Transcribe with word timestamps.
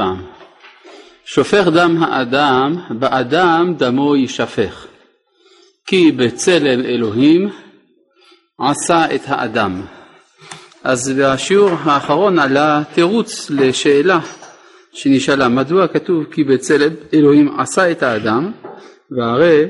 פעם. 0.00 0.22
שופך 1.24 1.66
דם 1.66 2.02
האדם, 2.02 2.76
באדם 2.90 3.74
דמו 3.78 4.16
יישפך. 4.16 4.86
כי 5.86 6.12
בצלם 6.12 6.84
אלוהים 6.84 7.50
עשה 8.58 9.14
את 9.14 9.20
האדם. 9.26 9.82
אז 10.84 11.12
בשיעור 11.18 11.70
האחרון 11.82 12.38
עלה 12.38 12.82
תירוץ 12.94 13.50
לשאלה 13.50 14.18
שנשאלה, 14.92 15.48
מדוע 15.48 15.88
כתוב 15.88 16.24
כי 16.24 16.44
בצלם 16.44 16.92
אלוהים 17.14 17.60
עשה 17.60 17.90
את 17.90 18.02
האדם, 18.02 18.52
והרי 19.10 19.64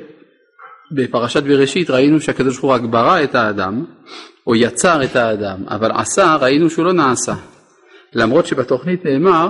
בפרשת 0.93 1.43
בראשית 1.43 1.91
ראינו 1.91 2.21
שהקדוש 2.21 2.59
ברוך 2.59 2.65
הוא 2.65 2.73
רק 2.73 2.83
ברא 2.83 3.23
את 3.23 3.35
האדם, 3.35 3.85
או 4.47 4.55
יצר 4.55 5.05
את 5.05 5.17
האדם, 5.17 5.59
אבל 5.69 5.91
עשה 5.93 6.37
ראינו 6.41 6.71
שהוא 6.71 6.85
לא 6.85 6.93
נעשה. 6.93 7.35
למרות 8.15 8.47
שבתוכנית 8.47 9.05
נאמר 9.05 9.49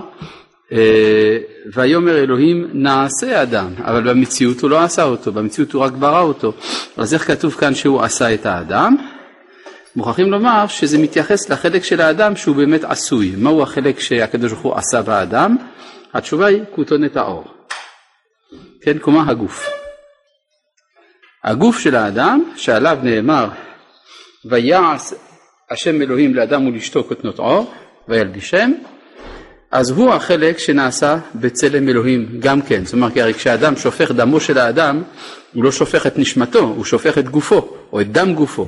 ויאמר 1.75 2.19
אלוהים 2.19 2.71
נעשה 2.73 3.43
אדם, 3.43 3.75
אבל 3.79 4.11
במציאות 4.11 4.61
הוא 4.61 4.71
לא 4.71 4.79
עשה 4.83 5.03
אותו, 5.03 5.33
במציאות 5.33 5.73
הוא 5.73 5.83
רק 5.83 5.93
ברא 5.93 6.21
אותו. 6.21 6.53
אז 6.97 7.15
איך 7.15 7.27
כתוב 7.27 7.55
כאן 7.55 7.75
שהוא 7.75 8.03
עשה 8.03 8.35
את 8.35 8.47
האדם? 8.47 8.97
מוכרחים 9.97 10.31
לומר 10.31 10.67
שזה 10.67 10.99
מתייחס 10.99 11.51
לחלק 11.51 11.85
של 11.85 12.01
האדם 12.01 12.37
שהוא 12.37 12.57
באמת 12.57 12.85
עשוי. 12.85 13.35
מהו 13.39 13.63
החלק 13.63 14.01
שהקדוש 14.01 14.53
ברוך 14.53 14.65
הוא 14.65 14.75
עשה 14.75 15.03
באדם? 15.03 15.57
התשובה 16.15 16.47
היא 16.47 16.63
כותונת 16.75 17.17
האור. 17.17 17.45
כן, 18.83 18.99
כלומר 18.99 19.31
הגוף. 19.31 19.71
הגוף 21.45 21.79
של 21.79 21.95
האדם 21.97 22.53
שעליו 22.57 22.99
נאמר 23.03 23.49
ויעש 24.45 25.13
השם 25.71 26.03
אלוהים 26.03 26.35
לאדם 26.35 26.67
ולאשתו 26.67 27.05
כותנות 27.05 27.39
עור 27.39 27.75
וילבישם 28.09 28.73
אז 29.71 29.91
הוא 29.91 30.13
החלק 30.13 30.59
שנעשה 30.59 31.19
בצלם 31.35 31.89
אלוהים 31.89 32.29
גם 32.39 32.63
כן. 32.63 32.85
זאת 32.85 32.95
אומרת, 32.95 33.17
הרי 33.17 33.35
כשאדם 33.35 33.77
שופך 33.77 34.11
דמו 34.11 34.41
של 34.41 34.59
האדם, 34.59 35.03
הוא 35.55 35.65
לא 35.65 35.73
שופך 35.73 36.07
את 36.07 36.19
נשמתו, 36.19 36.59
הוא 36.59 36.85
שופך 36.85 37.19
את 37.19 37.29
גופו, 37.29 37.77
או 37.93 38.01
את 38.01 38.13
דם 38.13 38.35
גופו. 38.35 38.67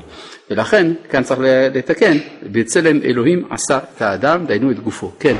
ולכן, 0.50 0.92
כאן 1.10 1.22
צריך 1.22 1.40
לתקן, 1.74 2.18
בצלם 2.42 3.02
אלוהים 3.02 3.44
עשה 3.50 3.78
את 3.96 4.02
האדם, 4.02 4.46
דהיינו 4.46 4.70
את 4.70 4.78
גופו. 4.78 5.12
כן. 5.20 5.36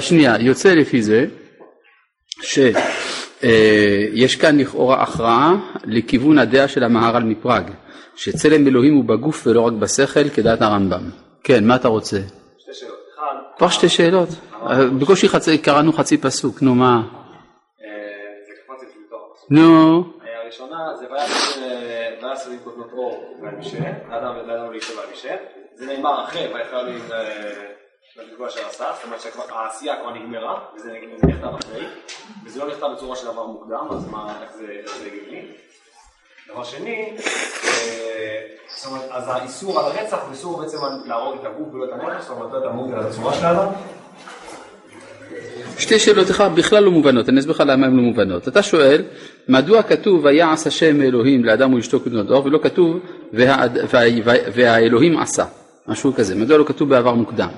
שנייה, 0.00 0.36
יוצא 0.40 0.74
לפי 0.74 1.02
זה 1.02 1.26
שיש 2.42 4.36
כאן 4.36 4.58
לכאורה 4.58 5.02
הכרעה 5.02 5.54
לכיוון 5.84 6.38
הדעה 6.38 6.68
של 6.68 6.84
המהר"ל 6.84 7.22
מפראג, 7.22 7.70
שצלם 8.16 8.66
אלוהים 8.66 8.94
הוא 8.94 9.04
בגוף 9.04 9.46
ולא 9.46 9.60
רק 9.60 9.72
בשכל, 9.72 10.28
כדעת 10.28 10.62
הרמב"ם. 10.62 11.10
כן, 11.44 11.66
מה 11.66 11.76
אתה 11.76 11.88
רוצה? 11.88 12.20
כבר 13.56 13.68
שתי 13.68 13.88
שאלות. 13.88 14.28
בקושי 15.00 15.26
קראנו 15.62 15.92
חצי 15.92 16.18
פסוק, 16.18 16.62
נו 16.62 16.74
מה? 16.74 17.02
נו. 19.50 20.04
הראשונה 20.42 20.96
זה 20.98 21.06
ויעש 21.10 22.46
אלוהים 22.46 22.60
קוטנות 22.64 22.92
אור 22.92 23.38
והמשך, 23.42 23.92
לאדם 24.08 24.34
ולאישו 24.68 24.92
והמשך, 24.96 25.36
זה 25.74 25.86
נאמר 25.86 26.24
אחרי 26.24 26.46
ויכל 26.54 26.76
אלוהים 26.76 27.04
לפגוע 28.16 28.50
של 28.50 28.64
עשה, 28.64 28.84
זאת 28.94 29.04
אומרת 29.04 29.20
שהעשייה 29.20 29.96
כבר 30.00 30.10
נגמרה, 30.10 30.64
וזה 30.74 30.92
נכתב 31.22 31.54
אחרי, 31.60 31.86
וזה 32.44 32.60
לא 32.60 32.68
נכתב 32.70 32.86
בצורה 32.96 33.16
של 33.16 33.26
דבר 33.26 33.46
מוקדם, 33.46 33.86
אז 33.90 34.10
מה, 34.10 34.42
איך 34.42 34.52
זה 34.52 35.06
הגיוני? 35.06 35.52
דבר 36.52 36.64
שני, 36.64 37.16
זאת 38.76 38.86
אומרת, 38.86 39.02
אז 39.10 39.24
האיסור 39.28 39.80
על 39.80 39.84
הרצח 39.84 40.18
הוא 40.24 40.32
איסור 40.32 40.60
בעצם 40.60 40.78
להרוג 41.06 41.36
את 41.40 41.46
הגוף 41.46 41.74
ולא 41.74 41.84
את 41.84 41.90
הנפש, 41.92 42.22
זאת 42.22 42.30
אומרת, 42.30 42.52
לא 42.52 42.58
את 42.58 42.92
אלא 42.92 43.00
את 43.00 43.06
הצורה 43.06 43.34
של 43.34 43.46
האדם. 43.46 43.72
שתי 45.78 45.98
שאלות 45.98 46.30
לך 46.30 46.44
בכלל 46.54 46.82
לא 46.82 46.90
מובנות, 46.90 47.28
אני 47.28 47.40
אסביר 47.40 47.54
לך 47.54 47.60
למה 47.66 47.86
הן 47.86 47.96
לא 47.96 48.02
מובנות. 48.02 48.48
אתה 48.48 48.62
שואל, 48.62 49.02
מדוע 49.48 49.82
כתוב 49.82 50.24
ויעש 50.24 50.66
השם 50.66 51.02
אלוהים 51.02 51.44
לאדם 51.44 51.72
ולאשתו 51.74 52.00
כתנות 52.00 52.30
אור, 52.30 52.44
ולא 52.44 52.58
כתוב 52.62 52.96
והאלוהים 54.54 55.18
עשה, 55.18 55.44
משהו 55.86 56.14
כזה, 56.14 56.34
מדוע 56.34 56.58
לא 56.58 56.64
כתוב 56.64 56.88
בעבר 56.88 57.14
מוקדם? 57.14 57.48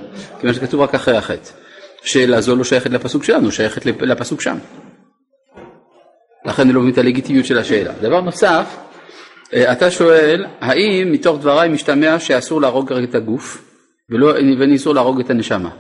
כיוון 0.41 0.55
שכתוב 0.55 0.81
רק 0.81 0.95
אחרי 0.95 1.17
החטא. 1.17 1.51
שאלה 2.03 2.41
זו 2.41 2.57
לא 2.57 2.65
שייכת 2.65 2.91
לפסוק 2.91 3.25
שלנו, 3.25 3.53
שייכת 3.53 3.87
לפסוק 3.87 4.41
שם. 4.41 4.59
לכן 6.47 6.63
אני 6.63 6.73
לא 6.73 6.81
מבין 6.81 6.93
את 6.93 6.99
הלגיטימיות 6.99 7.47
של 7.47 7.59
השאלה. 7.59 7.93
דבר 8.01 8.21
נוסף, 8.21 8.77
אה, 9.55 9.73
אתה 9.73 9.91
שואל, 9.91 10.47
האם 10.61 11.13
מתוך 11.13 11.39
דבריי 11.39 11.69
משתמע 11.69 12.19
שאסור 12.19 12.61
להרוג 12.61 12.93
רק 12.93 13.09
את 13.09 13.15
הגוף 13.15 13.63
ולא, 14.11 14.33
ואסור 14.59 14.95
להרוג 14.95 15.21
את 15.21 15.31
הנשמה, 15.31 15.71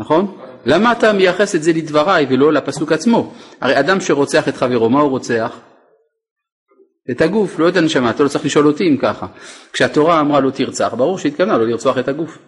נכון? 0.00 0.36
למה 0.66 0.92
אתה 0.92 1.12
מייחס 1.12 1.54
את 1.54 1.62
זה 1.62 1.72
לדבריי 1.72 2.26
ולא 2.30 2.52
לפסוק 2.52 2.92
עצמו? 2.92 3.32
הרי 3.60 3.80
אדם 3.80 4.00
שרוצח 4.00 4.48
את 4.48 4.56
חברו, 4.56 4.90
מה 4.90 5.00
הוא 5.00 5.10
רוצח? 5.10 5.56
את 7.10 7.20
הגוף, 7.20 7.58
לא 7.58 7.68
את 7.68 7.76
הנשמה, 7.76 8.10
אתה 8.10 8.22
לא 8.22 8.28
צריך 8.28 8.44
לשאול 8.44 8.66
אותי 8.66 8.88
אם 8.88 8.96
ככה. 8.96 9.26
כשהתורה 9.72 10.20
אמרה 10.20 10.40
לא 10.40 10.50
תרצח, 10.50 10.94
ברור 10.96 11.18
שהתכוונה 11.18 11.58
לא 11.58 11.66
לרצוח 11.66 11.98
את 11.98 12.08
הגוף. 12.08 12.38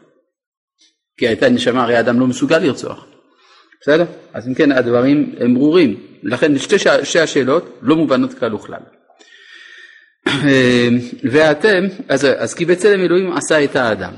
כי 1.19 1.29
הייתה 1.29 1.49
נשמה, 1.49 1.83
הרי 1.83 1.97
האדם 1.97 2.21
לא 2.21 2.27
מסוגל 2.27 2.59
לרצוח. 2.59 3.07
בסדר? 3.81 4.05
אז 4.33 4.49
אם 4.49 4.55
כן 4.55 4.73
הדברים 4.73 5.35
הם 5.41 5.55
ברורים, 5.55 5.97
לכן 6.23 6.59
שתי, 6.59 6.77
שתי 7.03 7.21
השאלות 7.21 7.79
לא 7.83 7.97
מובנות 7.97 8.35
כלל 8.35 8.55
וכלל. 8.55 8.81
ואתם, 11.33 11.85
אז, 12.09 12.27
אז 12.39 12.55
כי 12.55 12.65
בצלם 12.65 13.01
אלוהים 13.01 13.33
עשה 13.33 13.65
את 13.65 13.77
האדם. 13.77 14.13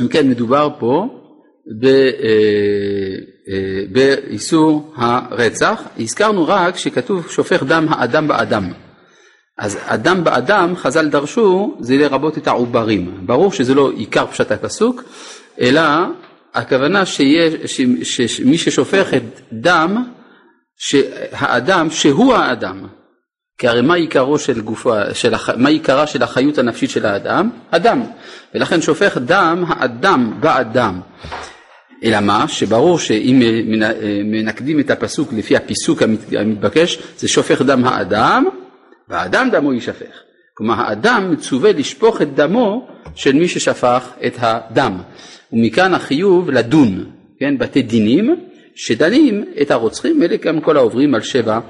אם 0.00 0.08
כן 0.08 0.28
מדובר 0.28 0.68
פה 0.78 1.08
ב, 1.80 1.86
אה, 1.86 2.00
אה, 3.48 3.82
באיסור 3.92 4.94
הרצח, 4.96 5.82
הזכרנו 5.98 6.48
רק 6.48 6.76
שכתוב 6.76 7.30
שופך 7.30 7.62
דם 7.62 7.86
האדם 7.90 8.28
באדם. 8.28 8.72
אז 9.58 9.78
אדם 9.84 10.24
באדם, 10.24 10.76
חז"ל 10.76 11.08
דרשו, 11.08 11.76
זה 11.80 11.96
לרבות 11.96 12.38
את 12.38 12.46
העוברים. 12.46 13.20
ברור 13.26 13.52
שזה 13.52 13.74
לא 13.74 13.90
עיקר 13.96 14.26
פשט 14.26 14.52
הפסוק, 14.52 15.02
אלא 15.60 15.82
הכוונה 16.56 17.06
שמי 17.06 18.58
ששופך 18.58 19.14
את 19.14 19.40
דם, 19.52 20.04
האדם, 21.32 21.90
שהוא 21.90 22.34
האדם, 22.34 22.86
כי 23.58 23.68
הרי 23.68 23.82
מה 23.82 23.94
עיקרו 23.94 24.38
של 24.38 24.60
גופו, 24.60 24.94
של, 25.12 25.34
מה 25.56 25.68
עיקרה 25.68 26.06
של 26.06 26.22
החיות 26.22 26.58
הנפשית 26.58 26.90
של 26.90 27.06
האדם? 27.06 27.50
הדם. 27.72 28.02
ולכן 28.54 28.82
שופך 28.82 29.16
דם 29.16 29.64
האדם 29.68 30.32
באדם. 30.40 31.00
אלא 32.04 32.20
מה? 32.20 32.48
שברור 32.48 32.98
שאם 32.98 33.42
מנקדים 34.24 34.80
את 34.80 34.90
הפסוק 34.90 35.32
לפי 35.32 35.56
הפיסוק 35.56 36.02
המתבקש, 36.38 36.98
זה 37.18 37.28
שופך 37.28 37.62
דם 37.62 37.84
האדם, 37.84 38.44
והאדם 39.08 39.48
דמו 39.50 39.72
יישפך. 39.72 40.22
כלומר 40.54 40.80
האדם 40.80 41.30
מצווה 41.30 41.72
לשפוך 41.72 42.22
את 42.22 42.34
דמו 42.34 42.88
של 43.14 43.32
מי 43.32 43.48
ששפך 43.48 44.08
את 44.26 44.34
הדם. 44.38 44.98
ומכאן 45.56 45.94
החיוב 45.94 46.50
לדון, 46.50 47.12
כן, 47.38 47.58
בתי 47.58 47.82
דינים 47.82 48.36
שדנים 48.74 49.44
את 49.62 49.70
הרוצחים, 49.70 50.22
אלה 50.22 50.36
גם 50.36 50.60
כל 50.60 50.76
העוברים 50.76 51.14
על 51.14 51.22
שבע 51.22 51.60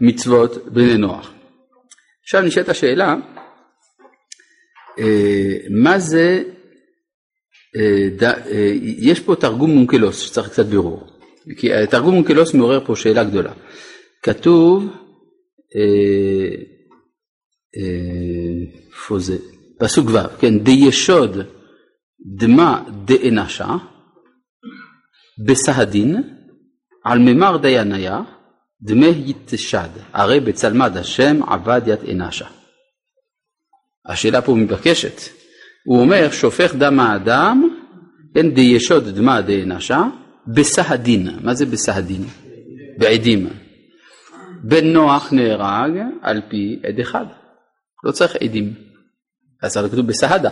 מצוות 0.00 0.66
בני 0.66 0.98
נוח. 0.98 1.32
עכשיו 2.22 2.42
נשאלת 2.42 2.68
השאלה, 2.68 3.14
אה, 4.98 5.56
מה 5.70 5.98
זה, 5.98 6.42
אה, 7.76 8.08
אה, 8.50 8.72
יש 8.82 9.20
פה 9.20 9.36
תרגום 9.36 9.70
מונקלוס 9.70 10.20
שצריך 10.20 10.48
קצת 10.48 10.66
בירור, 10.66 11.06
כי 11.56 11.68
תרגום 11.90 12.14
מונקלוס 12.14 12.54
מעורר 12.54 12.84
פה 12.86 12.96
שאלה 12.96 13.24
גדולה. 13.24 13.52
כתוב, 14.22 14.84
איפה 18.92 19.18
זה? 19.18 19.36
פסוק 19.78 20.06
ו', 20.10 20.38
כן, 20.40 20.58
דישוד 20.58 21.36
דמה 22.26 22.82
דאנשה 23.04 23.76
בסהדין 25.46 26.22
על 27.04 27.18
ממר 27.18 27.56
דייניה 27.56 28.20
דמי 28.82 29.22
יתשד, 29.26 29.88
הרי 30.12 30.40
בצלמד 30.40 30.96
השם 30.96 31.42
עבד 31.42 31.80
ית 31.86 32.00
אנשה. 32.10 32.46
השאלה 34.06 34.42
פה 34.42 34.54
מתבקשת. 34.54 35.20
הוא 35.86 36.00
אומר, 36.00 36.30
שופך 36.30 36.74
דם 36.74 37.00
האדם, 37.00 37.68
אין 38.36 38.54
דישוד 38.54 39.08
דמה 39.08 39.40
דאנשה, 39.40 40.02
בסהדין. 40.46 41.28
מה 41.42 41.54
זה 41.54 41.66
בסהדין? 41.66 42.24
בעדים. 42.98 43.48
בן 44.64 44.86
נוח 44.86 45.32
נהרג 45.32 45.92
על 46.22 46.40
פי 46.48 46.80
עד 46.88 47.00
אחד. 47.00 47.26
לא 48.04 48.12
צריך 48.12 48.36
עדים. 48.36 48.74
אז 49.62 49.72
זה 49.72 49.88
כתוב 49.92 50.06
בסהדה. 50.06 50.50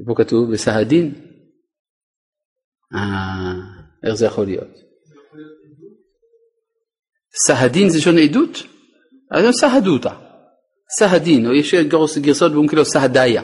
ופה 0.00 0.14
כתוב 0.16 0.52
בסהדין. 0.52 1.14
אה, 2.94 3.52
איך 4.04 4.14
זה 4.14 4.26
יכול 4.26 4.44
להיות? 4.44 4.84
סהדין 7.46 7.88
זה 7.88 8.00
שון 8.00 8.18
עדות? 8.18 8.62
אז 9.30 9.54
סהדותא, 9.60 10.12
סהדין, 10.98 11.46
או 11.46 11.52
יש 11.52 11.74
גרסות 11.74 12.52
ואומרים 12.52 12.68
כאילו 12.68 12.84
סהדיה, 12.84 13.42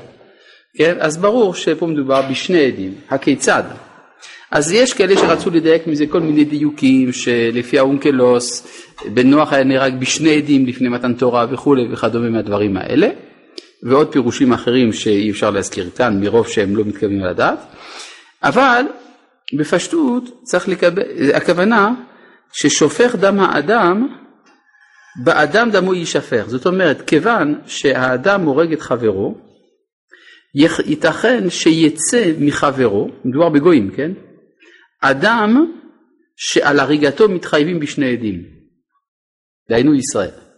כן? 0.78 0.96
אז 1.00 1.16
ברור 1.16 1.54
שפה 1.54 1.86
מדובר 1.86 2.22
בשני 2.30 2.66
עדים, 2.66 2.94
הכיצד? 3.08 3.62
אז 4.50 4.72
יש 4.72 4.92
כאלה 4.92 5.16
שרצו 5.16 5.50
לדייק 5.50 5.86
מזה 5.86 6.06
כל 6.06 6.20
מיני 6.20 6.44
דיוקים 6.44 7.12
שלפי 7.12 7.78
האונקלוס 7.78 8.66
בן 9.14 9.30
נוח 9.30 9.52
היה 9.52 9.64
נהרג 9.64 9.94
בשני 10.00 10.36
עדים 10.36 10.66
לפני 10.66 10.88
מתן 10.88 11.14
תורה 11.14 11.46
וכולי 11.50 11.92
וכדומה 11.92 12.30
מהדברים 12.30 12.76
האלה 12.76 13.08
ועוד 13.82 14.12
פירושים 14.12 14.52
אחרים 14.52 14.92
שאי 14.92 15.30
אפשר 15.30 15.50
להזכיר 15.50 15.90
כאן 15.90 16.20
מרוב 16.20 16.48
שהם 16.48 16.76
לא 16.76 16.84
מתכוונים 16.84 17.20
לדעת 17.20 17.58
אבל 18.42 18.82
בפשטות 19.58 20.42
צריך 20.42 20.68
לקבל, 20.68 21.02
הכוונה 21.34 21.94
ששופך 22.52 23.14
דם 23.14 23.40
האדם 23.40 24.08
באדם 25.24 25.70
דמו 25.70 25.94
יישפך 25.94 26.44
זאת 26.46 26.66
אומרת 26.66 27.02
כיוון 27.08 27.60
שהאדם 27.66 28.42
הורג 28.42 28.72
את 28.72 28.80
חברו 28.80 29.50
ייתכן 30.86 31.50
שיצא 31.50 32.32
מחברו, 32.38 33.08
מדובר 33.24 33.48
בגויים, 33.48 33.90
כן? 33.96 34.12
אדם 35.02 35.72
שעל 36.36 36.80
הריגתו 36.80 37.28
מתחייבים 37.28 37.80
בשני 37.80 38.12
עדים, 38.12 38.44
דהיינו 39.70 39.94
ישראל. 39.94 40.49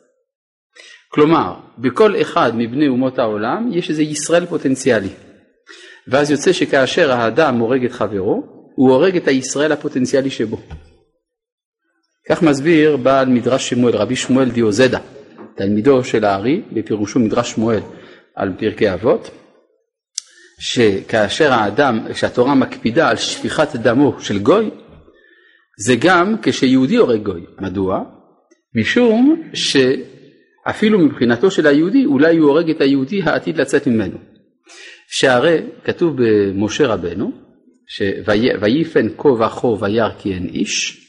כלומר, 1.14 1.54
בכל 1.78 2.20
אחד 2.20 2.52
מבני 2.54 2.88
אומות 2.88 3.18
העולם 3.18 3.70
יש 3.72 3.90
איזה 3.90 4.02
ישראל 4.02 4.46
פוטנציאלי. 4.46 5.08
ואז 6.08 6.30
יוצא 6.30 6.52
שכאשר 6.52 7.12
האדם 7.12 7.58
הורג 7.58 7.84
את 7.84 7.92
חברו, 7.92 8.42
הוא 8.74 8.90
הורג 8.90 9.16
את 9.16 9.28
הישראל 9.28 9.72
הפוטנציאלי 9.72 10.30
שבו. 10.30 10.56
כך 12.28 12.42
מסביר 12.42 12.96
בעל 12.96 13.28
מדרש 13.28 13.70
שמואל, 13.70 13.96
רבי 13.96 14.16
שמואל 14.16 14.50
דיוזדה, 14.50 14.98
תלמידו 15.56 16.04
של 16.04 16.24
הארי, 16.24 16.62
בפירושו 16.72 17.18
מדרש 17.18 17.50
שמואל 17.50 17.80
על 18.36 18.52
פרקי 18.58 18.92
אבות, 18.92 19.30
שכאשר 20.60 21.52
האדם, 21.52 22.06
כשהתורה 22.12 22.54
מקפידה 22.54 23.08
על 23.08 23.16
שפיכת 23.16 23.76
דמו 23.76 24.20
של 24.20 24.38
גוי, 24.38 24.70
זה 25.86 25.94
גם 26.00 26.36
כשיהודי 26.42 26.96
הורג 26.96 27.22
גוי. 27.22 27.44
מדוע? 27.60 28.00
משום 28.74 29.42
שאפילו 30.66 30.98
מבחינתו 30.98 31.50
של 31.50 31.66
היהודי, 31.66 32.06
אולי 32.06 32.36
הוא 32.36 32.48
הורג 32.50 32.70
את 32.70 32.80
היהודי 32.80 33.22
העתיד 33.22 33.56
לצאת 33.56 33.86
ממנו. 33.86 34.18
שהרי 35.08 35.58
כתוב 35.84 36.16
במשה 36.16 36.86
רבנו, 36.86 37.32
שויפן 37.86 39.08
כה 39.18 39.28
וכה 39.28 39.66
וירא 39.66 40.08
כי 40.18 40.34
אין 40.34 40.46
איש, 40.46 41.06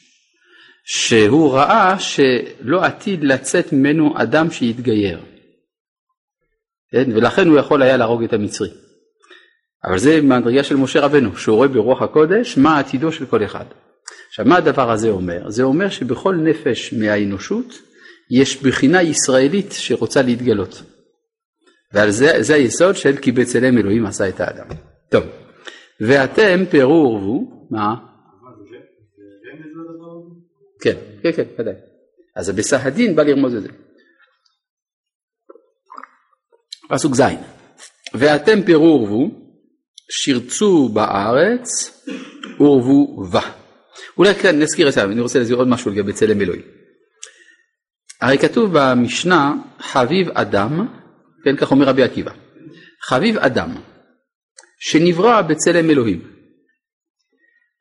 שהוא 0.86 1.54
ראה 1.54 2.00
שלא 2.00 2.84
עתיד 2.84 3.24
לצאת 3.24 3.74
ממנו 3.74 4.14
אדם 4.16 4.52
שיתגייר. 4.52 5.20
כן? 6.92 7.12
ולכן 7.16 7.48
הוא 7.48 7.58
יכול 7.58 7.84
היה 7.84 7.98
להרוג 7.98 8.24
את 8.24 8.34
המצרי. 8.34 8.70
אבל 9.86 9.98
זה 9.98 10.22
מהדרגה 10.22 10.64
של 10.64 10.76
משה 10.76 11.00
רבנו, 11.00 11.38
שהוא 11.38 11.56
רואה 11.56 11.68
ברוח 11.68 12.02
הקודש 12.02 12.58
מה 12.58 12.80
עתידו 12.80 13.12
של 13.12 13.26
כל 13.26 13.44
אחד. 13.44 13.66
עכשיו 14.30 14.46
מה 14.46 14.58
הדבר 14.58 14.92
הזה 14.92 15.10
אומר? 15.10 15.50
זה 15.50 15.64
אומר 15.64 15.90
שבכל 15.90 16.36
נפש 16.36 16.94
מהאנושות 16.94 17.93
יש 18.42 18.64
בחינה 18.64 19.02
ישראלית 19.02 19.72
שרוצה 19.72 20.22
להתגלות. 20.22 20.82
ועל 21.94 22.12
זה, 22.12 22.28
זה 22.40 22.56
היסוד 22.56 22.96
של 22.96 23.18
כי 23.18 23.32
בצלם 23.32 23.78
אלוהים 23.78 24.06
עשה 24.06 24.30
את 24.30 24.40
האדם. 24.40 24.68
טוב, 25.10 25.24
ואתם 26.02 26.66
פרו 26.72 26.94
ורבו, 26.94 27.68
מה? 27.72 27.96
כן, 30.82 30.98
כן, 31.24 31.32
כן, 31.32 31.44
ודאי. 31.60 31.74
אז 32.36 32.50
בסהדין 32.50 33.16
בא 33.16 33.24
לרמוז 33.24 33.56
את 33.56 33.62
זה. 33.62 33.70
פסוק 36.90 37.16
ז' 37.16 37.22
ואתם 38.14 38.64
פרו 38.66 38.84
ורבו 38.84 39.32
שירצו 40.12 40.90
בארץ 40.90 41.70
ורבו 42.60 43.24
בה. 43.32 43.42
אולי 44.18 44.36
כאן 44.36 44.60
נזכיר 44.60 44.88
את 44.88 44.94
זה, 44.94 45.04
אני 45.04 45.22
רוצה 45.22 45.40
להזכיר 45.40 45.58
עוד 45.58 45.68
משהו 45.68 45.92
לגבי 45.92 46.14
צלם 46.14 46.42
אלוהים. 46.42 46.83
הרי 48.24 48.38
כתוב 48.38 48.72
במשנה 48.74 49.54
חביב 49.80 50.30
אדם, 50.34 50.88
כן 51.44 51.56
כך 51.56 51.72
אומר 51.72 51.86
רבי 51.86 52.04
עקיבא, 52.04 52.32
חביב 53.02 53.38
אדם 53.38 53.70
שנברא 54.80 55.42
בצלם 55.42 55.90
אלוהים. 55.90 56.22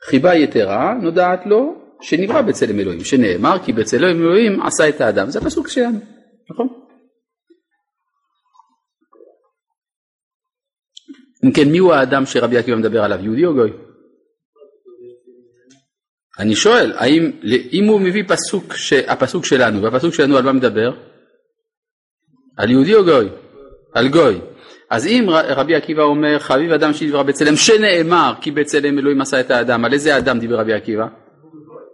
חיבה 0.04 0.34
יתרה 0.34 0.94
נודעת 1.02 1.46
לו 1.46 1.74
שנברא 2.00 2.40
בצלם 2.40 2.80
אלוהים, 2.80 3.04
שנאמר 3.04 3.56
כי 3.64 3.72
בצלם 3.72 4.22
אלוהים 4.22 4.62
עשה 4.62 4.88
את 4.88 5.00
האדם, 5.00 5.30
זה 5.30 5.38
הפסוק 5.38 5.68
שלנו, 5.68 5.98
נכון? 6.50 6.68
אם 11.44 11.52
כן, 11.52 11.68
מיהו 11.68 11.92
האדם 11.92 12.26
שרבי 12.26 12.58
עקיבא 12.58 12.76
מדבר 12.76 13.02
עליו, 13.02 13.24
יהודי 13.24 13.44
או 13.46 13.54
גוי? 13.54 13.70
אני 16.38 16.56
שואל, 16.56 16.92
האם 16.96 17.30
אם 17.72 17.84
הוא 17.84 18.00
מביא 18.00 18.22
פסוק, 18.28 18.74
הפסוק 19.06 19.44
שלנו, 19.44 19.82
והפסוק 19.82 20.14
שלנו 20.14 20.36
על 20.36 20.44
מה 20.44 20.52
מדבר? 20.52 20.92
על 22.56 22.70
יהודי 22.70 22.94
או 22.94 23.04
גוי? 23.04 23.28
על 23.94 24.08
גוי. 24.08 24.40
אז 24.90 25.06
אם 25.06 25.26
רבי 25.30 25.74
עקיבא 25.74 26.02
אומר 26.02 26.38
חביב 26.38 26.72
אדם 26.72 26.92
שנברא 26.92 27.22
בצלם 27.22 27.56
שנאמר 27.56 28.32
כי 28.40 28.50
בצלם 28.50 28.98
אלוהים 28.98 29.20
עשה 29.20 29.40
את 29.40 29.50
האדם, 29.50 29.84
על 29.84 29.92
איזה 29.92 30.16
אדם 30.16 30.38
דיבר 30.38 30.60
רבי 30.60 30.72
עקיבא? 30.72 31.06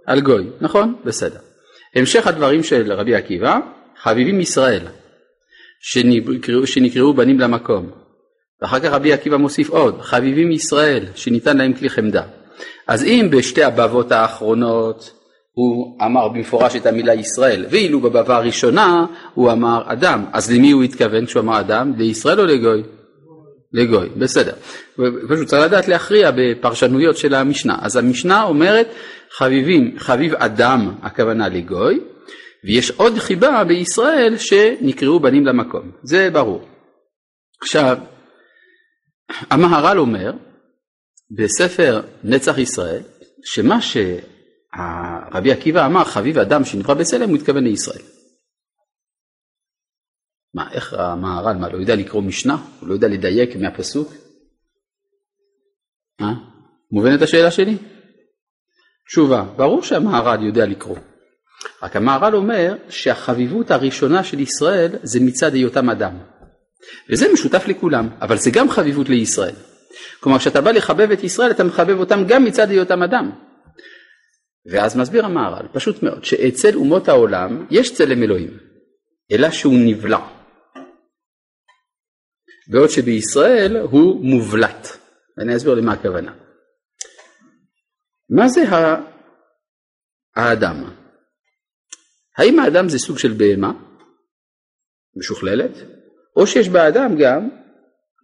על 0.07 0.21
גוי, 0.21 0.47
נכון? 0.61 0.95
בסדר. 1.05 1.39
המשך 1.95 2.27
הדברים 2.27 2.63
של 2.63 2.93
רבי 2.93 3.15
עקיבא, 3.15 3.59
חביבים 4.03 4.41
ישראל, 4.41 4.83
שנקראו, 5.81 6.67
שנקראו 6.67 7.15
בנים 7.15 7.41
למקום, 7.41 7.91
ואחר 8.63 8.81
כך 8.81 8.93
רבי 8.93 9.13
עקיבא 9.13 9.37
מוסיף 9.37 9.71
עוד, 9.71 10.01
חביבים 10.01 10.51
ישראל, 10.51 11.05
שניתן 11.15 11.57
להם 11.57 11.73
כלי 11.73 11.89
חמדה. 11.89 12.23
אז 12.87 13.05
אם 13.05 13.29
בשתי 13.31 13.65
הבבות 13.65 14.13
האחרונות 14.13 15.11
הוא 15.53 15.99
אמר 16.05 16.29
במפורש 16.29 16.77
את 16.77 16.87
המילה 16.87 17.15
ישראל, 17.15 17.67
ואילו 17.71 18.01
בבבה 18.01 18.37
הראשונה 18.37 19.07
הוא 19.35 19.53
אמר 19.53 19.83
אדם, 19.87 20.25
אז 20.33 20.53
למי 20.53 20.71
הוא 20.71 20.83
התכוון 20.83 21.27
כשהוא 21.27 21.41
אמר 21.41 21.61
אדם? 21.61 21.93
לישראל 21.97 22.41
או 22.41 22.45
לגוי? 22.45 22.83
לגוי, 23.73 24.09
בסדר. 24.17 24.53
פשוט 25.29 25.47
צריך 25.47 25.63
לדעת 25.63 25.89
להכריע 25.89 26.31
בפרשנויות 26.37 27.17
של 27.17 27.35
המשנה. 27.35 27.79
אז 27.83 27.97
המשנה 27.97 28.43
אומרת 28.43 28.89
חביבים, 29.31 29.95
חביב 29.99 30.35
אדם, 30.35 30.95
הכוונה 31.03 31.49
לגוי, 31.49 32.01
ויש 32.65 32.91
עוד 32.91 33.19
חיבה 33.19 33.65
בישראל 33.65 34.37
שנקראו 34.37 35.21
בנים 35.21 35.47
למקום, 35.47 35.91
זה 36.03 36.31
ברור. 36.33 36.69
עכשיו, 37.63 37.99
המהר"ל 39.51 39.99
אומר 39.99 40.33
בספר 41.31 42.03
נצח 42.25 42.59
ישראל, 42.59 43.03
שמה 43.45 43.79
שרבי 43.83 45.53
עקיבא 45.53 45.87
אמר, 45.87 46.05
חביב 46.05 46.39
אדם 46.39 46.65
שנברא 46.65 46.95
בצלם, 46.95 47.29
הוא 47.29 47.37
התכוון 47.37 47.65
לישראל. 47.65 48.03
מה, 50.55 50.73
איך 50.73 50.93
המהר"ל, 50.93 51.57
מה, 51.57 51.69
לא 51.69 51.79
יודע 51.79 51.97
לקרוא 51.97 52.23
משנה? 52.23 52.57
הוא 52.81 52.89
לא 52.89 52.95
יודע 52.95 53.09
לדייק 53.09 53.57
מהפסוק? 53.57 54.13
מה? 56.21 56.35
מובנת 56.93 57.23
השאלה 57.23 57.51
שלי? 57.51 57.77
תשובה, 59.09 59.45
ברור 59.57 59.83
שהמהר"ל 59.83 60.47
יודע 60.47 60.67
לקרוא. 60.67 60.97
רק 61.83 61.97
המהר"ל 61.97 62.37
אומר 62.37 62.77
שהחביבות 62.89 63.71
הראשונה 63.71 64.25
של 64.25 64.41
ישראל 64.41 64.97
זה 65.03 65.21
מצד 65.21 65.55
היותם 65.55 65.91
אדם. 65.91 66.19
וזה 67.11 67.33
משותף 67.33 67.65
לכולם, 67.69 68.09
אבל 68.21 68.37
זה 68.37 68.51
גם 68.51 68.71
חביבות 68.71 69.09
לישראל. 69.09 69.55
כלומר, 70.21 70.39
כשאתה 70.39 70.61
בא 70.61 70.71
לחבב 70.71 71.11
את 71.11 71.25
ישראל, 71.25 71.51
אתה 71.51 71.65
מחבב 71.65 71.99
אותם 71.99 72.25
גם 72.29 72.45
מצד 72.45 72.71
היותם 72.71 73.03
אדם. 73.03 73.31
ואז 74.73 74.97
מסביר 74.97 75.25
המהר"ל, 75.25 75.67
פשוט 75.73 76.03
מאוד, 76.03 76.25
שאצל 76.25 76.75
אומות 76.75 77.09
העולם 77.09 77.67
יש 77.71 77.95
צלם 77.95 78.23
אלוהים, 78.23 78.59
אלא 79.33 79.51
שהוא 79.51 79.75
נבלע. 79.87 80.19
בעוד 82.71 82.91
שבישראל 82.91 83.77
הוא 83.77 84.25
מובלט. 84.25 84.89
ואני 85.39 85.57
אסביר 85.57 85.75
למה 85.75 85.93
הכוונה. 85.93 86.35
מה 88.31 88.49
זה 88.49 88.65
האדם? 90.37 90.85
האם 92.39 92.59
האדם 92.59 92.89
זה 92.89 92.99
סוג 92.99 93.19
של 93.19 93.33
בהמה 93.33 93.73
משוכללת? 95.17 95.71
או 96.37 96.47
שיש 96.47 96.69
באדם 96.69 97.17
גם 97.19 97.49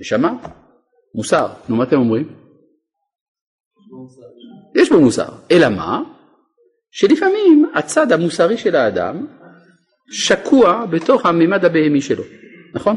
נשמה, 0.01 0.33
מוסר. 1.15 1.49
נו, 1.69 1.77
מה 1.77 1.85
אתם 1.85 1.97
אומרים? 1.97 2.29
יש 4.77 4.91
בו 4.91 5.01
מוסר. 5.01 5.29
אלא 5.51 5.69
מה? 5.69 6.03
שלפעמים 6.91 7.71
הצד 7.75 8.13
המוסרי 8.13 8.59
של 8.59 8.77
האדם 8.77 9.27
שקוע 10.11 10.87
בתוך 10.87 11.27
הממד 11.27 11.65
הבהמי 11.65 12.01
שלו, 12.01 12.25
נכון? 12.75 12.97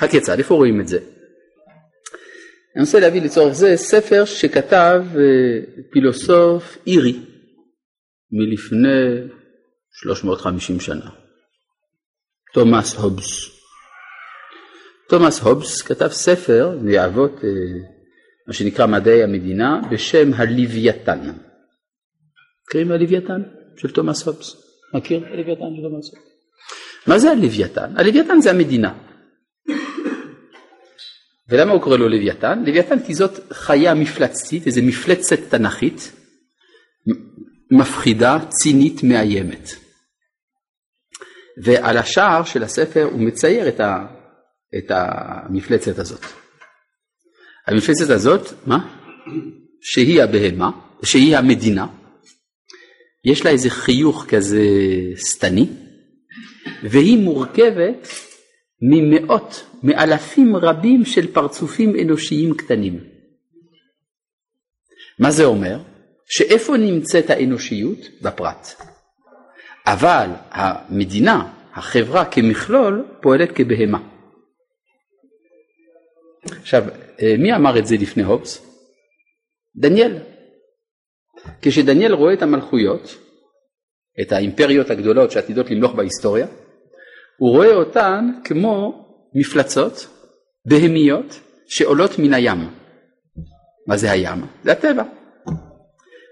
הכיצד? 0.00 0.38
איפה 0.38 0.54
רואים 0.54 0.80
את 0.80 0.88
זה? 0.88 0.98
אני 2.76 2.84
רוצה 2.84 3.00
להביא 3.00 3.22
לצורך 3.22 3.52
זה 3.52 3.76
ספר 3.76 4.24
שכתב 4.24 5.02
אה, 5.16 5.82
פילוסוף 5.92 6.78
אירי 6.86 7.20
מלפני 8.32 9.28
350 9.90 10.80
שנה, 10.80 11.10
תומאס 12.54 12.94
הובס. 12.94 13.55
תומאס 15.08 15.40
הובס 15.40 15.82
כתב 15.82 16.08
ספר 16.08 16.78
מאבות 16.82 17.44
אה, 17.44 17.50
מה 18.46 18.52
שנקרא 18.52 18.86
מדעי 18.86 19.22
המדינה, 19.22 19.80
בשם 19.90 20.34
הלוויתן. 20.34 21.32
מכירים 22.68 22.92
הלוויתן 22.92 23.42
של 23.76 23.90
תומאס 23.90 24.26
הובס? 24.26 24.56
מכיר 24.94 25.26
הלוויתן 25.26 25.76
של 25.76 25.82
תומאס 25.82 26.10
הובס? 26.14 26.26
מה 27.06 27.18
זה 27.18 27.30
הלוויתן? 27.30 27.92
הלוויתן 27.96 28.40
זה 28.40 28.50
המדינה. 28.50 28.94
ולמה 31.48 31.72
הוא 31.72 31.82
קורא 31.82 31.96
לו 31.96 32.08
לוויתן? 32.08 32.62
לוויתן 32.66 32.98
כי 33.06 33.14
זאת 33.14 33.52
חיה 33.52 33.94
מפלצתית, 33.94 34.66
איזו 34.66 34.82
מפלצת 34.82 35.38
תנכית, 35.48 36.12
מפחידה, 37.70 38.38
צינית, 38.48 39.02
מאיימת. 39.02 39.70
ועל 41.62 41.96
השער 41.96 42.44
של 42.44 42.62
הספר 42.62 43.08
הוא 43.12 43.20
מצייר 43.20 43.68
את, 43.68 43.80
ה, 43.80 44.06
את 44.78 44.90
המפלצת 44.90 45.98
הזאת. 45.98 46.24
המפלצת 47.66 48.10
הזאת, 48.10 48.52
מה? 48.66 48.78
שהיא 49.80 50.22
הבהמה, 50.22 50.70
שהיא 51.02 51.36
המדינה, 51.36 51.86
יש 53.24 53.44
לה 53.44 53.50
איזה 53.50 53.70
חיוך 53.70 54.26
כזה 54.28 54.62
שטני, 55.16 55.66
והיא 56.82 57.18
מורכבת 57.18 58.08
ממאות, 58.82 59.64
מאלפים 59.82 60.56
רבים 60.56 61.04
של 61.04 61.32
פרצופים 61.32 61.92
אנושיים 62.02 62.54
קטנים. 62.54 63.00
מה 65.18 65.30
זה 65.30 65.44
אומר? 65.44 65.78
שאיפה 66.28 66.76
נמצאת 66.76 67.30
האנושיות? 67.30 67.98
בפרט. 68.22 68.82
אבל 69.86 70.28
המדינה, 70.50 71.52
החברה 71.74 72.24
כמכלול, 72.24 73.04
פועלת 73.22 73.48
כבהמה. 73.54 74.15
עכשיו, 76.50 76.84
אה, 77.22 77.34
מי 77.38 77.54
אמר 77.54 77.78
את 77.78 77.86
זה 77.86 77.96
לפני 77.96 78.22
הובס? 78.22 78.66
דניאל. 79.76 80.18
כשדניאל 81.62 82.12
רואה 82.12 82.34
את 82.34 82.42
המלכויות, 82.42 83.16
את 84.20 84.32
האימפריות 84.32 84.90
הגדולות 84.90 85.30
שעתידות 85.30 85.70
למלוך 85.70 85.94
בהיסטוריה, 85.94 86.46
הוא 87.38 87.50
רואה 87.50 87.74
אותן 87.74 88.30
כמו 88.44 89.04
מפלצות 89.34 90.06
בהמיות 90.66 91.40
שעולות 91.66 92.18
מן 92.18 92.34
הים. 92.34 92.58
מה 93.86 93.96
זה 93.96 94.10
הים? 94.10 94.46
זה 94.64 94.72
הטבע. 94.72 95.02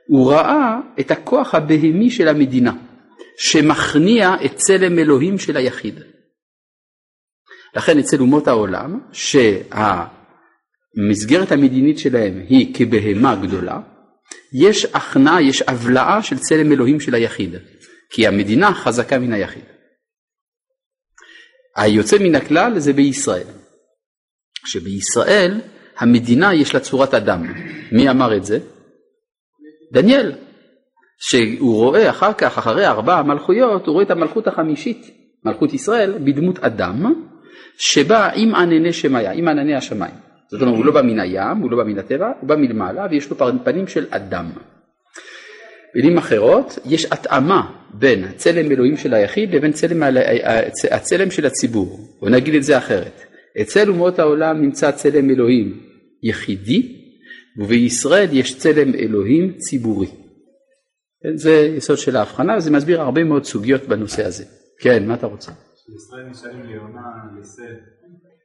הוא 0.09 0.33
ראה 0.33 0.81
את 1.01 1.11
הכוח 1.11 1.55
הבהמי 1.55 2.11
של 2.11 2.29
המדינה, 2.29 2.73
שמכניע 3.39 4.35
את 4.45 4.57
צלם 4.57 4.99
אלוהים 4.99 5.39
של 5.39 5.57
היחיד. 5.57 6.01
לכן 7.77 7.99
אצל 7.99 8.21
אומות 8.21 8.49
העולם, 8.49 9.01
שהמסגרת 9.13 10.13
המדינית 11.53 11.99
שלהם 11.99 12.43
היא 12.49 12.75
כבהמה 12.75 13.37
גדולה, 13.37 13.81
יש 14.53 14.85
הכנעה, 14.85 15.43
יש 15.43 15.63
הבלעה 15.63 16.23
של 16.23 16.39
צלם 16.39 16.73
אלוהים 16.73 17.01
של 17.01 17.15
היחיד, 17.15 17.55
כי 18.11 18.27
המדינה 18.27 18.75
חזקה 18.75 19.19
מן 19.19 19.33
היחיד. 19.33 19.65
היוצא 21.77 22.19
מן 22.19 22.35
הכלל 22.35 22.79
זה 22.79 22.93
בישראל. 22.93 23.47
שבישראל 24.67 25.61
המדינה 25.99 26.55
יש 26.55 26.75
לה 26.75 26.81
צורת 26.81 27.15
אדם. 27.15 27.43
מי 27.93 28.11
אמר 28.11 28.37
את 28.37 28.45
זה? 28.45 28.59
דניאל. 29.93 30.33
שהוא 31.19 31.77
רואה 31.77 32.11
אחר 32.11 32.33
כך, 32.33 32.59
אחרי 32.59 32.87
ארבע 32.87 33.23
מלכויות, 33.23 33.87
הוא 33.87 33.93
רואה 33.93 34.05
את 34.05 34.11
המלכות 34.11 34.47
החמישית, 34.47 35.07
מלכות 35.45 35.73
ישראל, 35.73 36.19
בדמות 36.19 36.59
אדם, 36.59 37.25
שבא 37.79 38.31
עם 38.35 38.55
ענני 38.55 38.93
שמיה, 38.93 39.33
עם 39.33 39.49
ענני 39.49 39.75
השמיים. 39.75 40.15
זאת 40.51 40.63
אומרת, 40.63 40.77
הוא 40.77 40.85
לא 40.85 40.93
בא 40.93 41.03
מן 41.03 41.21
הים, 41.21 41.59
הוא 41.59 41.71
לא 41.71 41.77
בא 41.77 41.85
מן 41.85 41.99
הטבע, 41.99 42.33
הוא 42.41 42.49
בא 42.49 42.57
מלמעלה 42.57 43.07
ויש 43.11 43.31
לו 43.31 43.37
פנים 43.65 43.89
של 43.89 44.07
אדם. 44.11 44.51
במילים 45.95 46.19
אחרות, 46.19 46.79
יש 46.85 47.05
התאמה 47.05 47.71
בין 47.95 48.25
הצלם 48.25 48.71
אלוהים 48.71 48.97
של 48.97 49.15
היחיד 49.15 49.55
לבין 49.55 49.73
צלם, 49.73 50.03
הצלם 50.91 51.31
של 51.31 51.47
הציבור. 51.47 51.99
בוא 52.21 52.31
נגיד 52.31 52.55
את 52.55 52.63
זה 52.63 52.79
אחרת. 52.79 53.21
אצל 53.61 53.89
אומות 53.89 54.19
העולם 54.19 54.63
נמצא 54.63 54.91
צלם 54.91 55.31
אלוהים 55.31 55.81
יחידי, 56.23 57.05
ובישראל 57.59 58.29
יש 58.33 58.59
צלם 58.59 58.95
אלוהים 58.95 59.53
ציבורי. 59.59 60.07
זה 61.35 61.73
יסוד 61.77 61.99
של 61.99 62.17
ההבחנה, 62.17 62.57
וזה 62.57 62.71
מסביר 62.71 63.01
הרבה 63.01 63.25
מאוד 63.25 63.45
סוגיות 63.45 63.89
בנושא 63.89 64.27
הזה. 64.27 64.45
כן, 64.81 65.07
מה 65.07 65.15
אתה 65.15 65.27
רוצה? 65.27 65.53
ישראל 65.89 66.27
נשאלים 66.31 66.63
ליונה 66.63 67.01
לשה, 67.39 67.63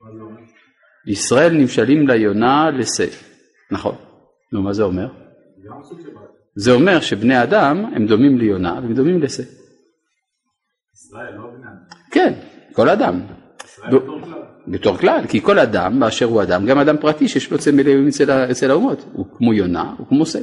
מה 0.01 0.12
זה 0.15 0.22
אומר? 0.22 0.41
ישראל 1.08 1.53
נמשלים 1.53 2.08
ליונה 2.08 2.69
לשה. 2.69 3.05
נכון. 3.72 3.96
נו, 4.53 4.62
מה 4.62 4.74
זה 4.74 4.84
אומר? 4.84 5.08
זה 6.55 6.72
אומר 6.72 7.01
שבני 7.01 7.43
אדם 7.43 7.86
הם 7.96 8.08
דומים 8.08 8.38
ליונה 8.38 8.74
והם 8.74 8.93
דומים 8.93 9.22
לשה. 9.22 9.43
ישראל, 10.93 11.34
לא 11.36 11.43
בני 11.51 11.65
אדם. 11.65 11.75
כן, 12.12 12.34
כל 12.74 12.89
אדם. 12.89 13.22
ישראל 13.65 13.98
בתור 13.98 14.22
כלל. 14.22 14.41
בתור 14.67 14.98
כלל, 14.98 15.27
כי 15.29 15.41
כל 15.41 15.60
אדם 15.60 16.00
באשר 16.00 16.25
הוא 16.25 16.43
אדם, 16.43 16.65
גם 16.65 16.79
אדם 16.79 16.98
פרטי 16.98 17.27
שיש 17.27 17.51
לו 17.51 17.58
צמא 17.58 17.81
אלוהים 17.81 18.08
אצל, 18.51 18.72
האומות, 18.72 19.05
הוא 19.13 19.25
כמו 19.38 19.53
יונה, 19.53 19.96
הוא 19.98 20.08
כמו 20.08 20.25
שה. 20.25 20.39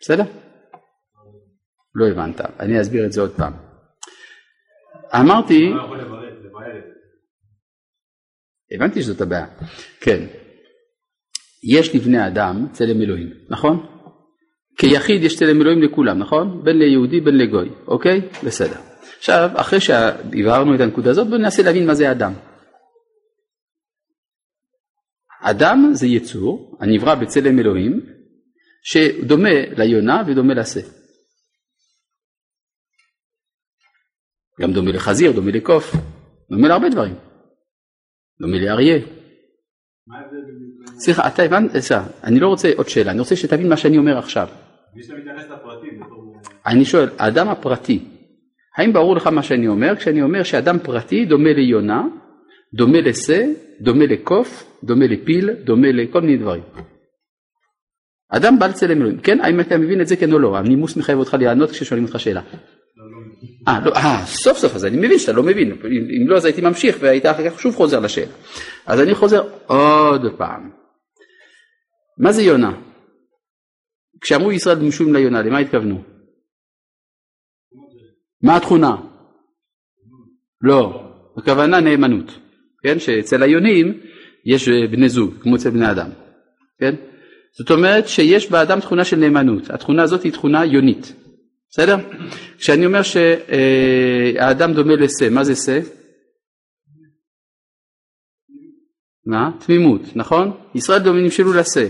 בסדר? 0.00 0.24
לא 1.94 2.08
הבנת, 2.08 2.40
אני 2.60 2.80
אסביר 2.80 3.06
את 3.06 3.12
זה 3.12 3.20
עוד 3.20 3.30
פעם. 3.30 3.63
אמרתי, 5.12 5.70
לא. 5.70 5.94
הבנתי 8.70 9.02
שזאת 9.02 9.20
הבעיה, 9.20 9.46
כן. 10.00 10.26
יש 11.64 11.94
לבני 11.94 12.26
אדם 12.26 12.66
צלם 12.72 13.02
אלוהים, 13.02 13.30
נכון? 13.48 13.86
כיחיד 14.78 15.22
יש 15.22 15.36
צלם 15.36 15.60
אלוהים 15.60 15.82
לכולם, 15.82 16.18
נכון? 16.18 16.64
בין 16.64 16.78
ליהודי 16.78 17.20
בין 17.20 17.38
לגוי, 17.38 17.68
אוקיי? 17.86 18.20
בסדר. 18.44 18.76
עכשיו, 19.18 19.50
אחרי 19.54 19.80
שהבהרנו 19.80 20.74
את 20.74 20.80
הנקודה 20.80 21.10
הזאת, 21.10 21.26
בואו 21.26 21.38
ננסה 21.38 21.62
להבין 21.62 21.86
מה 21.86 21.94
זה 21.94 22.10
אדם. 22.10 22.32
אדם 25.42 25.90
זה 25.92 26.06
יצור 26.06 26.78
הנברא 26.80 27.14
בצלם 27.14 27.58
אלוהים, 27.58 28.00
שדומה 28.82 29.50
ליונה 29.76 30.22
ודומה 30.26 30.54
לשה. 30.54 30.80
גם 34.60 34.72
דומה 34.72 34.90
לחזיר, 34.90 35.32
דומה 35.32 35.50
לקוף, 35.50 35.96
דומה 36.50 36.68
להרבה 36.68 36.88
דברים. 36.88 37.14
דומה 38.40 38.58
לאריה. 38.58 38.98
סליחה, 40.98 41.28
אתה 41.28 41.42
הבנת? 41.42 41.70
סליחה, 41.70 42.06
אני 42.24 42.40
לא 42.40 42.48
רוצה 42.48 42.70
עוד 42.76 42.88
שאלה, 42.88 43.10
אני 43.10 43.20
רוצה 43.20 43.36
שתבין 43.36 43.68
מה 43.68 43.76
שאני 43.76 43.98
אומר 43.98 44.18
עכשיו. 44.18 44.48
אני 46.66 46.84
שואל, 46.84 47.08
האדם 47.18 47.48
הפרטי, 47.48 48.04
האם 48.76 48.92
ברור 48.92 49.16
לך 49.16 49.26
מה 49.26 49.42
שאני 49.42 49.68
אומר 49.68 49.96
כשאני 49.96 50.22
אומר 50.22 50.42
שאדם 50.42 50.78
פרטי 50.78 51.24
דומה 51.24 51.52
ליונה, 51.52 52.02
דומה 52.74 53.00
לשה, 53.00 53.46
דומה 53.80 54.06
לקוף, 54.06 54.78
דומה 54.84 55.06
לפיל, 55.06 55.50
דומה 55.50 55.92
לכל 55.92 56.20
מיני 56.20 56.36
דברים. 56.36 56.62
אדם 58.28 58.58
בעל 58.58 58.72
צלם 58.72 59.00
אלוהים, 59.00 59.18
כן? 59.18 59.40
האם 59.40 59.60
אתה 59.60 59.78
מבין 59.78 60.00
את 60.00 60.08
זה 60.08 60.16
כן 60.16 60.32
או 60.32 60.38
לא? 60.38 60.56
הנימוס 60.56 60.96
מחייב 60.96 61.18
אותך 61.18 61.36
לענות 61.40 61.70
כששואלים 61.70 62.04
אותך 62.04 62.20
שאלה. 62.20 62.42
אה, 63.68 63.80
לא, 63.84 63.92
אה, 63.96 64.26
סוף 64.26 64.58
סוף, 64.58 64.74
אז 64.74 64.84
אני 64.84 64.96
מבין 64.96 65.18
שאתה 65.18 65.32
לא 65.32 65.42
מבין, 65.42 65.72
אם 66.22 66.28
לא 66.28 66.36
אז 66.36 66.44
הייתי 66.44 66.60
ממשיך 66.60 66.96
והיית 67.00 67.26
אחר 67.26 67.50
כך 67.50 67.60
שוב 67.60 67.74
חוזר 67.74 68.00
לשאלה. 68.00 68.32
אז 68.86 69.00
אני 69.00 69.14
חוזר 69.14 69.48
עוד 69.66 70.22
פעם. 70.36 70.70
מה 72.18 72.32
זה 72.32 72.42
יונה? 72.42 72.72
כשאמרו 74.20 74.52
ישראל 74.52 74.78
דמושים 74.78 75.14
ליונה, 75.14 75.42
למה 75.42 75.58
התכוונו? 75.58 76.04
מה 78.42 78.56
התכונה? 78.56 78.96
לא, 80.60 81.10
הכוונה 81.36 81.80
נאמנות, 81.80 82.38
כן? 82.82 82.98
שאצל 82.98 83.42
היונים 83.42 84.00
יש 84.44 84.68
אה, 84.68 84.86
בני 84.90 85.08
זוג, 85.08 85.34
כמו 85.40 85.56
אצל 85.56 85.70
בני 85.70 85.90
אדם, 85.90 86.10
כן? 86.78 86.94
זאת 87.58 87.70
אומרת 87.70 88.08
שיש 88.08 88.50
באדם 88.50 88.80
תכונה 88.80 89.04
של 89.04 89.16
נאמנות, 89.16 89.70
התכונה 89.70 90.02
הזאת 90.02 90.22
היא 90.22 90.32
תכונה 90.32 90.64
יונית, 90.64 91.12
בסדר? 91.74 91.96
כשאני 92.58 92.86
אומר 92.86 93.00
שהאדם 93.02 94.72
דומה 94.72 94.94
לשה, 94.96 95.30
מה 95.30 95.44
זה 95.44 95.56
שה? 95.56 95.80
מה? 99.26 99.50
תמימות, 99.66 100.00
נכון? 100.14 100.52
ישראל 100.74 100.98
דומה 100.98 101.20
נמשלו 101.20 101.52
לשה. 101.52 101.86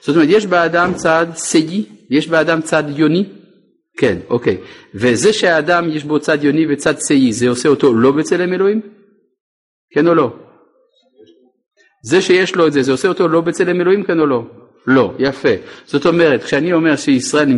זאת 0.00 0.16
אומרת, 0.16 0.28
יש 0.30 0.46
באדם 0.46 0.94
צד 0.94 1.26
שגי, 1.36 1.86
יש 2.10 2.28
באדם 2.28 2.60
צד 2.60 2.84
יוני? 2.96 3.24
כן, 3.96 4.18
אוקיי. 4.28 4.56
וזה 4.94 5.32
שהאדם 5.32 5.88
יש 5.90 6.04
בו 6.04 6.20
צד 6.20 6.44
יוני 6.44 6.72
וצד 6.72 6.94
שגי, 7.08 7.32
זה 7.32 7.48
עושה 7.48 7.68
אותו 7.68 7.94
לא 7.94 8.12
בצלם 8.12 8.52
אלוהים? 8.52 8.80
כן 9.90 10.06
או 10.06 10.14
לא? 10.14 10.36
זה 12.04 12.22
שיש 12.22 12.54
לו 12.54 12.66
את 12.66 12.72
זה, 12.72 12.82
זה 12.82 12.92
עושה 12.92 13.08
אותו 13.08 13.28
לא 13.28 13.40
בצלם 13.40 13.80
אלוהים 13.80 14.04
כן 14.04 14.20
או 14.20 14.26
לא? 14.26 14.42
לא, 14.86 15.14
יפה. 15.18 15.48
זאת 15.84 16.06
אומרת, 16.06 16.44
כשאני 16.44 16.72
אומר 16.72 16.96
שישראל 16.96 17.48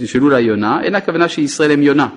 נמשלו 0.00 0.30
ליונה, 0.30 0.82
אין 0.82 0.94
הכוונה 0.94 1.28
שישראל 1.28 1.70
הם 1.70 1.82
יונה. 1.82 2.08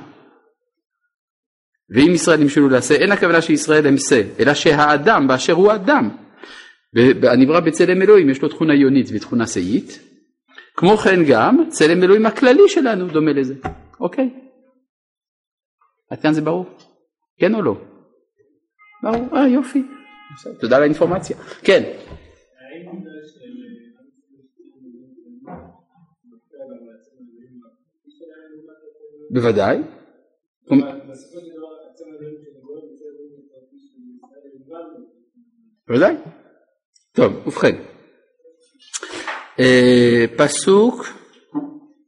ואם 1.90 2.12
ישראל 2.14 2.40
נמשלו 2.40 2.70
לשה, 2.70 2.96
אין 2.96 3.12
הכוונה 3.12 3.42
שישראל 3.42 3.88
הם 3.88 3.98
שה, 3.98 4.22
אלא 4.40 4.54
שהאדם 4.54 5.28
באשר 5.28 5.54
הוא 5.54 5.74
אדם, 5.74 6.10
הנברא 7.24 7.60
בצלם 7.60 8.02
אלוהים 8.02 8.30
יש 8.30 8.42
לו 8.42 8.50
תכונה 8.50 8.74
יונית 8.74 9.10
ותכונה 9.14 9.48
שאית, 9.48 10.00
כמו 10.76 10.98
כן 10.98 11.20
גם 11.30 11.70
צלם 11.70 12.04
אלוהים 12.04 12.26
הכללי 12.26 12.70
שלנו 12.70 13.08
דומה 13.08 13.34
לזה, 13.34 13.54
אוקיי? 14.00 14.30
עד 16.10 16.22
כאן 16.22 16.34
זה 16.34 16.42
ברור? 16.42 16.66
כן 17.40 17.56
או 17.56 17.62
לא? 17.62 17.76
ברור, 19.04 19.38
אה 19.38 19.48
יופי, 19.48 19.84
תודה 20.60 20.76
על 20.76 20.82
האינפורמציה. 20.82 21.38
כן. 21.64 21.84
בוודאי. 29.34 29.78
בוודאי. 35.88 36.16
טוב, 37.16 37.34
ובכן. 37.48 37.76
אה, 39.60 40.26
פסוק 40.38 41.06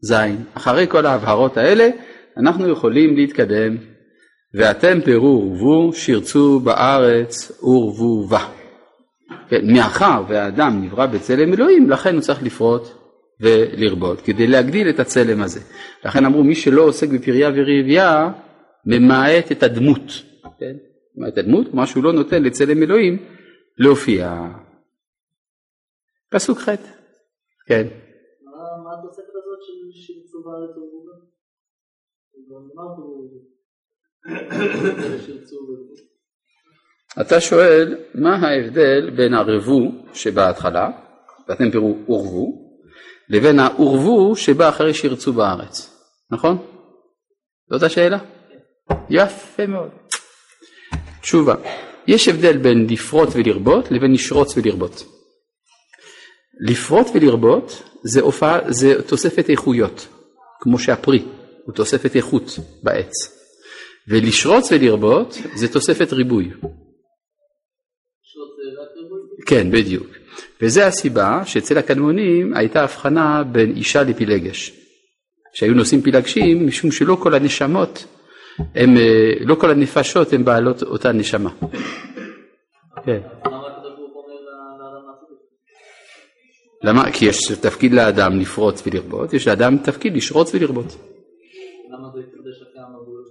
ז', 0.01 0.13
אחרי 0.53 0.87
כל 0.87 1.05
ההבהרות 1.05 1.57
האלה 1.57 1.89
אנחנו 2.37 2.69
יכולים 2.69 3.15
להתקדם. 3.15 3.77
ואתם 4.53 4.99
פרו 5.05 5.49
ורבו, 5.49 5.93
שרצו 5.93 6.59
בארץ 6.59 7.61
ורבו 7.63 8.27
בה. 8.27 8.47
כן, 9.49 9.73
מאחר 9.73 10.23
והאדם 10.29 10.81
נברא 10.83 11.05
בצלם 11.05 11.53
אלוהים, 11.53 11.89
לכן 11.89 12.13
הוא 12.13 12.21
צריך 12.21 12.43
לפרוט 12.43 13.02
ולרבות, 13.39 14.21
כדי 14.21 14.47
להגדיל 14.47 14.89
את 14.89 14.99
הצלם 14.99 15.41
הזה. 15.41 15.59
לכן 16.05 16.25
אמרו, 16.25 16.43
מי 16.43 16.55
שלא 16.55 16.81
עוסק 16.81 17.07
בפריה 17.09 17.49
ורבייה, 17.49 18.31
ממעט 18.85 19.51
את 19.51 19.63
הדמות. 19.63 20.11
כן? 20.59 20.75
ממעט 21.15 21.33
את 21.33 21.37
הדמות, 21.37 21.73
מה 21.73 21.87
שהוא 21.87 22.03
לא 22.03 22.13
נותן 22.13 22.43
לצלם 22.43 22.83
אלוהים 22.83 23.17
להופיע. 23.77 24.35
פסוק 26.29 26.57
ח', 26.57 26.69
כן. 27.67 27.87
מה 28.83 28.99
התוספת 28.99 29.29
הזאת 29.29 29.59
של? 29.61 29.83
אתה 37.21 37.41
שואל 37.41 37.97
מה 38.15 38.35
ההבדל 38.35 39.09
בין 39.09 39.33
הרבו 39.33 39.91
שבהתחלה, 40.13 40.91
ואתם 41.47 41.71
תראו 41.71 41.97
עורבו, 42.05 42.62
לבין 43.33 43.59
העורבו 43.59 44.35
שבא 44.35 44.69
אחרי 44.69 44.93
שירצו 44.93 45.33
בארץ, 45.33 45.89
נכון? 46.31 46.57
זאת 47.69 47.83
השאלה? 47.83 48.17
יפה 49.09 49.65
מאוד. 49.67 49.89
תשובה, 51.21 51.55
יש 52.07 52.27
הבדל 52.27 52.57
בין 52.57 52.87
לפרוט 52.89 53.29
ולרבות 53.33 53.91
לבין 53.91 54.13
לשרוץ 54.13 54.57
ולרבות. 54.57 55.03
לפרוט 56.67 57.07
ולרבות 57.13 57.83
זה, 58.03 58.21
הופעה, 58.21 58.59
זה 58.67 59.01
תוספת 59.07 59.49
איכויות, 59.49 60.07
כמו 60.59 60.79
שהפרי 60.79 61.25
הוא 61.65 61.75
תוספת 61.75 62.15
איכות 62.15 62.43
בעץ. 62.83 63.11
ולשרוץ 64.07 64.71
ולרבות 64.71 65.37
זה 65.55 65.73
תוספת 65.73 66.13
ריבוי. 66.13 66.51
כן, 69.45 69.71
בדיוק. 69.71 70.07
וזה 70.61 70.87
הסיבה 70.87 71.41
שאצל 71.45 71.77
הקדמונים 71.77 72.53
הייתה 72.53 72.83
הבחנה 72.83 73.43
בין 73.51 73.73
אישה 73.75 74.03
לפילגש. 74.03 74.71
שהיו 75.53 75.73
נושאים 75.73 76.01
פילגשים 76.01 76.67
משום 76.67 76.91
שלא 76.91 77.15
כל 77.15 77.33
הנשמות, 77.33 78.05
הם, 78.75 78.97
אה, 78.97 79.31
לא 79.39 79.55
כל 79.55 79.71
הנפשות 79.71 80.33
הן 80.33 80.45
בעלות 80.45 80.83
אותה 80.83 81.11
נשמה. 81.11 81.49
כן. 83.05 83.19
למה? 86.83 87.11
כי 87.11 87.25
יש 87.25 87.51
תפקיד 87.61 87.93
לאדם 87.93 88.39
לפרוץ 88.39 88.83
ולרבות, 88.87 89.33
יש 89.33 89.47
לאדם 89.47 89.77
תפקיד 89.77 90.15
לשרוץ 90.17 90.55
ולרבות. 90.55 90.85
למה 91.89 92.07
זה 92.13 92.19
יקדש 92.19 92.61
אחרי 92.61 92.81
המבול? 92.87 93.23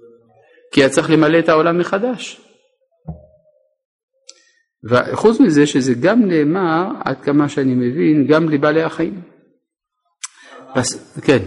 כי 0.72 0.80
היה 0.80 0.88
צריך 0.88 1.10
למלא 1.10 1.38
את 1.38 1.48
העולם 1.48 1.78
מחדש. 1.78 2.40
וחוץ 4.84 5.40
מזה 5.40 5.66
שזה 5.66 5.92
גם 6.02 6.22
נאמר, 6.28 6.86
עד 7.04 7.20
כמה 7.20 7.48
שאני 7.48 7.74
מבין, 7.74 8.26
גם 8.26 8.48
לבעלי 8.48 8.82
החיים. 8.82 9.22
כן. 11.22 11.38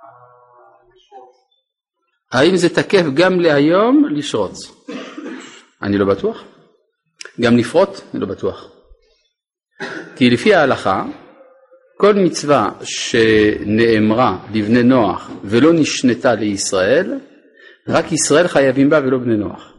להיום, 0.00 0.94
לשרוץ. 0.94 1.50
האם 2.32 2.56
זה 2.56 2.68
תקף 2.68 3.04
גם 3.14 3.40
להיום 3.40 4.04
לשרוץ? 4.04 4.86
אני 5.82 5.98
לא 5.98 6.06
בטוח. 6.06 6.44
גם 7.40 7.56
לפרוט? 7.56 7.88
אני 8.14 8.20
לא 8.20 8.26
בטוח. 8.26 8.70
כי 10.16 10.30
לפי 10.30 10.54
ההלכה, 10.54 11.04
כל 12.00 12.14
מצווה 12.14 12.70
שנאמרה 12.82 14.38
לבני 14.54 14.82
נוח 14.82 15.30
ולא 15.44 15.72
נשנתה 15.72 16.34
לישראל, 16.34 17.14
רק 17.88 18.12
ישראל 18.12 18.48
חייבים 18.48 18.90
בה 18.90 19.00
ולא 19.04 19.18
בני 19.18 19.36
נוח. 19.36 19.72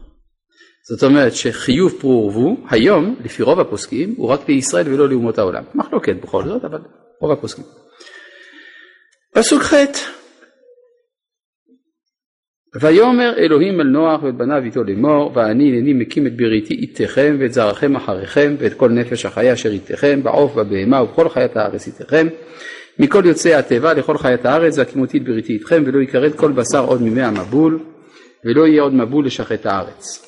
זאת 0.88 1.02
אומרת 1.02 1.34
שחיוב 1.34 1.92
פרו 2.00 2.10
ורבו, 2.26 2.56
היום, 2.70 3.16
לפי 3.24 3.42
רוב 3.42 3.60
הפוסקים, 3.60 4.14
הוא 4.16 4.28
רק 4.28 4.48
לישראל 4.48 4.88
ולא 4.88 5.08
לאומות 5.08 5.38
העולם. 5.38 5.62
מחלוקת 5.74 6.16
בכל 6.22 6.44
זאת, 6.44 6.64
אבל 6.64 6.78
רוב 7.20 7.32
הפוסקים. 7.32 7.64
פסוק 9.34 9.62
ח' 9.62 9.74
ויאמר 12.80 13.34
אלוהים 13.38 13.80
אל 13.80 13.86
נוח 13.86 14.22
ואת 14.22 14.34
בניו 14.34 14.62
איתו 14.64 14.84
לאמור 14.84 15.32
ואני 15.34 15.68
הנני 15.68 15.92
מקים 15.92 16.26
את 16.26 16.36
בריתי 16.36 16.74
איתכם 16.74 17.36
ואת 17.40 17.52
זרעכם 17.52 17.96
אחריכם 17.96 18.54
ואת 18.58 18.74
כל 18.74 18.90
נפש 18.90 19.26
החיה 19.26 19.52
אשר 19.52 19.70
איתכם 19.70 20.22
בעוף 20.22 20.54
בבהמה 20.54 21.02
ובכל 21.02 21.28
חיית 21.28 21.56
הארץ 21.56 21.86
איתכם 21.86 22.28
מכל 22.98 23.22
יוצאי 23.26 23.54
התיבה 23.54 23.92
לכל 23.92 24.18
חיית 24.18 24.44
הארץ 24.44 24.78
והקימותי 24.78 25.18
את 25.18 25.24
בריתי 25.24 25.52
איתכם 25.52 25.82
ולא 25.86 26.02
יכרת 26.02 26.34
כל 26.34 26.52
בשר 26.52 26.84
עוד 26.84 27.02
ממי 27.02 27.22
המבול 27.22 27.78
ולא 28.44 28.66
יהיה 28.66 28.82
עוד 28.82 28.94
מבול 28.94 29.26
לשחט 29.26 29.66
הארץ. 29.66 30.26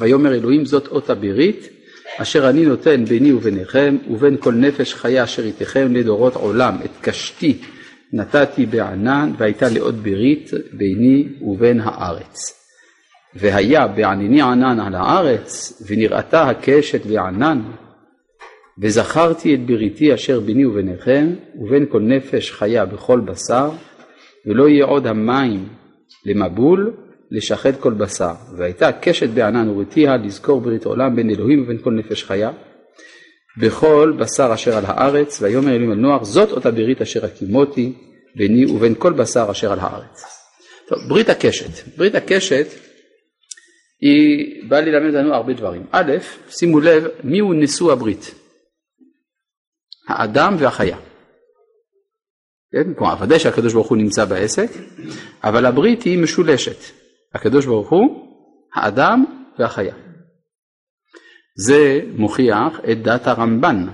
ויאמר 0.00 0.34
אלוהים 0.34 0.64
זאת 0.64 0.86
אות 0.86 1.10
הברית 1.10 1.68
אשר 2.16 2.48
אני 2.48 2.66
נותן 2.66 3.04
ביני 3.04 3.32
וביניכם 3.32 3.96
ובין 4.10 4.36
כל 4.40 4.52
נפש 4.52 4.94
חיה 4.94 5.24
אשר 5.24 5.44
איתכם 5.44 5.94
לדורות 5.94 6.34
עולם 6.34 6.76
את 6.84 6.90
קשתי 7.00 7.58
נתתי 8.12 8.66
בענן 8.66 9.32
והייתה 9.38 9.68
לאות 9.68 9.94
ברית 9.94 10.50
ביני 10.72 11.28
ובין 11.40 11.80
הארץ. 11.80 12.54
והיה 13.34 13.88
בענני 13.88 14.42
ענן 14.42 14.80
על 14.80 14.94
הארץ 14.94 15.82
ונראתה 15.86 16.42
הקשת 16.42 17.06
בענן. 17.06 17.60
וזכרתי 18.78 19.54
את 19.54 19.66
בריתי 19.66 20.14
אשר 20.14 20.40
ביני 20.40 20.66
וביניכם 20.66 21.26
ובין 21.60 21.86
כל 21.88 22.00
נפש 22.00 22.50
חיה 22.52 22.86
בכל 22.86 23.20
בשר 23.20 23.70
ולא 24.46 24.68
יהיה 24.68 24.84
עוד 24.84 25.06
המים 25.06 25.68
למבול 26.26 26.92
לשחט 27.30 27.80
כל 27.80 27.92
בשר. 27.92 28.32
והייתה 28.56 28.92
קשת 28.92 29.28
בענן 29.28 29.68
וראתיה 29.68 30.16
לזכור 30.16 30.60
ברית 30.60 30.84
עולם 30.84 31.16
בין 31.16 31.30
אלוהים 31.30 31.62
ובין 31.62 31.78
כל 31.78 31.92
נפש 31.92 32.24
חיה 32.24 32.50
בכל 33.60 34.16
בשר 34.20 34.54
אשר 34.54 34.76
על 34.76 34.84
הארץ, 34.86 35.42
ויאמר 35.42 35.68
אלוהים 35.68 35.92
אל 35.92 35.96
נוח, 35.96 36.22
זאת 36.22 36.52
אותה 36.52 36.70
ברית 36.70 37.02
אשר 37.02 37.24
הקימותי 37.24 37.92
ביני 38.36 38.66
ובין 38.66 38.94
כל 38.98 39.12
בשר 39.12 39.50
אשר 39.50 39.72
על 39.72 39.78
הארץ. 39.78 40.24
טוב, 40.88 40.98
ברית 41.08 41.28
הקשת. 41.28 41.96
ברית 41.96 42.14
הקשת 42.14 42.66
היא 44.00 44.68
באה 44.68 44.80
ללמד 44.80 45.14
לנו 45.14 45.34
הרבה 45.34 45.52
דברים. 45.52 45.86
א', 45.90 46.12
שימו 46.48 46.80
לב, 46.80 47.04
מי 47.24 47.38
הוא 47.38 47.54
נשוא 47.54 47.92
הברית? 47.92 48.34
האדם 50.08 50.56
והחיה. 50.58 50.96
כן? 52.72 52.94
כלומר, 52.94 53.14
ודאי 53.22 53.38
שהקדוש 53.38 53.72
ברוך 53.72 53.88
הוא 53.88 53.98
נמצא 53.98 54.24
בעסק, 54.24 54.70
אבל 55.44 55.66
הברית 55.66 56.02
היא 56.02 56.18
משולשת. 56.18 56.76
הקדוש 57.34 57.66
ברוך 57.66 57.90
הוא, 57.90 58.28
האדם 58.74 59.24
והחיה. 59.58 60.07
זה 61.60 62.00
מוכיח 62.16 62.80
את 62.92 63.02
דת 63.02 63.26
הרמב"ן, 63.26 63.86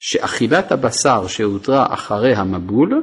שאכילת 0.00 0.72
הבשר 0.72 1.26
שהותרה 1.26 1.86
אחרי 1.94 2.34
המבול, 2.34 3.02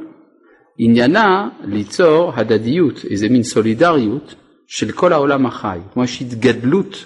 עניינה 0.78 1.48
ליצור 1.64 2.32
הדדיות, 2.36 3.04
איזה 3.10 3.28
מין 3.28 3.42
סולידריות 3.42 4.34
של 4.66 4.92
כל 4.92 5.12
העולם 5.12 5.46
החי, 5.46 5.78
כלומר 5.92 6.04
יש 6.04 6.22
התגדלות 6.22 7.04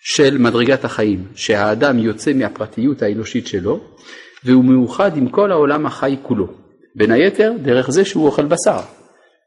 של 0.00 0.38
מדרגת 0.38 0.84
החיים, 0.84 1.24
שהאדם 1.34 1.98
יוצא 1.98 2.32
מהפרטיות 2.32 3.02
האנושית 3.02 3.46
שלו 3.46 3.80
והוא 4.44 4.64
מאוחד 4.64 5.16
עם 5.16 5.28
כל 5.28 5.52
העולם 5.52 5.86
החי 5.86 6.16
כולו, 6.22 6.46
בין 6.96 7.10
היתר 7.10 7.52
דרך 7.62 7.90
זה 7.90 8.04
שהוא 8.04 8.26
אוכל 8.26 8.44
בשר. 8.44 8.80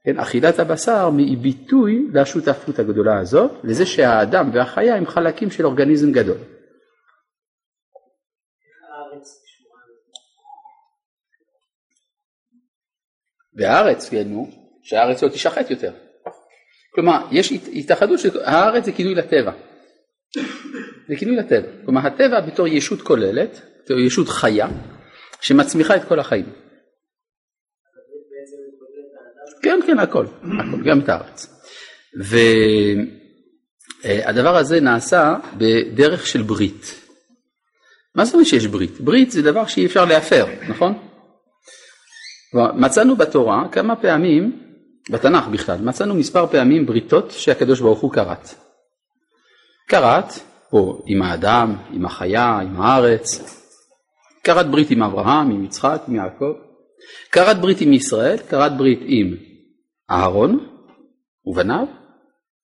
כן, 0.06 0.20
אכילת 0.20 0.60
הבשר 0.60 1.10
היא 1.18 1.38
ביטוי 1.38 2.08
לשותפות 2.14 2.80
הגדולה 2.80 3.20
הזאת, 3.20 3.52
לזה 3.64 3.86
שהאדם 3.86 4.50
והחיה 4.54 4.96
הם 4.96 5.06
חלקים 5.06 5.52
של 5.52 5.66
אורגניזם 5.66 6.12
גדול. 6.12 6.38
והארץ, 13.54 14.10
כן, 14.10 14.28
נו, 14.28 14.50
שהארץ 14.84 15.24
לא 15.24 15.30
תשחט 15.30 15.70
יותר. 15.70 15.94
כלומר, 16.96 17.28
יש 17.32 17.52
התאחדות 17.52 18.20
שהארץ 18.20 18.86
זה 18.86 18.92
כינוי 18.92 19.16
לטבע. 19.16 19.52
זה 21.10 21.16
כינוי 21.16 21.36
לטבע. 21.36 21.68
כלומר, 21.86 22.08
הטבע 22.08 22.42
בתור 22.42 22.68
ישות 22.68 23.02
כוללת, 23.02 23.62
בתור 23.84 24.00
ישות 24.00 24.30
חיה, 24.30 24.68
שמצמיחה 25.42 25.96
את 25.96 26.04
כל 26.04 26.20
החיים. 26.20 26.46
כן, 29.64 29.80
כן, 29.88 30.00
הכל, 30.00 30.26
הכל, 30.60 30.84
גם 30.86 31.00
את 31.00 31.10
הארץ. 31.10 31.66
והדבר 34.04 34.58
הזה 34.58 34.80
נעשה 34.80 35.36
בדרך 35.58 36.28
של 36.28 36.42
ברית. 36.42 37.02
מה 38.16 38.26
זאת 38.26 38.34
אומרת 38.34 38.48
שיש 38.48 38.68
ברית? 38.68 39.02
ברית 39.02 39.32
זה 39.32 39.42
דבר 39.42 39.66
שאי 39.66 39.86
אפשר 39.86 40.06
להפר, 40.06 40.46
נכון? 40.70 40.94
מצאנו 42.54 43.16
בתורה 43.16 43.68
כמה 43.72 43.96
פעמים, 43.96 44.62
בתנ"ך 45.10 45.48
בכלל, 45.48 45.78
מצאנו 45.82 46.14
מספר 46.16 46.48
פעמים 46.48 46.86
בריתות 46.86 47.32
שהקדוש 47.32 47.80
ברוך 47.80 48.00
הוא 48.00 48.14
כרת. 48.14 48.50
כרת, 49.88 50.34
פה 50.70 51.02
עם 51.06 51.22
האדם, 51.22 51.76
עם 51.92 52.06
החיה, 52.06 52.60
עם 52.60 52.82
הארץ, 52.82 53.58
כרת 54.44 54.72
ברית 54.72 54.92
עם 54.92 55.04
אברהם, 55.04 55.52
עם 55.52 55.66
יצחק, 55.66 56.02
עם 56.08 56.16
יעקב, 56.16 56.54
כרת 57.32 57.62
ברית 57.62 57.82
עם 57.82 57.94
ישראל, 57.94 58.38
כרת 58.38 58.78
ברית 58.78 59.00
עם 59.04 59.36
אהרון 60.12 60.68
ובניו, 61.46 61.88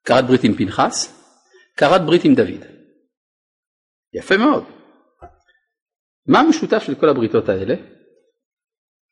כרת 0.03 0.25
ברית 0.27 0.43
עם 0.43 0.53
פנחס, 0.53 1.23
כרת 1.77 2.01
ברית 2.05 2.25
עם 2.25 2.35
דוד. 2.35 2.63
יפה 4.13 4.37
מאוד. 4.37 4.63
מה 6.27 6.39
המשותף 6.39 6.83
של 6.83 6.95
כל 6.95 7.09
הבריתות 7.09 7.49
האלה? 7.49 7.75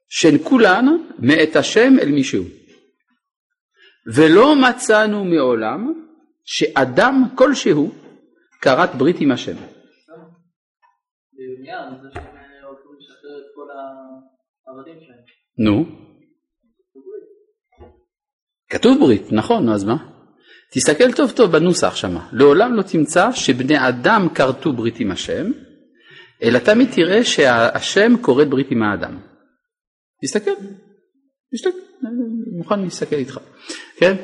שהן 0.07 0.37
כולן 0.49 0.85
מאת 1.19 1.55
השם 1.55 1.99
אל 2.01 2.11
מישהו. 2.11 2.43
ולא 4.15 4.55
מצאנו 4.55 5.25
מעולם 5.25 5.93
שאדם 6.43 7.23
כלשהו 7.37 7.91
כרת 8.61 8.95
ברית 8.97 9.15
עם 9.19 9.31
השם. 9.31 9.55
נו. 15.57 16.04
כתוב 18.85 18.99
ברית, 18.99 19.31
נכון, 19.31 19.69
אז 19.69 19.83
מה? 19.83 19.95
תסתכל 20.73 21.11
טוב 21.11 21.31
טוב 21.31 21.51
בנוסח 21.51 21.95
שמה. 21.95 22.27
לעולם 22.31 22.73
לא 22.73 22.81
תמצא 22.81 23.31
שבני 23.31 23.87
אדם 23.89 24.27
כרתו 24.35 24.73
ברית 24.73 24.99
עם 24.99 25.11
השם, 25.11 25.51
אלא 26.43 26.59
תמיד 26.59 26.89
תראה 26.91 27.23
שהשם 27.23 28.13
כורת 28.21 28.49
ברית 28.49 28.71
עם 28.71 28.83
האדם. 28.83 29.17
תסתכל, 30.23 30.51
תסתכל, 31.53 31.77
מוכן 32.57 32.79
להסתכל 32.79 33.15
איתך, 33.15 33.39
כן? 33.97 34.15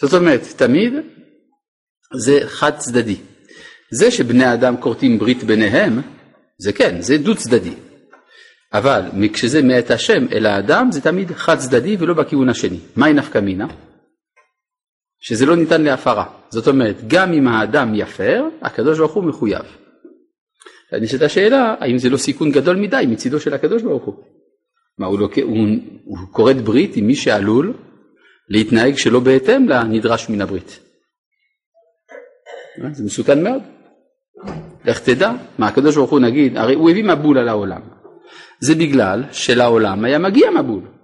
זאת 0.00 0.14
אומרת, 0.14 0.40
תמיד 0.56 0.92
זה 2.14 2.40
חד 2.46 2.76
צדדי. 2.76 3.16
זה 3.90 4.10
שבני 4.10 4.54
אדם 4.54 4.76
כורתים 4.76 5.18
ברית 5.18 5.44
ביניהם, 5.44 6.00
זה 6.58 6.72
כן, 6.72 7.00
זה 7.00 7.18
דו 7.18 7.34
צדדי. 7.34 7.74
אבל 8.72 9.02
כשזה 9.32 9.62
מאת 9.62 9.90
השם 9.90 10.26
אל 10.32 10.46
האדם 10.46 10.88
זה 10.92 11.00
תמיד 11.00 11.32
חד 11.32 11.58
צדדי 11.58 11.96
ולא 12.00 12.14
בכיוון 12.14 12.48
השני. 12.48 12.78
מהי 12.96 13.12
נפקא 13.12 13.38
מינה? 13.38 13.66
שזה 15.26 15.46
לא 15.46 15.56
ניתן 15.56 15.82
להפרה. 15.82 16.24
זאת 16.48 16.68
אומרת, 16.68 16.96
גם 17.06 17.32
אם 17.32 17.48
האדם 17.48 17.94
יפר, 17.94 18.44
הקדוש 18.62 18.98
ברוך 18.98 19.12
הוא 19.12 19.24
מחויב. 19.24 19.64
נשאלת 20.92 21.22
השאלה, 21.22 21.74
האם 21.80 21.98
זה 21.98 22.10
לא 22.10 22.16
סיכון 22.16 22.52
גדול 22.52 22.76
מדי 22.76 23.04
מצידו 23.08 23.40
של 23.40 23.54
הקדוש 23.54 23.82
ברוך 23.82 24.04
הוא? 24.04 24.14
מה, 24.98 25.06
הוא, 25.06 25.18
לא, 25.18 25.28
הוא, 25.42 25.68
הוא 26.04 26.18
כורת 26.30 26.56
ברית 26.56 26.96
עם 26.96 27.06
מי 27.06 27.14
שעלול 27.14 27.72
להתנהג 28.48 28.96
שלא 28.96 29.20
בהתאם 29.20 29.68
לנדרש 29.68 30.28
מן 30.28 30.40
הברית. 30.40 30.78
אה, 32.84 32.88
זה 32.92 33.04
מסוכן 33.04 33.42
מאוד. 33.42 33.62
לך 34.84 35.00
תדע, 35.00 35.32
מה 35.58 35.68
הקדוש 35.68 35.96
ברוך 35.96 36.10
הוא 36.10 36.20
נגיד, 36.20 36.56
הרי 36.56 36.74
הוא 36.74 36.90
הביא 36.90 37.04
מבול 37.04 37.38
על 37.38 37.48
העולם. 37.48 37.80
זה 38.60 38.74
בגלל 38.74 39.24
שלעולם 39.32 40.04
היה 40.04 40.18
מגיע 40.18 40.50
מבול. 40.50 40.95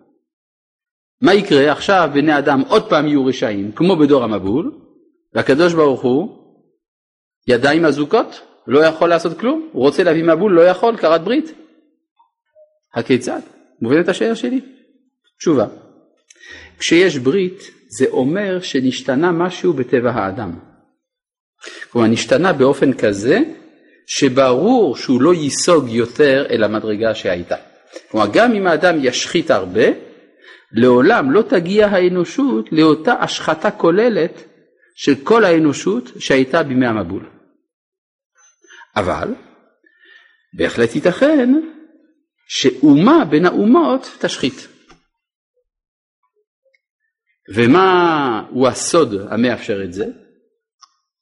מה 1.23 1.35
יקרה? 1.35 1.73
עכשיו 1.73 2.11
בני 2.15 2.39
אדם 2.39 2.63
עוד 2.69 2.89
פעם 2.89 3.07
יהיו 3.07 3.27
רשעים 3.27 3.73
כמו 3.73 3.97
בדור 3.97 4.25
המבול 4.25 4.73
והקדוש 5.35 5.75
ברוך 5.75 6.03
הוא 6.03 6.39
ידיים 7.49 7.85
אזוקות 7.85 8.41
לא 8.67 8.85
יכול 8.85 9.09
לעשות 9.09 9.39
כלום 9.39 9.69
הוא 9.73 9.83
רוצה 9.83 10.03
להביא 10.03 10.25
מבול 10.25 10.53
לא 10.53 10.61
יכול 10.61 10.97
כרת 10.97 11.25
ברית. 11.25 11.53
הכיצד? 12.95 13.41
מובנת 13.81 14.09
השאלה 14.09 14.37
שלי? 14.37 14.61
תשובה. 15.39 15.67
כשיש 16.79 17.19
ברית 17.19 17.61
זה 17.99 18.07
אומר 18.11 18.61
שנשתנה 18.61 19.33
משהו 19.33 19.73
בטבע 19.73 20.11
האדם. 20.11 20.59
כלומר 21.91 22.07
נשתנה 22.07 22.53
באופן 22.53 22.93
כזה 22.93 23.39
שברור 24.07 24.97
שהוא 24.97 25.23
לא 25.23 25.35
ייסוג 25.35 25.89
יותר 25.89 26.47
אל 26.51 26.65
המדרגה 26.65 27.15
שהייתה. 27.15 27.57
כלומר 28.11 28.27
גם 28.33 28.55
אם 28.55 28.67
האדם 28.67 28.97
ישחית 29.03 29.51
הרבה 29.51 30.12
לעולם 30.73 31.31
לא 31.31 31.43
תגיע 31.43 31.87
האנושות 31.87 32.73
לאותה 32.73 33.13
השחתה 33.13 33.71
כוללת 33.71 34.45
של 34.95 35.15
כל 35.25 35.45
האנושות 35.45 36.05
שהייתה 36.19 36.63
בימי 36.63 36.87
המבול. 36.87 37.31
אבל 38.97 39.35
בהחלט 40.55 40.95
ייתכן 40.95 41.51
שאומה 42.49 43.25
בין 43.25 43.47
האומות 43.47 44.17
תשחית. 44.21 44.69
ומה 47.55 48.47
הוא 48.51 48.69
הסוד 48.69 49.15
המאפשר 49.31 49.85
את 49.85 49.93
זה? 49.93 50.07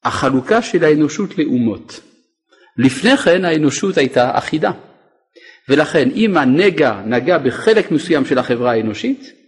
החלוקה 0.04 0.62
של 0.62 0.84
האנושות 0.84 1.38
לאומות. 1.38 2.00
לפני 2.76 3.16
כן 3.16 3.44
האנושות 3.44 3.96
הייתה 3.96 4.38
אחידה, 4.38 4.70
ולכן 5.68 6.10
אם 6.10 6.36
הנגע 6.36 7.02
נגע 7.06 7.38
בחלק 7.38 7.90
מסוים 7.90 8.24
של 8.24 8.38
החברה 8.38 8.72
האנושית, 8.72 9.39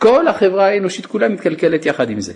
כל 0.00 0.28
החברה 0.28 0.66
האנושית 0.68 1.06
כולה 1.06 1.28
מתקלקלת 1.28 1.86
יחד 1.86 2.10
עם 2.10 2.20
זה. 2.20 2.32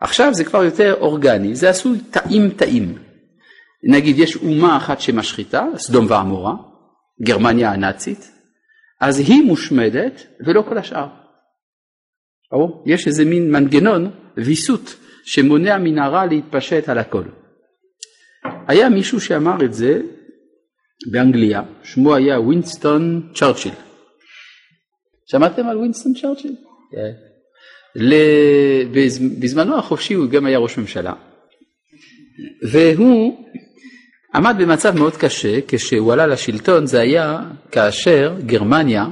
עכשיו 0.00 0.34
זה 0.34 0.44
כבר 0.44 0.64
יותר 0.64 0.94
אורגני, 1.00 1.54
זה 1.54 1.70
עשוי 1.70 1.98
תאים 2.10 2.50
תאים. 2.50 2.98
נגיד 3.84 4.18
יש 4.18 4.36
אומה 4.36 4.76
אחת 4.76 5.00
שמשחיתה, 5.00 5.64
סדום 5.76 6.06
ועמורה, 6.08 6.54
גרמניה 7.22 7.72
הנאצית, 7.72 8.30
אז 9.00 9.18
היא 9.18 9.42
מושמדת 9.42 10.26
ולא 10.46 10.62
כל 10.68 10.78
השאר. 10.78 11.08
או, 12.52 12.82
יש 12.86 13.06
איזה 13.06 13.24
מין 13.24 13.50
מנגנון 13.50 14.10
ויסות 14.36 14.96
שמונע 15.24 15.78
מן 15.78 15.98
הרע 15.98 16.26
להתפשט 16.26 16.88
על 16.88 16.98
הכל. 16.98 17.22
היה 18.68 18.88
מישהו 18.88 19.20
שאמר 19.20 19.64
את 19.64 19.74
זה 19.74 20.00
באנגליה, 21.10 21.62
שמו 21.82 22.14
היה 22.14 22.40
וינסטון 22.40 23.32
צ'רצ'יל. 23.34 23.85
שמעתם 25.26 25.68
על 25.68 25.78
וינסטון 25.78 26.12
צ'רצ'יל? 26.14 26.56
בזמנו 29.40 29.78
החופשי 29.78 30.14
הוא 30.14 30.30
גם 30.30 30.46
היה 30.46 30.58
ראש 30.58 30.78
ממשלה. 30.78 31.12
והוא 32.70 33.46
עמד 34.34 34.54
במצב 34.58 34.94
מאוד 34.94 35.16
קשה 35.16 35.58
כשהוא 35.68 36.12
עלה 36.12 36.26
לשלטון 36.26 36.86
זה 36.86 37.00
היה 37.00 37.40
כאשר 37.72 38.34
גרמניה 38.46 39.06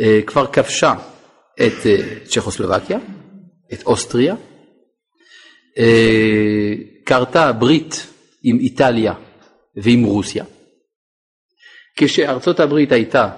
אה, 0.00 0.20
כבר 0.26 0.46
כבשה 0.46 0.94
את 1.54 1.86
אה, 1.86 2.24
צ'כוסלובקיה, 2.24 2.98
את 3.72 3.82
אוסטריה, 3.82 4.34
אה, 5.78 6.72
כרתה 7.06 7.52
ברית 7.52 8.06
עם 8.42 8.58
איטליה 8.58 9.14
ועם 9.76 10.04
רוסיה, 10.04 10.44
כשארצות 11.96 12.60
הברית 12.60 12.92
הייתה 12.92 13.30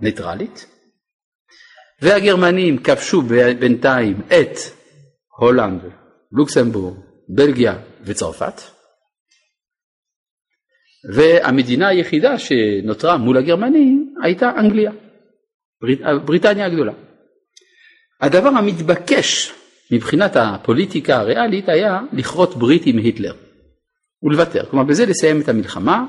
ניטרלית 0.00 0.66
והגרמנים 2.02 2.78
כבשו 2.78 3.22
בינתיים 3.58 4.20
את 4.28 4.58
הולנד, 5.38 5.80
לוקסמבורג, 6.32 6.94
בלגיה 7.28 7.78
וצרפת, 8.02 8.60
והמדינה 11.14 11.88
היחידה 11.88 12.38
שנותרה 12.38 13.16
מול 13.16 13.36
הגרמנים 13.36 14.14
הייתה 14.22 14.50
אנגליה, 14.58 14.92
בריטניה 16.24 16.66
הגדולה. 16.66 16.92
הדבר 18.20 18.48
המתבקש 18.48 19.52
מבחינת 19.90 20.36
הפוליטיקה 20.36 21.16
הריאלית 21.16 21.68
היה 21.68 22.00
לכרות 22.12 22.56
ברית 22.56 22.82
עם 22.86 22.98
היטלר 22.98 23.34
ולוותר, 24.22 24.66
כלומר 24.70 24.84
בזה 24.84 25.06
לסיים 25.06 25.40
את 25.40 25.48
המלחמה, 25.48 26.04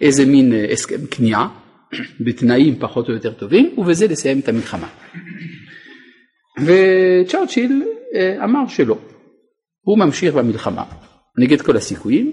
איזה 0.00 0.26
מין 0.26 0.52
אה, 0.52 0.72
הסכם 0.72 1.06
כניעה 1.10 1.48
בתנאים 2.20 2.78
פחות 2.78 3.08
או 3.08 3.14
יותר 3.14 3.32
טובים 3.32 3.74
ובזה 3.78 4.06
לסיים 4.06 4.40
את 4.40 4.48
המלחמה. 4.48 4.88
וצ'רצ'יל 6.60 7.82
אה, 8.14 8.44
אמר 8.44 8.68
שלא, 8.68 8.98
הוא 9.80 9.98
ממשיך 9.98 10.34
במלחמה 10.34 10.84
נגד 11.38 11.60
כל 11.60 11.76
הסיכויים 11.76 12.32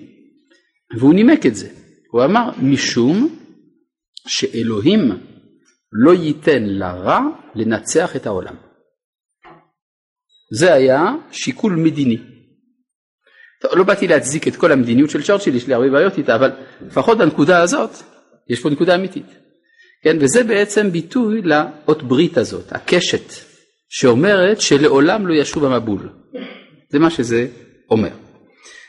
והוא 0.97 1.13
נימק 1.13 1.45
את 1.45 1.55
זה, 1.55 1.69
הוא 2.11 2.23
אמר 2.23 2.49
משום 2.61 3.35
שאלוהים 4.27 5.11
לא 5.91 6.13
ייתן 6.13 6.63
לרע 6.63 7.19
לנצח 7.55 8.15
את 8.15 8.25
העולם. 8.25 8.55
זה 10.53 10.73
היה 10.73 11.15
שיקול 11.31 11.75
מדיני. 11.75 12.17
טוב, 13.61 13.71
לא 13.75 13.83
באתי 13.83 14.07
להצדיק 14.07 14.47
את 14.47 14.55
כל 14.55 14.71
המדיניות 14.71 15.09
של 15.09 15.23
צ'רצ'יל, 15.23 15.55
יש 15.55 15.67
לי 15.67 15.73
הרבה 15.73 15.89
בעיות 15.89 16.17
איתה, 16.17 16.35
אבל 16.35 16.51
לפחות 16.81 17.17
בנקודה 17.17 17.61
הזאת, 17.61 17.89
יש 18.49 18.59
פה 18.59 18.69
נקודה 18.69 18.95
אמיתית. 18.95 19.40
כן, 20.03 20.17
וזה 20.21 20.43
בעצם 20.43 20.91
ביטוי 20.91 21.41
לאות 21.41 22.03
ברית 22.03 22.37
הזאת, 22.37 22.71
הקשת, 22.71 23.33
שאומרת 23.89 24.61
שלעולם 24.61 25.27
לא 25.27 25.33
ישוב 25.33 25.65
המבול. 25.65 26.09
זה 26.89 26.99
מה 26.99 27.09
שזה 27.09 27.47
אומר. 27.89 28.11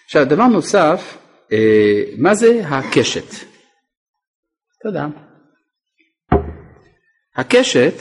עכשיו, 0.05 0.25
דבר 0.29 0.46
נוסף, 0.46 1.18
אה, 1.53 2.03
מה 2.18 2.35
זה 2.35 2.62
הקשת? 2.64 3.35
תודה. 4.83 5.07
הקשת 7.37 7.94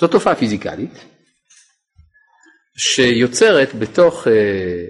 זו 0.00 0.08
תופעה 0.08 0.34
פיזיקלית 0.34 1.04
שיוצרת 2.76 3.74
בתוך 3.74 4.28
אה, 4.28 4.84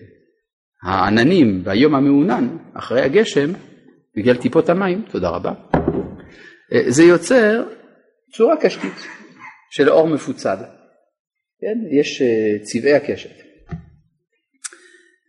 העננים 0.83 1.65
ביום 1.65 1.95
המעונן 1.95 2.57
אחרי 2.75 3.03
הגשם 3.03 3.53
בגלל 4.17 4.37
טיפות 4.37 4.69
המים, 4.69 5.03
תודה 5.11 5.29
רבה, 5.29 5.53
זה 6.89 7.03
יוצר 7.03 7.65
צורה 8.33 8.57
קשתית 8.61 9.07
של 9.71 9.91
אור 9.91 10.09
מפוצל, 10.09 10.57
כן? 11.61 11.99
יש 12.01 12.23
אה, 12.23 12.59
צבעי 12.63 12.95
הקשת. 12.95 13.37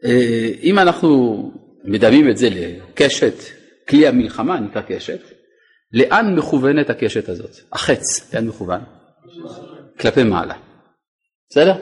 אה, 0.05 0.49
אם 0.63 0.79
אנחנו 0.79 1.41
מדמים 1.83 2.29
את 2.29 2.37
זה 2.37 2.49
לקשת, 2.51 3.33
כלי 3.89 4.07
המלחמה 4.07 4.59
נקרא 4.59 4.81
קשת, 4.81 5.19
לאן 5.93 6.35
מכוונת 6.35 6.89
הקשת 6.89 7.29
הזאת? 7.29 7.51
החץ, 7.73 8.33
לאן 8.33 8.47
מכוון? 8.47 8.81
כלפי 9.99 10.23
מעלה. 10.23 10.55
בסדר? 11.49 11.73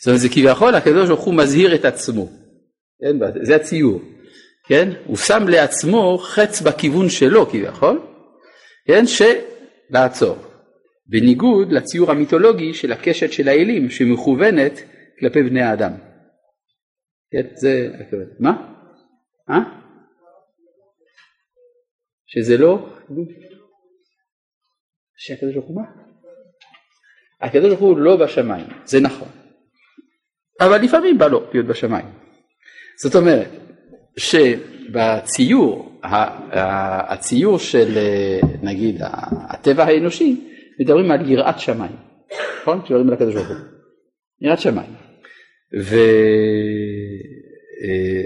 זאת 0.00 0.06
אומרת, 0.06 0.20
זה 0.20 0.28
כביכול 0.28 0.74
הקדוש 0.74 1.08
ברוך 1.08 1.20
הוא 1.20 1.34
מזהיר 1.34 1.74
את 1.74 1.84
עצמו. 1.84 2.28
כן? 3.00 3.16
זה 3.42 3.56
הציור. 3.56 4.00
כן? 4.66 4.88
הוא 5.04 5.16
שם 5.16 5.48
לעצמו 5.48 6.18
חץ 6.18 6.60
בכיוון 6.60 7.08
שלו 7.08 7.46
כביכול, 7.46 8.00
כן? 8.90 9.04
שלעצור. 9.06 10.36
בניגוד 11.06 11.72
לציור 11.72 12.10
המיתולוגי 12.10 12.74
של 12.74 12.92
הקשת 12.92 13.32
של 13.32 13.48
האלים 13.48 13.90
שמכוונת 13.90 14.72
כלפי 15.18 15.42
בני 15.42 15.62
האדם. 15.62 15.92
כן? 17.30 17.46
זה, 17.54 17.88
מה? 18.40 18.74
אה? 19.50 19.60
שזה 22.26 22.56
לא? 22.56 22.96
שהקדוש 25.16 25.54
ברוך 25.54 25.66
הוא 25.66 25.76
מה? 25.76 25.82
הקדוש 27.40 27.68
ברוך 27.68 27.80
הוא 27.80 27.98
לא 27.98 28.16
בשמיים, 28.16 28.66
זה 28.84 29.00
נכון. 29.00 29.28
אבל 30.60 30.82
לפעמים 30.82 31.18
בא 31.18 31.26
לו 31.26 31.50
להיות 31.52 31.66
בשמיים. 31.66 32.06
זאת 33.02 33.14
אומרת 33.14 33.50
שבציור, 34.18 35.89
הציור 36.02 37.58
של 37.58 37.98
נגיד 38.62 39.00
הטבע 39.48 39.84
האנושי, 39.84 40.40
מדברים 40.80 41.10
על 41.10 41.30
יראת 41.30 41.58
שמיים, 41.58 41.96
נכון? 42.62 42.82
כשמדברים 42.82 43.08
על 43.08 43.14
הקדוש 43.14 43.34
ברוך 43.34 43.48
הוא. 43.48 43.56
יראת 44.40 44.60
שמיים. 44.60 44.92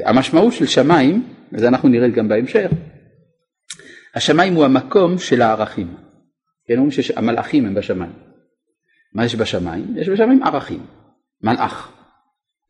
והמשמעות 0.05 0.53
של 0.53 0.67
שמיים, 0.67 1.25
וזה 1.53 1.69
אנחנו 1.69 1.89
נראה 1.89 2.09
גם 2.09 2.29
בהמשך, 2.29 2.71
השמיים 4.15 4.55
הוא 4.55 4.65
המקום 4.65 5.19
של 5.19 5.43
הערכים. 5.43 5.95
כן, 6.69 6.75
אומרים 6.75 6.91
שהמלאכים 6.91 7.67
הם 7.67 7.75
בשמיים. 7.75 8.13
מה 9.15 9.25
יש 9.25 9.35
בשמיים? 9.35 9.95
יש 9.97 10.09
בשמיים 10.09 10.43
ערכים. 10.43 10.87
מלאך, 11.43 11.93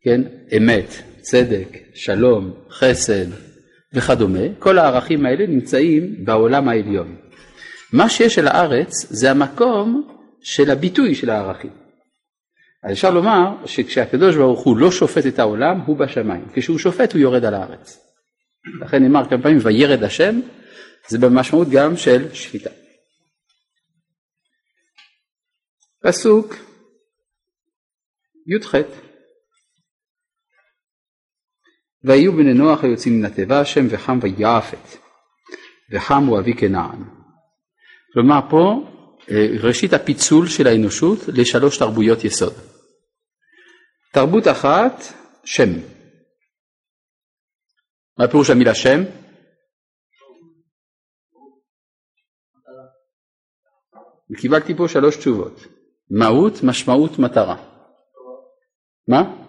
כן, 0.01 0.21
אמת, 0.57 0.89
צדק, 1.21 1.77
שלום, 1.93 2.53
חסד 2.69 3.44
וכדומה, 3.95 4.39
כל 4.59 4.77
הערכים 4.77 5.25
האלה 5.25 5.47
נמצאים 5.47 6.25
בעולם 6.25 6.69
העליון. 6.69 7.15
מה 7.93 8.09
שיש 8.09 8.39
על 8.39 8.47
הארץ 8.47 9.05
זה 9.09 9.31
המקום 9.31 10.07
של 10.41 10.71
הביטוי 10.71 11.15
של 11.15 11.29
הערכים. 11.29 11.71
אז 12.83 12.91
אפשר 12.91 13.11
לומר 13.11 13.65
שכשהקדוש 13.65 14.35
ברוך 14.35 14.63
הוא 14.63 14.77
לא 14.77 14.91
שופט 14.91 15.25
את 15.25 15.39
העולם, 15.39 15.79
הוא 15.79 15.97
בשמיים. 15.97 16.45
כשהוא 16.53 16.79
שופט 16.79 17.13
הוא 17.13 17.21
יורד 17.21 17.45
על 17.45 17.53
הארץ. 17.53 17.99
לכן 18.81 19.03
נאמר 19.03 19.29
כמה 19.29 19.41
פעמים 19.41 19.59
וירד 19.63 20.03
השם, 20.03 20.39
זה 21.07 21.17
במשמעות 21.17 21.67
גם 21.69 21.97
של 21.97 22.33
שפיטה. 22.33 22.69
פסוק 26.03 26.55
י"ח 28.47 28.75
ויהיו 32.05 32.33
בני 32.33 32.53
נוח 32.53 32.83
היוצאים 32.83 33.19
מן 33.19 33.25
התיבה 33.25 33.59
השם 33.59 33.85
וחם 33.89 34.19
ויעפת 34.21 34.97
וחם 35.91 36.23
הוא 36.25 36.39
אבי 36.39 36.53
כנען. 36.53 37.03
כלומר 38.13 38.39
פה 38.49 38.89
אה, 39.31 39.47
ראשית 39.63 39.93
הפיצול 39.93 40.47
של 40.47 40.67
האנושות 40.67 41.19
לשלוש 41.27 41.77
תרבויות 41.77 42.23
יסוד. 42.23 42.53
תרבות 44.13 44.47
אחת 44.47 44.93
שם. 45.45 45.69
מה 48.19 48.27
פירוש 48.27 48.49
המילה 48.49 48.75
שם? 48.75 48.99
קיבלתי 54.37 54.75
פה 54.75 54.87
שלוש 54.87 55.17
תשובות. 55.17 55.59
מהות, 56.09 56.53
משמעות, 56.63 57.19
מטרה. 57.19 57.55
מה? 59.07 59.45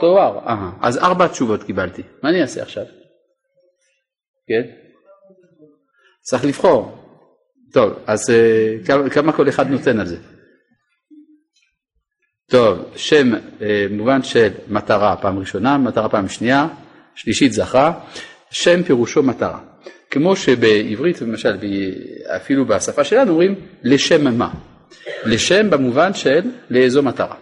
טוהר. 0.00 0.32
טוהר, 0.32 0.48
אה, 0.48 0.70
אז 0.80 0.98
ארבע 0.98 1.28
תשובות 1.28 1.62
קיבלתי. 1.62 2.02
מה 2.22 2.30
אני 2.30 2.42
אעשה 2.42 2.62
עכשיו? 2.62 2.84
כן? 4.46 4.62
צריך 6.22 6.44
לבחור. 6.44 6.98
טוב, 7.72 7.92
אז 8.06 8.30
אה, 8.30 9.10
כמה 9.10 9.32
כל 9.32 9.48
אחד 9.48 9.70
נותן 9.70 10.00
על 10.00 10.06
זה? 10.06 10.16
טוב, 12.50 12.78
שם 12.96 13.34
אה, 13.62 13.86
מובן 13.90 14.22
של 14.22 14.48
מטרה 14.68 15.16
פעם 15.16 15.38
ראשונה, 15.38 15.78
מטרה 15.78 16.08
פעם 16.08 16.28
שנייה, 16.28 16.68
שלישית 17.14 17.52
זכה, 17.52 17.92
שם 18.50 18.82
פירושו 18.82 19.22
מטרה. 19.22 19.60
כמו 20.10 20.36
שבעברית 20.36 21.20
למשל 21.20 21.58
אפילו 22.36 22.64
בשפה 22.64 23.04
שלנו 23.04 23.30
אומרים 23.30 23.54
לשם 23.82 24.38
מה? 24.38 24.50
לשם 25.24 25.70
במובן 25.70 26.14
של 26.14 26.40
לאיזו 26.70 27.02
מטרה. 27.02 27.36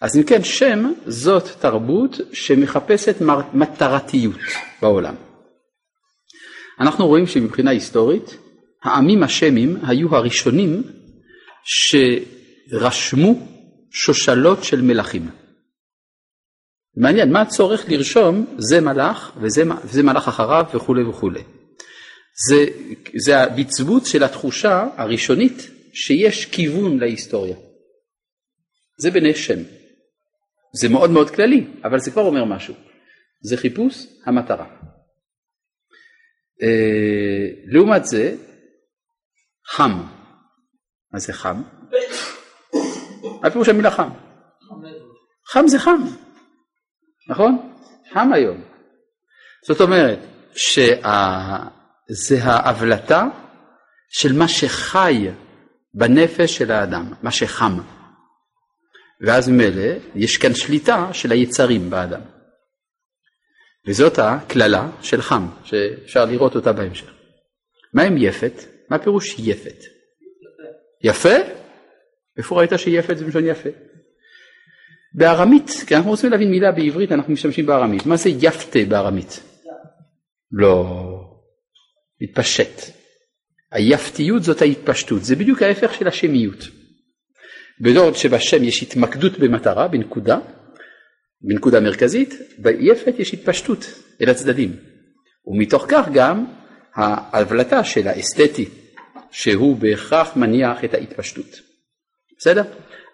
אז 0.00 0.16
אם 0.16 0.22
כן 0.22 0.44
שם 0.44 0.92
זאת 1.06 1.44
תרבות 1.60 2.16
שמחפשת 2.32 3.16
מטרתיות 3.52 4.40
בעולם. 4.82 5.14
אנחנו 6.80 7.06
רואים 7.06 7.26
שמבחינה 7.26 7.70
היסטורית 7.70 8.36
העמים 8.82 9.22
השמים 9.22 9.76
היו 9.86 10.16
הראשונים 10.16 10.82
שרשמו 11.64 13.46
שושלות 13.90 14.64
של 14.64 14.82
מלכים. 14.82 15.30
מעניין, 16.96 17.32
מה 17.32 17.40
הצורך 17.40 17.84
לרשום 17.88 18.56
זה 18.58 18.80
מלאך 18.80 19.32
וזה, 19.42 19.62
וזה 19.84 20.02
מלאך 20.02 20.28
אחריו 20.28 20.64
וכולי 20.74 21.04
וכולי. 21.04 21.42
זה, 22.48 22.64
זה 23.16 23.42
הבצבוץ 23.42 24.08
של 24.08 24.24
התחושה 24.24 24.86
הראשונית 24.96 25.70
שיש 25.92 26.46
כיוון 26.46 26.98
להיסטוריה. 26.98 27.56
זה 28.98 29.10
בני 29.10 29.34
שם. 29.34 29.79
זה 30.72 30.88
מאוד 30.88 31.10
מאוד 31.10 31.30
כללי, 31.30 31.66
אבל 31.84 31.98
זה 31.98 32.10
כבר 32.10 32.22
אומר 32.22 32.44
משהו. 32.44 32.74
זה 33.40 33.56
חיפוש 33.56 34.06
המטרה. 34.26 34.66
אה, 36.62 37.48
לעומת 37.66 38.04
זה, 38.04 38.36
חם. 39.66 40.02
מה 41.12 41.18
זה 41.18 41.32
חם? 41.32 41.62
מה 43.42 43.50
פירוש 43.50 43.68
המילה 43.68 43.90
חם? 43.90 44.08
חם 45.46 45.66
זה 45.66 45.78
חם. 45.78 46.02
נכון? 47.28 47.72
חם 48.12 48.32
היום. 48.32 48.60
זאת 49.66 49.80
אומרת 49.80 50.18
שזה 50.54 52.44
ההבלטה 52.44 53.28
של 54.08 54.32
מה 54.32 54.48
שחי 54.48 55.28
בנפש 55.94 56.56
של 56.56 56.70
האדם, 56.70 57.12
מה 57.22 57.30
שחם. 57.30 57.78
ואז 59.20 59.48
ממילא 59.48 59.92
יש 60.14 60.36
כאן 60.36 60.54
שליטה 60.54 61.08
של 61.12 61.32
היצרים 61.32 61.90
באדם. 61.90 62.20
וזאת 63.86 64.18
הקללה 64.18 64.90
של 65.02 65.22
חם, 65.22 65.46
שאפשר 65.64 66.24
לראות 66.24 66.56
אותה 66.56 66.72
בהמשך. 66.72 67.10
מה 67.94 68.02
עם 68.02 68.16
יפת? 68.16 68.52
מה 68.90 68.98
פירוש 68.98 69.38
יפת? 69.38 69.84
יפה? 71.02 71.34
איפה 72.38 72.58
ראית 72.58 72.70
שיפת 72.76 73.18
זה 73.18 73.24
מלשון 73.24 73.46
יפה? 73.46 73.68
בארמית, 75.14 75.70
כי 75.86 75.96
אנחנו 75.96 76.10
רוצים 76.10 76.30
להבין 76.30 76.50
מילה 76.50 76.72
בעברית, 76.72 77.12
אנחנו 77.12 77.32
משתמשים 77.32 77.66
בארמית. 77.66 78.06
מה 78.06 78.16
זה 78.16 78.30
יפתה 78.30 78.78
בארמית? 78.88 79.40
לא. 80.52 80.84
מתפשט. 82.20 82.80
היפתיות 83.72 84.42
זאת 84.42 84.62
ההתפשטות, 84.62 85.24
זה 85.24 85.36
בדיוק 85.36 85.62
ההפך 85.62 85.94
של 85.94 86.08
השמיות. 86.08 86.79
בעוד 87.80 88.16
שבשם 88.16 88.64
יש 88.64 88.82
התמקדות 88.82 89.38
במטרה, 89.38 89.88
בנקודה, 89.88 90.38
בנקודה 91.42 91.80
מרכזית, 91.80 92.34
ביפת 92.58 93.14
יש 93.18 93.34
התפשטות 93.34 93.86
אל 94.22 94.30
הצדדים. 94.30 94.76
ומתוך 95.46 95.84
כך 95.88 96.08
גם 96.12 96.46
ההבלטה 96.94 97.84
של 97.84 98.08
האסתטי, 98.08 98.68
שהוא 99.30 99.76
בהכרח 99.76 100.36
מניח 100.36 100.84
את 100.84 100.94
ההתפשטות. 100.94 101.60
בסדר? 102.38 102.62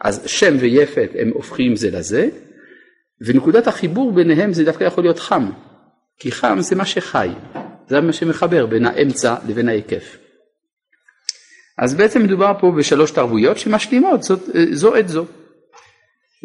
אז 0.01 0.23
שם 0.27 0.57
ויפת 0.61 1.11
הם 1.19 1.31
הופכים 1.35 1.77
זה 1.77 1.91
לזה, 1.91 2.29
ונקודת 3.21 3.67
החיבור 3.67 4.13
ביניהם 4.13 4.53
זה 4.53 4.65
דווקא 4.65 4.85
יכול 4.85 5.05
להיות 5.05 5.19
חם, 5.19 5.51
כי 6.19 6.33
חם 6.33 6.57
זה 6.61 6.77
מה 6.77 6.87
שחי, 6.87 7.29
זה 7.89 8.01
מה 8.01 8.13
שמחבר 8.13 8.67
בין 8.67 8.87
האמצע 8.87 9.37
לבין 9.49 9.69
ההיקף. 9.69 10.26
אז 11.79 11.95
בעצם 11.95 12.23
מדובר 12.23 12.53
פה 12.61 12.73
בשלוש 12.79 13.11
תרבויות 13.11 13.59
שמשלימות 13.59 14.23
זאת, 14.23 14.41
זו 14.73 14.97
את 14.97 15.09
זו. 15.09 15.27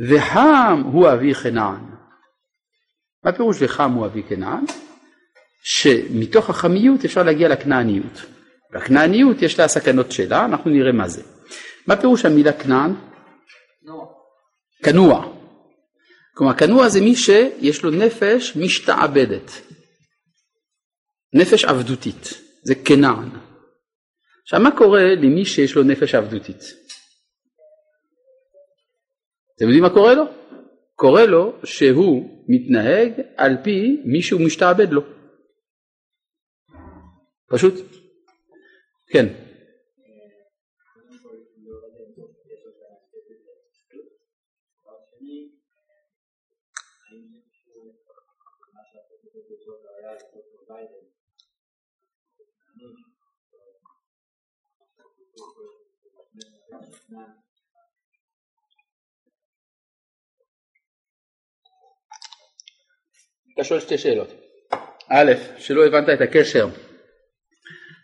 וחם 0.09 0.83
הוא 0.85 1.09
אבי 1.13 1.33
כנען. 1.33 1.91
מה 3.23 3.31
פירוש 3.31 3.57
וחם 3.59 3.91
הוא 3.91 4.05
אבי 4.05 4.23
כנען? 4.23 4.65
שמתוך 5.63 6.49
החמיות 6.49 7.05
אפשר 7.05 7.23
להגיע 7.23 7.49
לכנעניות. 7.49 8.21
והכנעניות 8.73 9.41
יש 9.41 9.59
לה 9.59 9.65
הסכנות 9.65 10.11
שלה, 10.11 10.45
אנחנו 10.45 10.71
נראה 10.71 10.91
מה 10.91 11.07
זה. 11.07 11.23
מה 11.87 11.95
פירוש 11.95 12.25
המילה 12.25 12.53
כנען? 12.53 12.93
כנוע. 14.83 15.33
כלומר 16.35 16.53
כנוע 16.53 16.89
זה 16.89 17.01
מי 17.01 17.15
שיש 17.15 17.83
לו 17.83 17.91
נפש 17.91 18.57
משתעבדת. 18.57 19.51
נפש 21.33 21.65
עבדותית, 21.65 22.33
זה 22.63 22.75
כנען. 22.75 23.29
עכשיו 24.43 24.59
מה 24.59 24.77
קורה 24.77 25.15
למי 25.15 25.45
שיש 25.45 25.75
לו 25.75 25.83
נפש 25.83 26.15
עבדותית? 26.15 26.61
אתם 29.55 29.65
יודעים 29.65 29.83
מה 29.83 29.89
קורה 29.89 30.13
לו? 30.13 30.23
קורה 30.95 31.25
לו 31.25 31.53
שהוא 31.63 32.45
מתנהג 32.47 33.11
על 33.37 33.57
פי 33.63 34.01
מי 34.05 34.21
שהוא 34.21 34.41
משתעבד 34.41 34.91
לו. 34.91 35.01
פשוט. 37.47 37.73
כן. 39.07 39.25
אתה 63.53 63.63
שואל 63.63 63.79
שתי 63.79 63.97
שאלות. 63.97 64.27
א', 65.09 65.31
שלא 65.57 65.85
הבנת 65.85 66.09
את 66.13 66.21
הקשר 66.21 66.67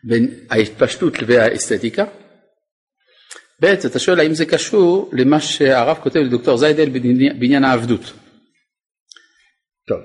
בין 0.03 0.45
ההתפשטות 0.49 1.21
לבין 1.21 1.39
האסתטיקה. 1.39 2.05
ב', 3.61 3.65
אתה 3.65 3.99
שואל 3.99 4.19
האם 4.19 4.33
זה 4.33 4.45
קשור 4.45 5.11
למה 5.13 5.41
שהרב 5.41 5.97
כותב 6.03 6.19
לדוקטור 6.19 6.57
זיידל 6.57 6.89
בעניין 7.39 7.63
העבדות. 7.63 8.13
טוב, 9.87 9.99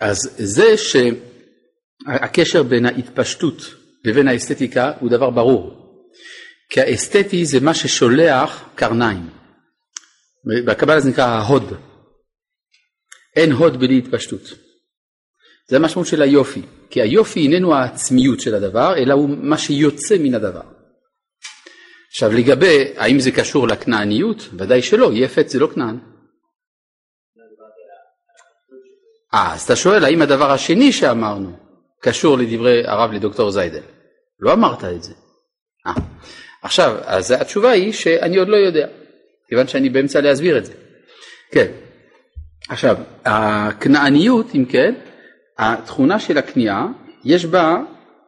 אז 0.00 0.16
זה 0.36 0.76
שהקשר 0.76 2.62
בין 2.62 2.86
ההתפשטות 2.86 3.56
לבין 4.04 4.28
האסתטיקה 4.28 4.92
הוא 5.00 5.10
דבר 5.10 5.30
ברור. 5.30 5.86
כי 6.68 6.80
האסתטי 6.80 7.44
זה 7.44 7.60
מה 7.60 7.74
ששולח 7.74 8.64
קרניים. 8.74 9.30
בקבלה 10.66 11.00
זה 11.00 11.10
נקרא 11.10 11.24
ההוד. 11.24 11.72
אין 13.36 13.52
הוד 13.52 13.80
בלי 13.80 13.98
התפשטות. 13.98 14.42
זה 15.68 15.76
המשמעות 15.76 16.08
של 16.08 16.22
היופי, 16.22 16.62
כי 16.90 17.02
היופי 17.02 17.40
איננו 17.40 17.74
העצמיות 17.74 18.40
של 18.40 18.54
הדבר, 18.54 18.94
אלא 18.96 19.14
הוא 19.14 19.28
מה 19.28 19.58
שיוצא 19.58 20.16
מן 20.18 20.34
הדבר. 20.34 20.62
עכשיו 22.08 22.32
לגבי 22.32 22.92
האם 22.96 23.20
זה 23.20 23.30
קשור 23.30 23.68
לכנעניות, 23.68 24.48
ודאי 24.58 24.82
שלא, 24.82 25.10
יפת 25.12 25.48
זה 25.48 25.58
לא 25.58 25.66
כנען. 25.74 25.98
אה, 29.34 29.54
אז 29.54 29.62
אתה 29.62 29.76
שואל 29.76 30.04
האם 30.04 30.22
הדבר 30.22 30.50
השני 30.50 30.92
שאמרנו 30.92 31.56
קשור 32.02 32.38
לדברי 32.38 32.86
הרב 32.86 33.12
לדוקטור 33.12 33.50
זיידל. 33.50 33.82
לא 34.40 34.52
אמרת 34.52 34.84
את 34.84 35.02
זה. 35.02 35.12
אה. 35.86 35.92
עכשיו, 36.66 36.96
אז 37.04 37.30
התשובה 37.30 37.70
היא 37.70 37.92
שאני 37.92 38.36
עוד 38.36 38.48
לא 38.48 38.56
יודע, 38.56 38.88
כיוון 39.48 39.68
שאני 39.68 39.88
באמצע 39.88 40.20
להסביר 40.20 40.58
את 40.58 40.66
זה. 40.66 40.72
כן. 41.52 41.66
עכשיו, 42.68 42.96
הכנעניות, 43.24 44.46
אם 44.54 44.64
כן, 44.64 44.94
התכונה 45.58 46.18
של 46.20 46.38
הכניעה, 46.38 46.86
יש 47.24 47.44
בה, 47.44 47.76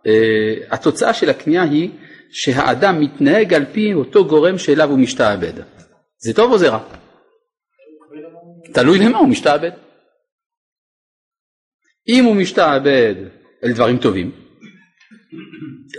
אה, 0.07 0.55
התוצאה 0.71 1.15
של 1.15 1.31
הכניעה 1.31 1.65
היא 1.65 1.91
שהאדם 2.31 3.01
מתנהג 3.01 3.55
על 3.55 3.65
פי 3.73 3.95
אותו 3.95 4.25
גורם 4.25 4.59
שאליו 4.59 4.91
הוא 4.91 4.99
משתעבד. 4.99 5.53
זה 6.19 6.35
טוב 6.35 6.53
או 6.53 6.59
זה 6.59 6.69
רע? 6.69 6.85
תלוי 8.75 8.99
למה 8.99 9.19
הוא 9.19 9.29
משתעבד. 9.29 9.71
אם 12.09 12.25
הוא 12.25 12.37
משתעבד 12.37 13.15
אל 13.65 13.73
דברים 13.73 13.99
טובים, 13.99 14.31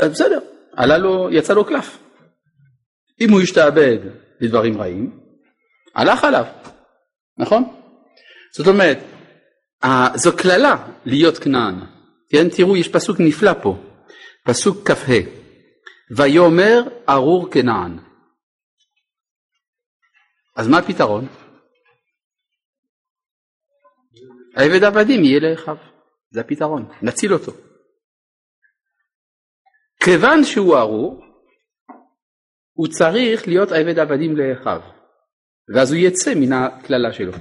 אז 0.01 0.11
בסדר, 0.11 0.39
עלה 0.75 0.97
לו, 0.97 1.29
יצא 1.31 1.53
לו 1.53 1.65
קלף. 1.65 2.08
אם 3.21 3.31
הוא 3.31 3.41
השתעבד 3.41 3.97
לדברים 4.39 4.81
רעים, 4.81 5.19
הלך 5.95 6.23
עליו, 6.23 6.45
נכון? 7.37 7.63
זאת 8.55 8.67
אומרת, 8.67 8.97
זו 10.15 10.37
קללה 10.37 10.87
להיות 11.05 11.37
כנען, 11.37 11.75
כן? 12.29 12.49
תראו, 12.57 12.77
יש 12.77 12.87
פסוק 12.87 13.17
נפלא 13.19 13.51
פה, 13.63 13.77
פסוק 14.45 14.91
כ"ה: 14.91 15.13
ויאמר 16.17 16.81
ארור 17.09 17.51
כנען. 17.51 17.99
אז 20.55 20.67
מה 20.67 20.77
הפתרון? 20.77 21.27
העבד 24.55 24.83
עבדים 24.83 25.23
יהיה 25.23 25.39
לאחיו, 25.39 25.75
זה 26.31 26.41
הפתרון, 26.41 26.91
נציל 27.01 27.33
אותו. 27.33 27.51
כיוון 30.03 30.43
שהוא 30.43 30.77
ארור, 30.77 31.28
הוא 32.79 32.87
צריך 32.87 33.47
להיות 33.47 33.71
עבד 33.71 33.99
עבדים 33.99 34.37
לאחיו, 34.37 34.81
ואז 35.75 35.91
הוא 35.91 35.99
יצא 35.99 36.35
מן 36.35 36.53
הקללה 36.53 37.13
שלו. 37.13 37.31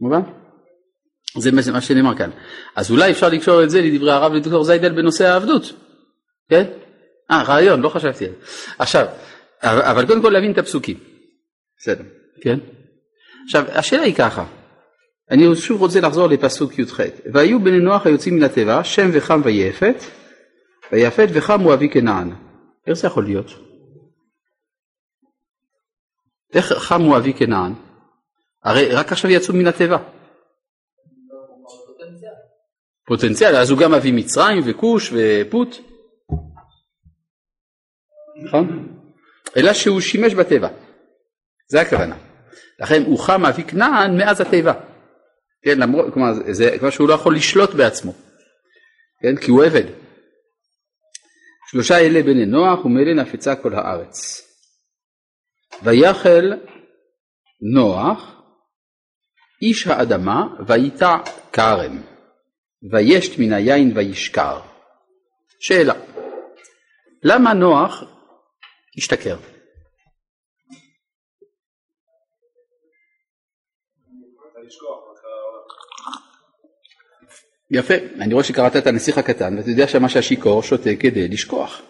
מובן? 0.00 0.20
זה 1.38 1.72
מה 1.72 1.80
שנאמר 1.80 2.16
כאן. 2.16 2.30
אז 2.76 2.90
אולי 2.90 3.10
אפשר 3.10 3.28
לקשור 3.28 3.62
את 3.62 3.70
זה 3.70 3.80
לדברי 3.80 4.12
הרב 4.12 4.32
לדוקטור 4.32 4.64
זיידל 4.64 4.92
בנושא 4.92 5.26
העבדות, 5.26 5.72
כן? 6.50 6.64
אה, 7.30 7.42
רעיון, 7.42 7.80
לא 7.80 7.88
חשבתי 7.88 8.24
על 8.24 8.30
זה. 8.30 8.36
עכשיו, 8.78 9.06
אבל 9.62 10.06
קודם 10.06 10.22
כל 10.22 10.28
להבין 10.28 10.52
את 10.52 10.58
הפסוקים. 10.58 10.96
בסדר, 11.78 12.04
כן? 12.42 12.58
עכשיו, 13.44 13.64
השאלה 13.68 14.02
היא 14.02 14.14
ככה, 14.14 14.44
אני 15.30 15.56
שוב 15.56 15.80
רוצה 15.80 16.00
לחזור 16.00 16.28
לפסוק 16.28 16.78
י"ח: 16.78 17.00
והיו 17.32 17.60
בני 17.60 17.78
נוח 17.78 18.06
היוצאים 18.06 18.36
מן 18.36 18.42
התיבה, 18.42 18.84
שם 18.84 19.10
וחם 19.12 19.40
ויפת, 19.44 19.96
ויפת 20.92 21.28
וחם 21.32 21.60
הוא 21.60 21.74
אבי 21.74 21.88
כנען. 21.88 22.30
איך 22.86 22.94
זה 22.94 23.06
יכול 23.06 23.24
להיות? 23.24 23.63
איך 26.54 26.72
חם 26.72 27.02
הוא 27.02 27.16
אבי 27.16 27.32
כנען? 27.32 27.72
הרי 28.64 28.94
רק 28.94 29.12
עכשיו 29.12 29.30
יצאו 29.30 29.54
מן 29.54 29.66
התיבה. 29.66 29.98
פוטנציאל, 33.06 33.56
אז 33.56 33.70
הוא 33.70 33.78
גם 33.78 33.94
אבי 33.94 34.12
מצרים 34.12 34.62
וכוש 34.66 35.12
ופוט. 35.12 35.76
נכון? 38.44 38.96
אלא 39.56 39.72
שהוא 39.72 40.00
שימש 40.00 40.34
בטבע. 40.34 40.68
זה 41.68 41.80
הכוונה. 41.80 42.16
לכן 42.80 43.02
הוא 43.02 43.18
חם 43.18 43.46
אבי 43.46 43.64
כנען 43.64 44.16
מאז 44.18 44.40
התיבה. 44.40 44.72
כן, 45.62 45.78
למרות, 45.78 46.14
כלומר, 46.14 46.32
זה 46.52 46.76
כבר 46.78 46.90
שהוא 46.90 47.08
לא 47.08 47.14
יכול 47.14 47.36
לשלוט 47.36 47.70
בעצמו. 47.70 48.12
כן, 49.22 49.36
כי 49.36 49.50
הוא 49.50 49.64
עבד. 49.64 49.84
שלושה 51.70 51.98
אלה 51.98 52.22
בני 52.22 52.46
נוח 52.46 52.84
ומאלה 52.84 53.14
נפצה 53.14 53.56
כל 53.56 53.74
הארץ. 53.74 54.40
ויחל 55.82 56.52
נוח 57.74 58.34
איש 59.62 59.86
האדמה 59.86 60.46
ויטע 60.66 61.16
כרם 61.52 62.02
וישת 62.92 63.38
מן 63.38 63.52
היין 63.52 63.92
וישכר. 63.96 64.60
שאלה, 65.60 65.94
למה 67.22 67.54
נוח 67.54 68.02
השתכר? 68.98 69.36
יפה, 77.70 77.94
אני 78.20 78.34
רואה 78.34 78.44
שקראת 78.44 78.76
את 78.76 78.86
הנסיך 78.86 79.18
הקטן 79.18 79.56
ואתה 79.56 79.70
יודע 79.70 79.88
שמה 79.88 80.08
שהשיכור 80.08 80.62
שותה 80.62 80.90
כדי 81.00 81.28
לשכוח. 81.28 81.82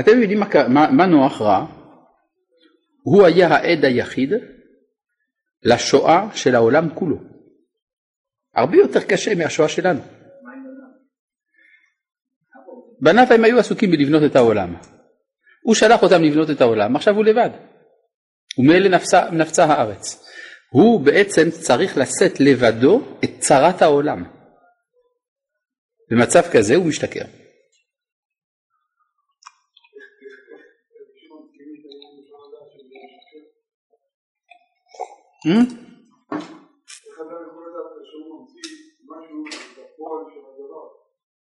אתם 0.00 0.22
יודעים 0.22 0.40
מה, 0.40 0.46
מה, 0.68 0.90
מה 0.90 1.06
נוח 1.06 1.40
רע? 1.40 1.77
הוא 3.10 3.26
היה 3.26 3.48
העד 3.48 3.84
היחיד 3.84 4.32
לשואה 5.62 6.28
של 6.34 6.54
העולם 6.54 6.94
כולו. 6.94 7.16
הרבה 8.54 8.76
יותר 8.76 9.00
קשה 9.00 9.34
מהשואה 9.34 9.68
שלנו. 9.68 10.00
בניו 13.00 13.26
הם 13.30 13.44
היו 13.44 13.58
עסוקים 13.58 13.90
בלבנות 13.90 14.22
את 14.30 14.36
העולם. 14.36 14.74
הוא 15.62 15.74
שלח 15.74 16.02
אותם 16.02 16.22
לבנות 16.22 16.50
את 16.50 16.60
העולם, 16.60 16.96
עכשיו 16.96 17.14
הוא 17.14 17.24
לבד. 17.24 17.50
ומאלה 18.58 18.88
נפצה, 18.88 19.30
נפצה 19.30 19.64
הארץ. 19.64 20.24
הוא 20.70 21.00
בעצם 21.00 21.50
צריך 21.50 21.98
לשאת 21.98 22.40
לבדו 22.40 23.18
את 23.24 23.30
צרת 23.38 23.82
העולם. 23.82 24.24
במצב 26.10 26.42
כזה 26.52 26.74
הוא 26.74 26.86
משתכר. 26.86 27.24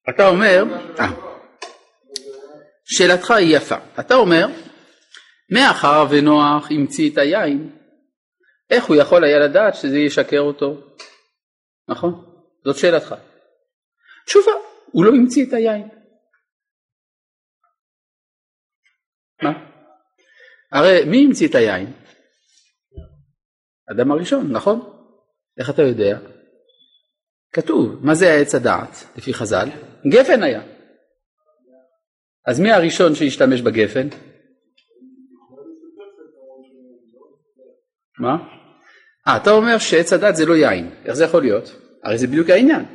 אתה 0.09 0.27
אומר, 0.27 0.63
אה, 0.99 1.05
שאלתך 2.85 3.31
היא 3.31 3.57
יפה, 3.57 3.75
אתה 3.99 4.15
אומר, 4.15 4.47
מאחר 5.51 6.05
ונוח 6.09 6.71
המציא 6.71 7.11
את 7.11 7.17
היין, 7.17 7.79
איך 8.69 8.85
הוא 8.85 8.95
יכול 8.95 9.23
היה 9.23 9.39
לדעת 9.39 9.75
שזה 9.75 9.97
ישקר 9.97 10.39
אותו? 10.39 10.95
נכון? 11.87 12.11
זאת 12.65 12.77
שאלתך. 12.77 13.15
תשובה, 14.25 14.51
הוא 14.91 15.05
לא 15.05 15.09
המציא 15.09 15.45
את 15.45 15.53
היין. 15.53 15.89
מה? 19.43 19.51
הרי 20.71 21.05
מי 21.05 21.25
המציא 21.25 21.47
את 21.47 21.55
היין? 21.55 21.93
אדם 23.93 24.11
הראשון, 24.11 24.51
נכון? 24.51 24.81
איך 25.57 25.69
אתה 25.69 25.81
יודע? 25.81 26.17
כתוב, 27.53 28.05
מה 28.05 28.15
זה 28.15 28.31
העץ 28.31 28.55
הדעת 28.55 29.03
לפי 29.17 29.33
חז"ל? 29.33 29.69
גפן 30.07 30.43
היה. 30.43 30.61
אז 32.47 32.59
מי 32.59 32.71
הראשון 32.71 33.15
שהשתמש 33.15 33.61
בגפן? 33.61 34.07
מה? 38.19 38.37
אה, 39.27 39.37
אתה 39.37 39.51
אומר 39.51 39.77
שעץ 39.77 40.13
הדת 40.13 40.35
זה 40.35 40.45
לא 40.45 40.53
יין, 40.53 40.89
איך 41.05 41.13
זה 41.13 41.23
יכול 41.23 41.41
להיות? 41.41 41.75
הרי 42.03 42.17
זה 42.17 42.27
בדיוק 42.27 42.49
העניין. 42.49 42.85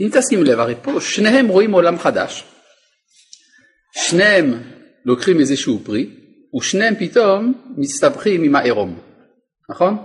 אם 0.00 0.08
תשים 0.12 0.44
לב, 0.44 0.58
הרי 0.58 0.74
פה 0.82 1.00
שניהם 1.00 1.48
רואים 1.48 1.72
עולם 1.72 1.98
חדש, 1.98 2.44
שניהם 3.94 4.62
לוקחים 5.04 5.40
איזשהו 5.40 5.78
פרי, 5.84 6.10
ושניהם 6.58 6.94
פתאום 6.98 7.52
מסתבכים 7.76 8.42
עם 8.42 8.56
העירום, 8.56 8.98
נכון? 9.70 9.96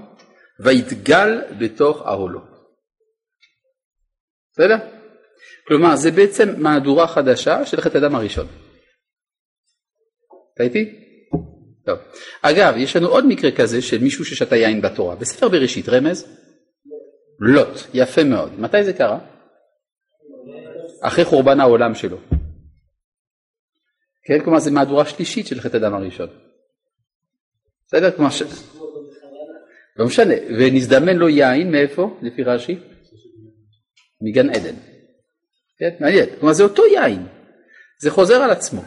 ויתגל 0.64 1.42
בתוך 1.60 2.02
אהלו. 2.06 2.40
בסדר? 4.52 4.76
כלומר, 5.68 5.96
זה 5.96 6.12
בעצם 6.12 6.62
מהדורה 6.62 7.08
חדשה 7.08 7.66
של 7.66 7.82
חטא 7.82 7.98
הדם 7.98 8.16
הראשון. 8.16 8.48
אתה 10.54 10.64
איתי? 10.64 11.02
טוב. 11.86 12.00
אגב, 12.42 12.74
יש 12.78 12.96
לנו 12.96 13.08
עוד 13.08 13.26
מקרה 13.28 13.52
כזה 13.52 13.82
של 13.82 13.98
מישהו 13.98 14.26
ששתה 14.26 14.56
יין 14.56 14.82
בתורה. 14.82 15.16
בספר 15.16 15.50
בראשית, 15.50 15.90
רמז? 15.90 16.38
לוט. 17.40 17.78
יפה 17.94 18.24
מאוד. 18.24 18.60
מתי 18.60 18.84
זה 18.84 18.94
קרה? 18.94 19.20
אחרי 21.02 21.26
חורבן 21.26 21.60
העולם 21.60 21.96
שלו. 21.96 22.18
כן, 24.24 24.44
כלומר 24.44 24.60
זה 24.60 24.72
מהדורה 24.72 25.06
שלישית 25.06 25.48
של 25.48 25.60
חטא 25.60 25.78
הדם 25.78 25.94
הראשון. 25.94 26.30
בסדר? 27.88 28.12
כלומר 28.12 28.30
ש... 28.30 28.42
לא 29.98 30.06
משנה. 30.06 30.34
ונזדמן 30.58 31.18
לו 31.18 31.30
יין, 31.30 31.72
מאיפה? 31.72 32.18
לפי 32.22 32.44
רש"י? 32.44 32.78
מגן 34.22 34.50
עדן. 34.50 34.76
כן? 35.80 35.90
מעניין. 36.00 36.30
כלומר 36.40 36.54
זה 36.54 36.64
אותו 36.64 36.84
יין. 36.86 37.28
זה 38.02 38.12
חוזר 38.12 38.36
על 38.36 38.52
עצמו. 38.52 38.82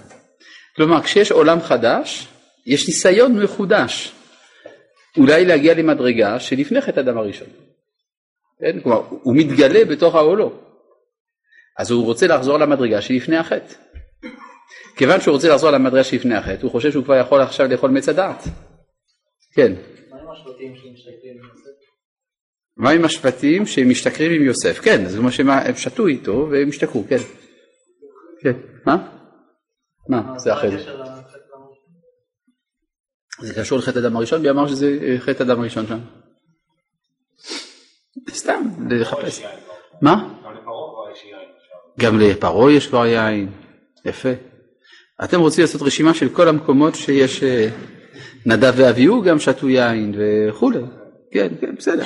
כלומר 0.76 1.02
כשיש 1.02 1.30
עולם 1.30 1.60
חדש, 1.60 2.28
יש 2.66 2.88
ניסיון 2.88 3.42
מחודש. 3.42 4.12
אולי 5.16 5.44
להגיע 5.44 5.74
למדרגה 5.74 6.40
שלפני 6.40 6.80
חטא 6.80 7.00
הדם 7.00 7.18
הראשון. 7.18 7.48
כן? 8.60 8.80
כלומר 8.80 9.02
הוא 9.22 9.36
מתגלה 9.36 9.84
בתוך 9.84 10.14
העולו. 10.14 10.52
אז 11.78 11.90
הוא 11.90 12.04
רוצה 12.04 12.26
לחזור 12.26 12.58
למדרגה 12.58 13.02
שלפני 13.02 13.36
החטא. 13.36 13.74
כיוון 14.96 15.20
שהוא 15.20 15.34
רוצה 15.34 15.48
לחזור 15.48 15.70
למדרגה 15.70 16.04
שלפני 16.04 16.34
החטא, 16.34 16.62
הוא 16.62 16.70
חושב 16.70 16.92
שהוא 16.92 17.04
כבר 17.04 17.16
יכול 17.16 17.40
עכשיו 17.40 17.66
לאכול 17.68 17.90
מצע 17.90 18.12
דעת. 18.12 18.44
כן. 19.54 19.72
מה 20.34 20.40
עם 20.40 20.54
השבטים 20.54 20.76
שמשתתפים 20.76 21.42
מה 22.76 22.90
עם 22.90 23.04
השבטים 23.04 23.66
שהם 23.66 23.90
משתכרים 23.90 24.32
עם 24.32 24.42
יוסף? 24.42 24.78
כן, 24.78 25.06
זה 25.06 25.18
כמו 25.18 25.32
שהם 25.32 25.48
שתו 25.76 26.06
איתו 26.06 26.48
והם 26.50 26.68
השתכרו, 26.68 27.04
כן. 27.08 27.18
כן, 28.40 28.52
מה? 28.86 29.08
מה? 30.08 30.38
זה 30.38 30.52
אחרי 30.52 30.70
זה. 30.70 30.92
זה 33.40 33.54
קשור 33.54 33.78
לחטא 33.78 33.98
הדם 33.98 34.16
הראשון? 34.16 34.42
מי 34.42 34.50
אמר 34.50 34.68
שזה 34.68 34.98
אה, 35.02 35.20
חטא 35.20 35.42
הדם 35.42 35.60
הראשון 35.60 35.86
שם? 35.86 35.98
סתם, 38.30 38.62
לחפש. 38.90 39.42
מה? 40.02 40.34
גם 41.98 42.20
לפרעה 42.20 42.72
יש 42.72 42.86
כבר 42.86 43.06
יין. 43.06 43.52
יפה. 44.04 44.28
אתם 45.24 45.40
רוצים 45.40 45.62
לעשות 45.62 45.82
רשימה 45.82 46.14
של 46.14 46.28
כל 46.28 46.48
המקומות 46.48 46.94
שיש 46.94 47.42
אה, 47.42 47.68
נדב 48.46 48.72
ואביהו 48.76 49.22
גם 49.22 49.38
שתו 49.38 49.68
יין 49.68 50.14
וכולי. 50.18 50.78
כן, 51.30 51.48
כן, 51.60 51.74
בסדר. 51.76 52.04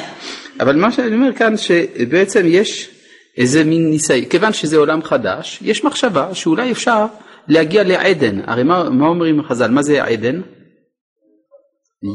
אבל 0.61 0.77
מה 0.77 0.93
שאני 0.93 1.15
אומר 1.15 1.35
כאן 1.35 1.57
שבעצם 1.57 2.43
יש 2.45 2.91
איזה 3.37 3.65
מין 3.65 3.91
ניסיון, 3.91 4.25
כיוון 4.25 4.53
שזה 4.53 4.77
עולם 4.77 5.03
חדש, 5.03 5.59
יש 5.63 5.85
מחשבה 5.85 6.35
שאולי 6.35 6.73
אפשר 6.73 7.07
להגיע 7.49 7.85
לעדן. 7.85 8.41
הרי 8.47 8.63
מה, 8.63 8.91
מה 8.91 9.07
אומרים 9.07 9.43
חז"ל? 9.43 9.71
מה 9.71 9.83
זה 9.83 10.05
עדן? 10.05 10.41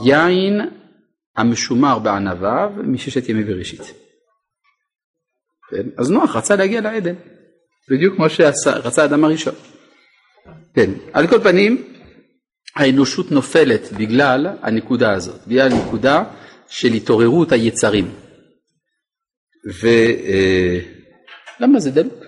יין 0.05 0.61
המשומר 1.37 1.99
בענביו 1.99 2.71
מששת 2.83 3.29
ימי 3.29 3.43
בראשית. 3.43 3.93
כן? 5.69 5.83
אז 5.97 6.11
נוח 6.11 6.35
רצה 6.35 6.55
להגיע 6.55 6.81
לעדן, 6.81 7.13
בדיוק 7.89 8.15
כמו 8.15 8.29
שרצה 8.29 9.01
האדם 9.01 9.23
הראשון. 9.23 9.53
כן, 10.75 10.91
על 11.13 11.27
כל 11.27 11.39
פנים 11.39 11.83
האנושות 12.75 13.31
נופלת 13.31 13.93
בגלל 13.97 14.47
הנקודה 14.61 15.13
הזאת, 15.13 15.47
בגלל 15.47 15.71
הנקודה 15.71 16.23
של 16.67 16.93
התעוררות 16.93 17.51
היצרים. 17.51 18.11
ולמה 19.65 21.75
אה, 21.75 21.79
זה 21.79 21.91
דלוק? 21.91 22.23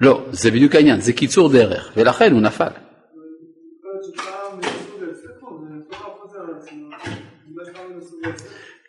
לא, 0.00 0.26
זה 0.32 0.50
בדיוק 0.50 0.74
העניין, 0.74 1.00
זה 1.00 1.12
קיצור 1.12 1.52
דרך, 1.52 1.92
ולכן 1.96 2.32
הוא 2.32 2.40
נפל. 2.40 2.68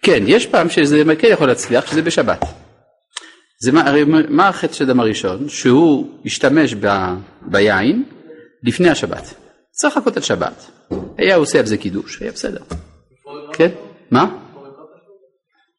כן, 0.02 0.24
יש 0.28 0.48
פעם 0.48 0.70
שזה 0.70 1.04
כן 1.20 1.28
יכול 1.32 1.48
להצליח, 1.48 1.92
שזה 1.92 2.02
בשבת. 2.02 2.40
זה 3.62 3.72
מה, 3.72 3.88
הרי 3.88 4.04
מה 4.30 4.48
החטא 4.48 4.74
של 4.74 4.86
אדם 4.86 5.00
הראשון? 5.00 5.50
שהוא 5.50 6.08
השתמש 6.26 6.74
ב, 6.74 6.88
ביין 7.42 8.04
לפני 8.64 8.90
השבת. 8.90 9.34
צריך 9.72 9.98
לחכות 9.98 10.18
עד 10.18 10.24
שבת. 10.24 10.72
היה 11.18 11.36
עושה 11.36 11.60
על 11.60 11.66
זה 11.66 11.78
קידוש, 11.78 12.22
היה 12.22 12.32
בסדר. 12.32 12.62
כן? 13.54 13.70
מה? 14.12 14.38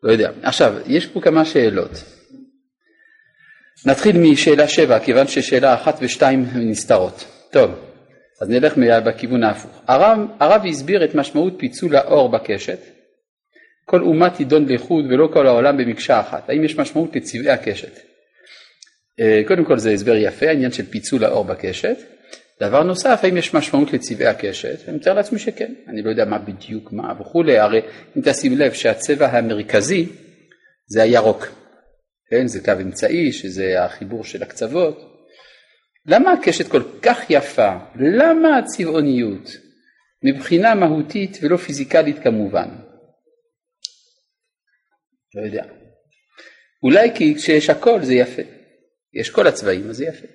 לא 0.03 0.13
יודע. 0.13 0.31
עכשיו, 0.43 0.75
יש 0.87 1.07
פה 1.07 1.21
כמה 1.21 1.45
שאלות. 1.45 1.91
נתחיל 3.87 4.19
משאלה 4.19 4.69
שבע, 4.69 4.99
כיוון 4.99 5.27
ששאלה 5.27 5.75
אחת 5.75 5.99
ושתיים 6.01 6.47
נסתרות. 6.55 7.25
טוב, 7.51 7.71
אז 8.41 8.49
נלך 8.49 8.75
בכיוון 8.77 9.43
ההפוך. 9.43 9.83
הרב, 9.87 10.19
הרב 10.41 10.63
הסביר 10.67 11.05
את 11.05 11.15
משמעות 11.15 11.53
פיצול 11.57 11.97
האור 11.97 12.29
בקשת. 12.29 12.79
כל 13.91 14.03
אומה 14.03 14.31
תידון 14.31 14.69
לחוד 14.69 15.05
ולא 15.05 15.29
כל 15.33 15.47
העולם 15.47 15.77
במקשה 15.77 16.21
אחת. 16.21 16.51
האם 16.51 16.65
יש 16.65 16.77
משמעות 16.77 17.17
לצבעי 17.17 17.51
הקשת? 17.51 18.01
אה, 19.21 19.43
קודם 19.49 19.65
כל 19.65 19.79
זה 19.79 19.91
הסבר 19.91 20.17
יפה, 20.17 20.49
העניין 20.49 20.73
של 20.73 20.87
פיצול 20.87 21.25
האור 21.25 21.45
בקשת. 21.45 21.97
דבר 22.61 22.83
נוסף, 22.83 23.21
האם 23.23 23.37
יש 23.37 23.55
משמעות 23.55 23.93
לצבעי 23.93 24.27
הקשת? 24.27 24.89
אני 24.89 24.97
מתאר 24.97 25.15
לעצמי 25.15 25.39
שכן, 25.39 25.73
אני 25.89 26.03
לא 26.03 26.11
יודע 26.11 26.25
מה 26.25 26.39
בדיוק 26.39 26.93
מה 26.93 27.15
וכולי, 27.21 27.59
הרי 27.59 27.81
אם 28.17 28.23
תשים 28.25 28.59
לב 28.59 28.73
שהצבע 28.73 29.27
המרכזי 29.27 30.07
זה 30.87 31.03
הירוק, 31.03 31.47
כן? 32.31 32.47
זה 32.47 32.61
קו 32.65 32.73
אמצעי, 32.83 33.33
שזה 33.33 33.85
החיבור 33.85 34.25
של 34.25 34.43
הקצוות. 34.43 34.99
למה 36.07 36.33
הקשת 36.33 36.69
כל 36.69 36.83
כך 37.03 37.31
יפה? 37.31 37.79
למה 37.97 38.59
הצבעוניות? 38.59 39.51
מבחינה 40.25 40.75
מהותית 40.75 41.39
ולא 41.43 41.57
פיזיקלית 41.57 42.19
כמובן. 42.19 42.69
לא 45.35 45.43
יודע. 45.43 45.65
אולי 46.83 47.11
כי 47.15 47.35
כשיש 47.35 47.71
הכל 47.71 48.03
זה 48.03 48.15
יפה. 48.15 48.43
יש 49.15 49.31
כל 49.31 49.47
הצבעים 49.47 49.91
אז 49.91 49.97
זה 49.97 50.05
יפה. 50.05 50.27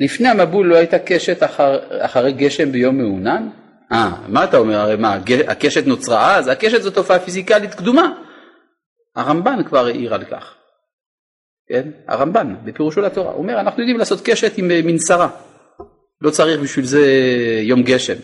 לפני 0.00 0.28
המבול 0.28 0.66
לא 0.66 0.76
הייתה 0.76 0.98
קשת 0.98 1.42
אחר, 1.42 2.04
אחרי 2.04 2.32
גשם 2.32 2.72
ביום 2.72 2.98
מעונן? 2.98 3.48
אה, 3.92 4.10
מה 4.28 4.44
אתה 4.44 4.56
אומר? 4.56 4.76
הרי 4.76 4.96
מה, 4.96 5.18
הקשת 5.48 5.86
נוצרה 5.86 6.36
אז? 6.36 6.48
הקשת 6.48 6.82
זו 6.82 6.90
תופעה 6.90 7.18
פיזיקלית 7.18 7.74
קדומה. 7.74 8.22
הרמב"ן 9.16 9.64
כבר 9.64 9.86
העיר 9.86 10.14
על 10.14 10.24
כך. 10.24 10.54
כן? 11.68 11.90
הרמב"ן 12.08 12.54
בפירושו 12.64 13.00
לתורה, 13.00 13.32
אומר 13.32 13.60
אנחנו 13.60 13.82
יודעים 13.82 13.98
לעשות 13.98 14.20
קשת 14.24 14.58
עם 14.58 14.68
מנסרה, 14.68 15.28
לא 16.20 16.30
צריך 16.30 16.60
בשביל 16.60 16.84
זה 16.84 17.06
יום 17.62 17.82
גשם. 17.82 18.16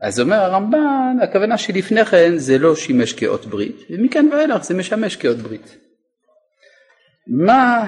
אז 0.00 0.20
אומר 0.20 0.36
הרמב"ן, 0.36 1.16
הכוונה 1.22 1.58
שלפני 1.58 2.04
כן 2.04 2.36
זה 2.36 2.58
לא 2.58 2.76
שימש 2.76 3.12
כאות 3.12 3.46
ברית, 3.46 3.76
ומכאן 3.90 4.28
ואילך 4.32 4.64
זה 4.64 4.74
משמש 4.74 5.16
כאות 5.16 5.36
ברית. 5.36 5.76
מה 7.26 7.84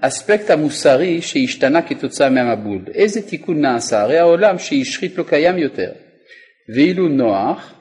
האספקט 0.00 0.50
המוסרי 0.50 1.22
שהשתנה 1.22 1.82
כתוצאה 1.82 2.30
מהמבול? 2.30 2.84
איזה 2.94 3.22
תיקון 3.22 3.60
נעשה? 3.60 4.02
הרי 4.02 4.18
העולם 4.18 4.58
שהשחית 4.58 5.18
לא 5.18 5.22
קיים 5.22 5.58
יותר, 5.58 5.92
ואילו 6.74 7.08
נוח 7.08 7.74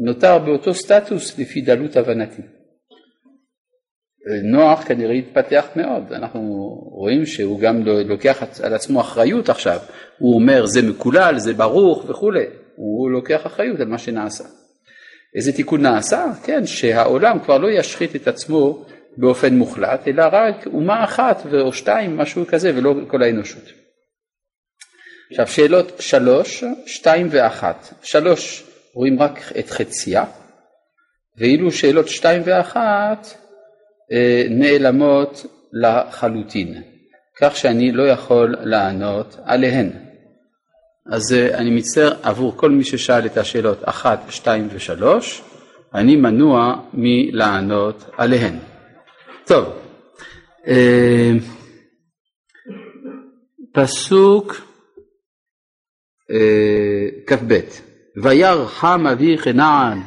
נותר 0.00 0.38
באותו 0.38 0.74
סטטוס 0.74 1.38
לפי 1.38 1.60
דלות 1.60 1.96
הבנתי. 1.96 2.42
נוח 4.42 4.84
כנראה 4.84 5.14
התפתח 5.14 5.66
מאוד, 5.76 6.12
אנחנו 6.12 6.40
רואים 6.92 7.26
שהוא 7.26 7.60
גם 7.60 7.84
לא- 7.86 8.02
לוקח 8.02 8.42
על 8.62 8.74
עצמו 8.74 9.00
אחריות 9.00 9.48
עכשיו, 9.48 9.78
הוא 10.18 10.34
אומר 10.34 10.66
זה 10.66 10.82
מקולל, 10.82 11.34
זה 11.38 11.54
ברוך 11.54 12.04
וכולי, 12.08 12.44
הוא 12.76 13.10
לוקח 13.10 13.46
אחריות 13.46 13.80
על 13.80 13.88
מה 13.88 13.98
שנעשה. 13.98 14.44
איזה 15.36 15.52
תיקון 15.52 15.82
נעשה? 15.82 16.24
כן, 16.44 16.66
שהעולם 16.66 17.38
כבר 17.38 17.58
לא 17.58 17.70
ישחית 17.70 18.16
את 18.16 18.28
עצמו 18.28 18.84
באופן 19.16 19.54
מוחלט, 19.54 20.08
אלא 20.08 20.24
רק 20.32 20.66
אומה 20.66 21.04
אחת 21.04 21.42
או 21.60 21.72
שתיים, 21.72 22.16
משהו 22.16 22.46
כזה, 22.46 22.72
ולא 22.76 22.94
כל 23.08 23.22
האנושות. 23.22 23.64
עכשיו 25.30 25.46
שאלות 25.46 25.92
שלוש, 26.00 26.64
שתיים 26.86 27.28
ואחת. 27.30 27.94
שלוש 28.02 28.64
רואים 28.94 29.22
רק 29.22 29.40
את 29.58 29.70
חציה, 29.70 30.24
ואילו 31.36 31.72
שאלות 31.72 32.08
שתיים 32.08 32.42
ואחת 32.44 33.45
נעלמות 34.50 35.46
לחלוטין, 35.72 36.82
כך 37.40 37.56
שאני 37.56 37.92
לא 37.92 38.08
יכול 38.08 38.54
לענות 38.60 39.36
עליהן. 39.44 39.90
אז 41.12 41.32
אה, 41.32 41.58
אני 41.58 41.70
מצטער 41.70 42.12
עבור 42.22 42.56
כל 42.56 42.70
מי 42.70 42.84
ששאל 42.84 43.26
את 43.26 43.36
השאלות 43.36 43.84
1, 43.84 44.20
2 44.30 44.68
ו-3, 44.72 45.04
אני 45.94 46.16
מנוע 46.16 46.82
מלענות 46.94 48.04
עליהן. 48.16 48.58
טוב, 49.44 49.64
אה, 50.66 51.32
פסוק 53.72 54.54
כ"ב: 57.26 57.60
וירא 58.22 58.66
חם 58.66 59.06
אבי 59.06 59.38
כנען 59.38 59.98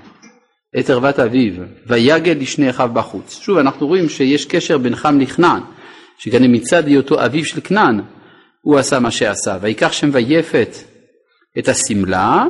את 0.80 0.90
ערוות 0.90 1.20
אביו, 1.20 1.54
ויגל 1.88 2.38
לשני 2.40 2.70
אחיו 2.70 2.90
בחוץ. 2.94 3.40
שוב, 3.42 3.58
אנחנו 3.58 3.88
רואים 3.88 4.10
שיש 4.10 4.46
קשר 4.46 4.78
בין 4.78 4.96
חם 4.96 5.20
לכנען, 5.20 5.62
שכנראה 6.18 6.48
מצד 6.48 6.88
היותו 6.88 7.26
אביו 7.26 7.46
של 7.46 7.62
כנען, 7.64 8.02
הוא 8.62 8.78
עשה 8.78 9.00
מה 9.00 9.12
שעשה. 9.12 9.58
ויקח 9.62 9.92
שם 9.92 10.10
ויפת 10.14 10.76
את 11.60 11.68
השמלה, 11.68 12.46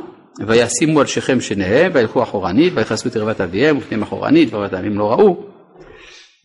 וישימו 0.46 1.00
על 1.00 1.06
שכם 1.06 1.40
שניהם, 1.40 1.92
וילכו 1.94 2.22
אחורנית, 2.22 2.72
ויכנסו 2.76 3.08
את 3.08 3.16
ערוות 3.16 3.40
אביהם, 3.40 3.78
ופניהם 3.78 4.02
אחורנית, 4.02 4.52
וערוות 4.52 4.74
אביהם 4.74 4.98
לא 4.98 5.10
ראו. 5.10 5.46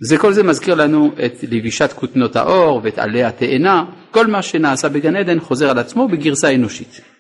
זה 0.08 0.18
כל 0.18 0.34
זה 0.34 0.44
מזכיר 0.44 0.76
לנו 0.76 1.12
את 1.26 1.44
לבישת 1.44 1.94
כותנות 1.96 2.36
האור 2.36 2.82
ואת 2.84 3.00
עלי 3.00 3.24
התאנה, 3.24 3.84
כל 4.12 4.28
מה 4.28 4.42
שנעשה 4.42 4.90
בגן 4.90 5.16
עדן 5.16 5.40
חוזר 5.40 5.70
על 5.70 5.80
עצמו 5.80 6.08
בגרסה 6.08 6.56
אנושית. 6.56 7.15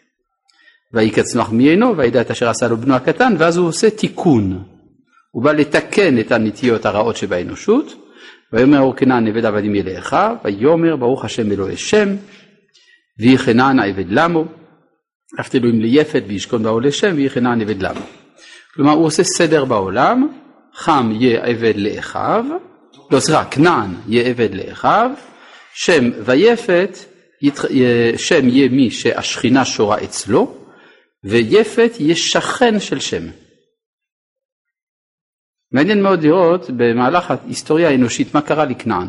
ויקצנוח 0.94 1.52
מעינו 1.52 1.98
וידע 1.98 2.22
את 2.22 2.32
אשר 2.32 2.50
עשה 2.50 2.68
לו 2.68 2.78
בנו 2.78 2.96
הקטן 2.96 3.34
ואז 3.38 3.58
הוא 3.58 3.68
עושה 3.68 3.90
תיקון. 3.90 4.64
הוא 5.32 5.44
בא 5.44 5.52
לתקן 5.52 6.20
את 6.20 6.32
הנטיות 6.32 6.86
הרעות 6.86 7.18
שבאנושות 7.18 7.94
ויאמר 8.54 8.80
אור 8.80 8.96
כנען 8.96 9.28
עבד 9.28 9.46
עבדים 9.46 9.74
לאחיו 9.74 10.36
ויאמר 10.44 10.96
ברוך 10.96 11.26
השם 11.26 11.52
אלוהי 11.52 11.78
שם 11.78 12.10
ויהי 13.20 13.38
כנען 13.38 13.80
עבד 13.80 14.10
למו 14.10 14.46
אף 15.40 15.56
אלוהים 15.56 15.82
ליפת 15.82 16.24
וישכון 16.28 16.64
בעולה 16.64 16.92
שם 16.92 17.14
ויהי 17.16 17.30
כנען 17.30 17.62
עבד 17.62 17.82
למו. 17.82 18.06
כלומר 18.76 18.92
הוא 18.92 19.06
עושה 19.06 19.24
סדר 19.24 19.66
בעולם 19.66 20.28
חם 20.74 21.12
יהיה 21.20 21.46
עבד 21.46 21.74
לאחיו 21.76 22.46
לא 23.12 23.20
סליחה 23.20 23.46
כנען 23.46 23.90
יהיה 24.08 24.30
עבד 24.30 24.56
לאחיו 24.56 25.12
שם 25.74 26.10
ויפת 26.26 26.98
שם 28.18 28.50
יהיה 28.50 28.70
מי 28.70 28.92
שהשכינה 28.92 29.66
שורה 29.66 30.04
אצלו 30.04 30.65
ויפת 31.24 31.92
יש 32.00 32.32
שכן 32.32 32.80
של 32.80 33.00
שם. 33.00 33.24
מעניין 35.72 36.04
מאוד 36.04 36.20
לראות 36.24 36.62
במהלך 36.78 37.32
ההיסטוריה 37.32 37.90
האנושית 37.90 38.28
מה 38.34 38.42
קרה 38.42 38.66
לכנען. 38.66 39.08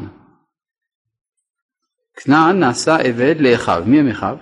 כנען 2.14 2.60
נעשה 2.60 2.96
עבד 2.96 3.34
לאחיו, 3.40 3.82
מי 3.86 4.00
הם 4.00 4.08
אחיו? 4.08 4.36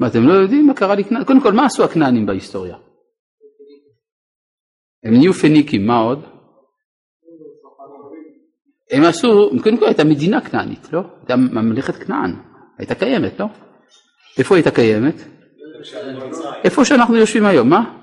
מה 0.00 0.06
אתם 0.06 0.28
לא 0.28 0.32
יודעים 0.32 0.66
מה 0.66 0.74
קרה 0.74 0.94
לכנען? 0.94 1.24
קודם 1.24 1.42
כל 1.42 1.52
מה 1.52 1.66
עשו 1.66 1.84
הכנענים 1.84 2.26
בהיסטוריה? 2.26 2.76
הם 5.04 5.12
נהיו 5.12 5.32
פניקים, 5.32 5.86
מה 5.86 5.96
עוד? 5.96 6.35
הם 8.90 9.04
עשו, 9.04 9.50
קודם 9.62 9.76
כל 9.76 9.86
הייתה 9.86 10.04
מדינה 10.04 10.40
כנענית, 10.40 10.92
לא? 10.92 11.00
הייתה 11.18 11.36
ממלכת 11.36 11.96
כנען, 11.96 12.36
הייתה 12.78 12.94
קיימת, 12.94 13.40
לא? 13.40 13.46
איפה 14.38 14.54
הייתה 14.56 14.70
קיימת? 14.70 15.14
איפה 16.64 16.84
שאנחנו 16.84 17.16
יושבים 17.16 17.46
היום, 17.46 17.68
מה? 17.68 17.94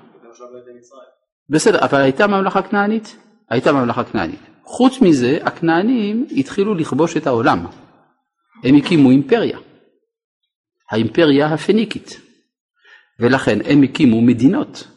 בסדר, 1.48 1.78
אבל 1.84 2.00
הייתה 2.00 2.26
ממלכה 2.26 2.62
כנענית? 2.62 3.16
הייתה 3.50 3.72
ממלכה 3.72 4.04
כנענית. 4.04 4.40
חוץ 4.64 5.00
מזה, 5.00 5.38
הכנענים 5.42 6.26
התחילו 6.36 6.74
לכבוש 6.74 7.16
את 7.16 7.26
העולם. 7.26 7.66
הם 8.64 8.74
הקימו 8.76 9.10
אימפריה. 9.10 9.58
האימפריה 10.90 11.46
הפניקית. 11.46 12.20
ולכן 13.20 13.58
הם 13.64 13.82
הקימו 13.82 14.20
מדינות. 14.20 14.88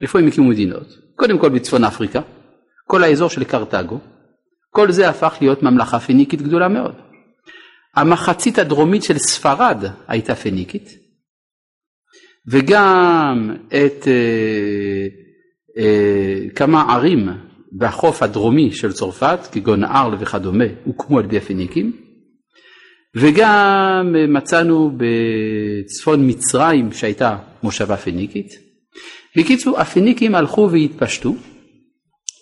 איפה 0.00 0.18
הם 0.18 0.26
הקימו 0.26 0.48
מדינות? 0.48 0.86
קודם 1.16 1.38
כל 1.38 1.48
בצפון 1.48 1.84
אפריקה, 1.84 2.20
כל 2.84 3.04
האזור 3.04 3.28
של 3.28 3.44
קרתגו, 3.44 3.98
כל 4.76 4.92
זה 4.92 5.08
הפך 5.08 5.36
להיות 5.40 5.62
ממלכה 5.62 5.98
פניקית 5.98 6.42
גדולה 6.42 6.68
מאוד. 6.68 6.94
המחצית 7.94 8.58
הדרומית 8.58 9.02
של 9.02 9.18
ספרד 9.18 9.84
הייתה 10.08 10.34
פניקית, 10.34 10.98
וגם 12.48 13.56
את 13.68 14.08
אה, 14.08 15.06
אה, 15.78 16.50
כמה 16.54 16.94
ערים 16.94 17.28
בחוף 17.78 18.22
הדרומי 18.22 18.72
של 18.72 18.92
צרפת, 18.92 19.38
כגון 19.52 19.84
ארל 19.84 20.14
וכדומה, 20.20 20.64
הוקמו 20.84 21.18
על 21.18 21.24
ידי 21.24 21.36
הפניקים, 21.38 21.92
וגם 23.16 24.14
מצאנו 24.28 24.90
בצפון 24.96 26.30
מצרים 26.30 26.92
שהייתה 26.92 27.38
מושבה 27.62 27.96
פניקית. 27.96 28.50
בקיצור, 29.36 29.80
הפניקים 29.80 30.34
הלכו 30.34 30.68
והתפשטו, 30.72 31.34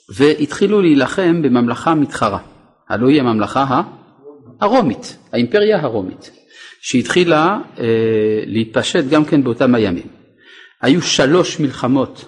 והתחילו 0.08 0.82
להילחם 0.82 1.42
בממלכה 1.42 1.94
מתחרה, 1.94 2.38
הלוא 2.88 3.08
היא 3.08 3.20
הממלכה 3.20 3.82
הרומית, 4.60 5.18
האימפריה 5.32 5.80
הרומית, 5.80 6.30
שהתחילה 6.80 7.58
אה, 7.78 7.84
להתפשט 8.46 9.04
גם 9.10 9.24
כן 9.24 9.44
באותם 9.44 9.74
הימים. 9.74 10.06
היו 10.82 11.02
שלוש 11.02 11.60
מלחמות 11.60 12.24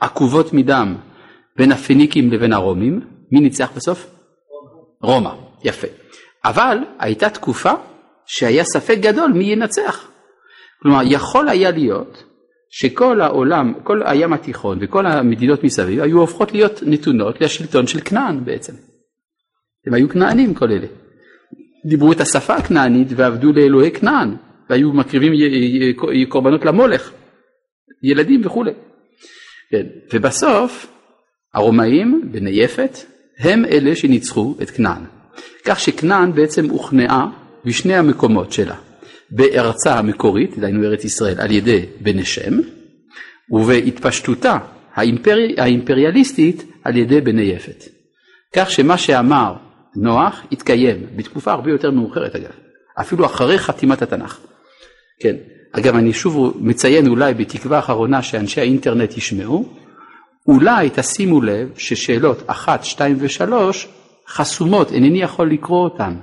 עקובות 0.00 0.52
מדם 0.52 0.96
בין 1.56 1.72
הפיניקים 1.72 2.32
לבין 2.32 2.52
הרומים, 2.52 3.00
מי 3.32 3.40
ניצח 3.40 3.70
בסוף? 3.76 4.06
רומא, 5.02 5.30
יפה. 5.64 5.86
אבל 6.44 6.78
הייתה 6.98 7.30
תקופה 7.30 7.72
שהיה 8.26 8.64
ספק 8.64 8.98
גדול 9.00 9.32
מי 9.32 9.44
ינצח. 9.44 10.08
כלומר, 10.82 11.00
יכול 11.04 11.48
היה 11.48 11.70
להיות 11.70 12.24
שכל 12.76 13.20
העולם, 13.20 13.72
כל 13.82 14.00
הים 14.04 14.32
התיכון 14.32 14.78
וכל 14.80 15.06
המדינות 15.06 15.64
מסביב 15.64 16.00
היו 16.00 16.20
הופכות 16.20 16.52
להיות 16.52 16.82
נתונות 16.86 17.40
לשלטון 17.40 17.86
של 17.86 18.00
כנען 18.00 18.44
בעצם. 18.44 18.72
הם 19.86 19.94
היו 19.94 20.08
כנענים 20.08 20.54
כל 20.54 20.70
אלה. 20.70 20.86
דיברו 21.86 22.12
את 22.12 22.20
השפה 22.20 22.54
הכנענית 22.54 23.08
ועבדו 23.16 23.52
לאלוהי 23.52 23.90
כנען 23.90 24.36
והיו 24.70 24.92
מקריבים 24.92 25.32
קורבנות 26.28 26.64
למולך, 26.64 27.12
ילדים 28.02 28.40
וכולי. 28.44 28.72
כן. 29.70 29.86
ובסוף 30.12 30.86
הרומאים 31.54 32.28
בני 32.32 32.50
יפת 32.50 32.98
הם 33.38 33.64
אלה 33.64 33.96
שניצחו 33.96 34.54
את 34.62 34.70
כנען. 34.70 35.02
כך 35.64 35.80
שכנען 35.80 36.32
בעצם 36.32 36.70
הוכנעה 36.70 37.26
בשני 37.64 37.94
המקומות 37.94 38.52
שלה, 38.52 38.76
בארצה 39.30 39.94
המקורית, 39.98 40.58
דהיינו 40.58 40.84
ארץ 40.84 41.04
ישראל, 41.04 41.40
על 41.40 41.50
ידי 41.50 41.86
בני 42.00 42.24
שם, 42.24 42.60
ובהתפשטותה 43.50 44.58
האימפרי, 44.94 45.54
האימפריאליסטית 45.58 46.64
על 46.84 46.96
ידי 46.96 47.20
בני 47.20 47.42
יפת. 47.42 47.84
כך 48.56 48.70
שמה 48.70 48.98
שאמר 48.98 49.54
נוח 49.96 50.42
התקיים 50.52 51.06
בתקופה 51.16 51.52
הרבה 51.52 51.70
יותר 51.70 51.90
מאוחרת 51.90 52.36
אגב, 52.36 52.50
אפילו 53.00 53.26
אחרי 53.26 53.58
חתימת 53.58 54.02
התנ"ך. 54.02 54.40
כן, 55.20 55.36
אגב 55.72 55.96
אני 55.96 56.12
שוב 56.12 56.56
מציין 56.60 57.06
אולי 57.06 57.34
בתקווה 57.34 57.78
אחרונה 57.78 58.22
שאנשי 58.22 58.60
האינטרנט 58.60 59.16
ישמעו, 59.16 59.68
אולי 60.46 60.90
תשימו 60.94 61.42
לב 61.42 61.68
ששאלות 61.76 62.42
1, 62.46 62.84
2 62.84 63.16
ו-3 63.20 63.52
חסומות, 64.28 64.92
אינני 64.92 65.22
יכול 65.22 65.50
לקרוא 65.50 65.84
אותן. 65.84 66.14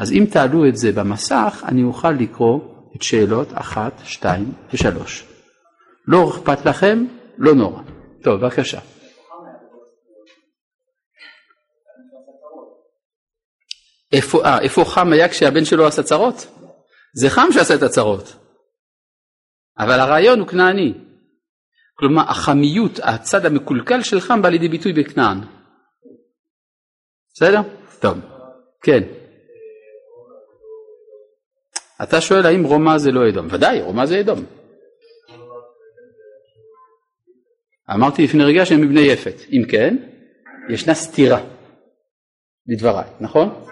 אז 0.00 0.12
אם 0.12 0.24
תעלו 0.32 0.68
את 0.68 0.76
זה 0.76 0.92
במסך, 0.92 1.64
אני 1.68 1.82
אוכל 1.82 2.10
לקרוא 2.10 2.60
את 2.96 3.02
שאלות 3.02 3.52
1, 3.52 3.92
2 4.04 4.52
ו-3. 4.72 4.86
לא 6.06 6.30
אכפת 6.30 6.66
לכם? 6.66 7.04
לא 7.38 7.54
נורא. 7.54 7.82
טוב, 8.22 8.40
בבקשה. 8.40 8.80
איפה, 14.12 14.44
אה, 14.44 14.60
איפה 14.60 14.84
חם 14.84 15.12
היה 15.12 15.28
כשהבן 15.28 15.64
שלו 15.64 15.86
עשה 15.86 16.02
צרות? 16.02 16.46
זה 17.14 17.30
חם 17.30 17.46
שעשה 17.52 17.74
את 17.74 17.82
הצרות. 17.82 18.36
אבל 19.78 20.00
הרעיון 20.00 20.40
הוא 20.40 20.48
כנעני. 20.48 20.94
כלומר, 21.94 22.22
החמיות, 22.30 22.98
הצד 23.02 23.46
המקולקל 23.46 24.02
של 24.02 24.20
חם 24.20 24.42
בא 24.42 24.48
לידי 24.48 24.68
ביטוי 24.68 24.92
בכנען. 24.92 25.40
בסדר? 27.34 27.60
טוב. 28.00 28.18
כן. 28.82 29.19
אתה 32.02 32.20
שואל 32.20 32.46
האם 32.46 32.64
רומא 32.64 32.98
זה 32.98 33.10
לא 33.10 33.28
אדום. 33.28 33.46
ודאי, 33.50 33.80
רומא 33.80 34.06
זה 34.06 34.20
אדום. 34.20 34.44
אמרתי 37.94 38.24
לפני 38.24 38.44
רגע 38.44 38.66
שהם 38.66 38.80
מבני 38.80 39.00
יפת. 39.00 39.34
אם 39.52 39.62
כן, 39.70 39.96
ישנה 40.70 40.94
סתירה 40.94 41.40
לדבריי, 42.66 43.08
נכון? 43.20 43.64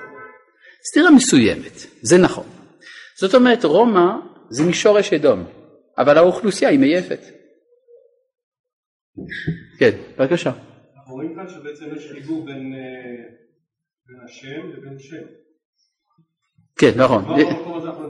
סתירה 0.90 1.10
מסוימת, 1.10 1.72
זה 2.02 2.18
נכון. 2.18 2.46
זאת 3.20 3.34
אומרת, 3.34 3.64
רומא 3.64 4.10
זה 4.50 4.64
משורש 4.70 5.12
אדום, 5.12 5.44
אבל 5.98 6.18
האוכלוסייה 6.18 6.70
היא 6.70 6.78
מייפת. 6.78 7.20
כן, 9.78 9.90
בבקשה. 10.18 10.50
אנחנו 10.96 11.14
רואים 11.14 11.34
כאן 11.34 11.48
שבעצם 11.48 11.96
יש 11.96 12.12
חיבור 12.12 12.44
בין, 12.46 12.72
אה, 12.74 14.24
השם 14.24 14.70
לבין 14.72 14.98
שם. 14.98 15.47
כן, 16.78 16.92
נכון. 16.96 17.24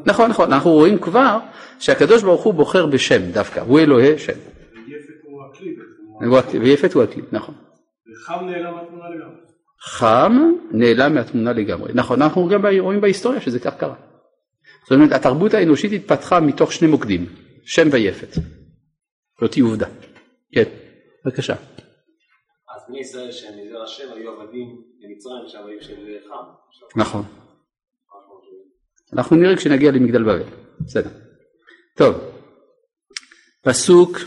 נכון, 0.06 0.30
נכון. 0.30 0.52
אנחנו 0.52 0.70
רואים 0.70 0.98
כבר 0.98 1.38
שהקדוש 1.78 2.22
ברוך 2.22 2.42
הוא 2.42 2.54
בוחר 2.54 2.86
בשם 2.86 3.30
דווקא, 3.30 3.60
הוא 3.60 3.80
אלוהי 3.80 4.18
שם. 4.18 4.32
ויפת 4.32 5.14
הוא 5.22 6.38
הכלי. 6.38 6.58
ויפת 6.58 6.92
הוא 6.92 7.02
הכלי, 7.02 7.22
נכון. 7.32 7.54
וחם 8.12 8.44
נעלם 8.44 8.74
מהתמונה 8.74 9.04
לגמרי. 9.08 9.40
חם 9.80 10.32
נעלם 10.70 11.14
מהתמונה 11.14 11.52
לגמרי. 11.52 11.92
נכון, 11.94 12.22
אנחנו 12.22 12.48
גם 12.48 12.66
רואים 12.78 13.00
בהיסטוריה 13.00 13.40
שזה 13.40 13.60
כך 13.60 13.74
קרה. 13.76 13.94
זאת 14.82 14.92
אומרת, 14.92 15.12
התרבות 15.12 15.54
האנושית 15.54 15.92
התפתחה 15.92 16.40
מתוך 16.40 16.72
שני 16.72 16.88
מוקדים, 16.88 17.26
שם 17.64 17.88
ויפת. 17.92 18.34
זאת 19.40 19.58
עובדה. 19.60 19.86
כן, 20.52 20.64
בבקשה. 21.24 21.54
אז 21.54 22.82
בני 22.88 23.00
ישראל 23.00 23.32
שהם 23.32 23.54
מזרע 23.58 23.82
השם 23.84 24.12
היו 24.16 24.30
עבדים 24.30 24.66
במצרים 25.00 25.48
שהיו 25.48 25.82
של 25.82 26.16
חם. 26.28 27.00
נכון. 27.00 27.22
אנחנו 29.12 29.36
נראה 29.36 29.56
כשנגיע 29.56 29.90
למגדל 29.90 30.22
בבל. 30.22 30.42
בסדר. 30.80 31.10
טוב, 31.96 32.14
פסוק 33.62 34.18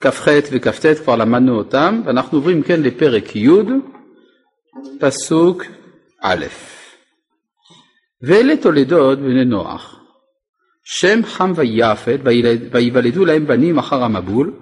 כ"ח 0.00 0.28
וכ"ט 0.52 0.86
כבר 0.86 1.16
למדנו 1.16 1.58
אותם, 1.58 2.02
ואנחנו 2.06 2.38
עוברים 2.38 2.62
כן 2.62 2.82
לפרק 2.82 3.36
י', 3.36 3.48
פסוק 5.00 5.64
א'. 6.22 6.46
ואלה 8.22 8.56
תולדות 8.56 9.18
בני 9.18 9.44
נוח, 9.44 10.00
שם 10.84 11.20
חם 11.24 11.52
ויפת, 11.56 12.20
ויוולדו 12.72 13.24
להם 13.24 13.46
בנים 13.46 13.78
אחר 13.78 14.02
המבול, 14.02 14.54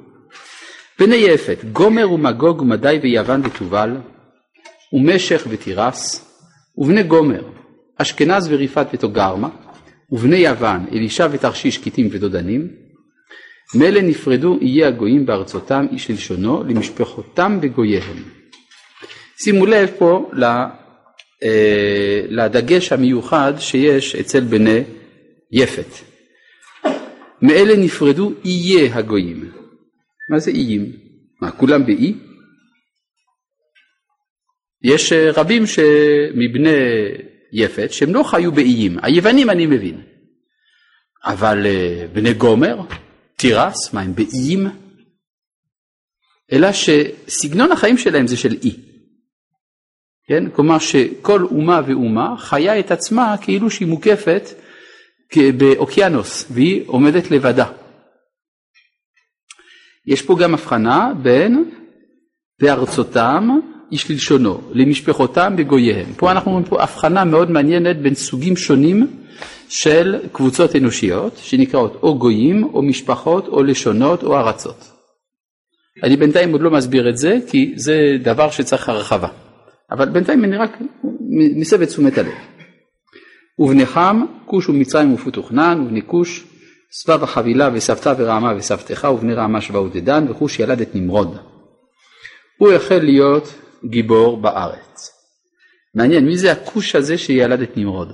בני 0.99 1.17
יפת, 1.17 1.59
גומר 1.73 2.13
ומגוג 2.13 2.61
ומדי 2.61 2.99
ויוון 3.03 3.43
ותובל, 3.45 3.97
ומשך 4.93 5.47
ותירס, 5.51 6.27
ובני 6.77 7.03
גומר, 7.03 7.43
אשכנז 8.03 8.49
וריפת 8.53 8.87
ותוגרמה, 8.93 9.49
ובני 10.13 10.37
יוון, 10.37 10.87
אלישע 10.93 11.29
ותרשיש 11.31 11.79
כיתים 11.79 12.09
ודודנים, 12.13 12.69
מילא 13.75 14.01
נפרדו 14.01 14.59
איי 14.61 14.85
הגויים 14.85 15.27
בארצותם 15.27 15.87
איש 15.93 16.11
ללשונו, 16.11 16.63
למשפחותם 16.63 17.59
וגוייהם. 17.63 18.23
שימו 19.43 19.67
לב 19.67 19.91
פה 19.99 20.31
אה, 21.43 22.23
לדגש 22.29 22.93
המיוחד 22.93 23.53
שיש 23.59 24.17
אצל 24.17 24.41
בני 24.41 24.83
יפת. 25.53 25.87
מאלה 27.43 27.77
נפרדו 27.77 28.33
איי 28.45 28.91
הגויים. 28.93 29.51
מה 30.31 30.39
זה 30.39 30.51
איים? 30.51 30.93
מה, 31.43 31.51
כולם 31.51 31.87
באי? 31.87 32.15
יש 34.83 35.13
אה, 35.13 35.31
רבים 35.31 35.63
מבני 36.35 36.69
יפת 37.53 37.93
שהם 37.93 38.15
לא 38.15 38.23
חיו 38.23 38.53
באיים. 38.53 38.99
היוונים 39.03 39.51
אני 39.51 39.67
מבין. 39.67 40.01
אבל 41.25 41.67
אה, 41.67 42.07
בני 42.13 42.35
גומר, 42.35 42.81
תירס, 43.37 43.95
מה 43.95 44.01
הם 44.01 44.15
באיים? 44.15 44.67
אלא 46.53 46.69
שסגנון 46.73 47.73
החיים 47.73 47.99
שלהם 47.99 48.27
זה 48.27 48.37
של 48.37 48.57
אי. 48.63 48.77
כן? 50.27 50.51
כלומר 50.51 50.79
שכל 50.79 51.43
אומה 51.43 51.81
ואומה 51.87 52.35
חיה 52.39 52.79
את 52.79 52.91
עצמה 52.91 53.37
כאילו 53.43 53.71
שהיא 53.71 53.89
מוקפת 53.89 54.43
באוקיינוס 55.59 56.47
והיא 56.51 56.83
עומדת 56.87 57.31
לבדה. 57.31 57.73
יש 60.07 60.23
פה 60.23 60.37
גם 60.41 60.55
הבחנה 60.55 61.13
בין 61.23 61.71
בארצותם 62.61 63.49
איש 63.93 64.11
ללשונו, 64.11 64.61
למשפחותם 64.73 65.57
בגוייהם. 65.57 66.13
פה 66.17 66.31
אנחנו 66.31 66.51
רואים 66.51 66.67
פה 66.67 66.83
הבחנה 66.83 67.25
מאוד 67.25 67.51
מעניינת 67.51 67.97
בין 68.03 68.15
סוגים 68.15 68.57
שונים 68.57 69.07
של 69.69 70.19
קבוצות 70.33 70.77
אנושיות 70.77 71.37
שנקראות 71.37 71.99
או 72.03 72.19
גויים 72.19 72.65
או 72.65 72.83
משפחות 72.83 73.49
או 73.49 73.63
לשונות 73.63 74.23
או 74.23 74.37
ארצות. 74.37 74.91
אני 76.03 76.17
בינתיים 76.17 76.53
עוד 76.53 76.61
לא 76.61 76.71
מסביר 76.71 77.09
את 77.09 77.17
זה 77.17 77.39
כי 77.49 77.73
זה 77.77 78.17
דבר 78.23 78.51
שצריך 78.51 78.89
הרחבה. 78.89 79.29
אבל 79.91 80.09
בינתיים 80.09 80.45
אני 80.45 80.57
רק 80.57 80.79
מסב 81.57 81.83
את 81.83 81.89
תשומת 81.89 82.19
הלב. 82.19 82.33
ובני 83.59 83.87
חם, 83.87 84.25
כוש 84.47 84.69
ומצרים 84.69 85.15
ופותוכנן, 85.15 85.83
ובני 85.87 86.03
כוש, 86.07 86.45
סבב 86.93 87.23
החבילה 87.23 87.71
וסבתא 87.75 88.15
ורעמה 88.19 88.53
וסבתך, 88.57 89.09
ובני 89.15 89.35
רעמה 89.35 89.61
שבה 89.61 89.81
ודדן, 89.81 90.27
וכוש 90.31 90.59
ילד 90.61 90.81
את 90.81 90.95
נמרוד. 90.95 91.37
הוא 92.59 92.73
החל 92.73 92.99
להיות 93.03 93.55
גיבור 93.85 94.43
בארץ. 94.43 95.11
מעניין, 95.95 96.25
מי 96.25 96.39
זה 96.39 96.53
הכוש 96.53 96.97
הזה 96.97 97.19
שילד 97.19 97.61
את 97.61 97.77
נמרוד? 97.77 98.13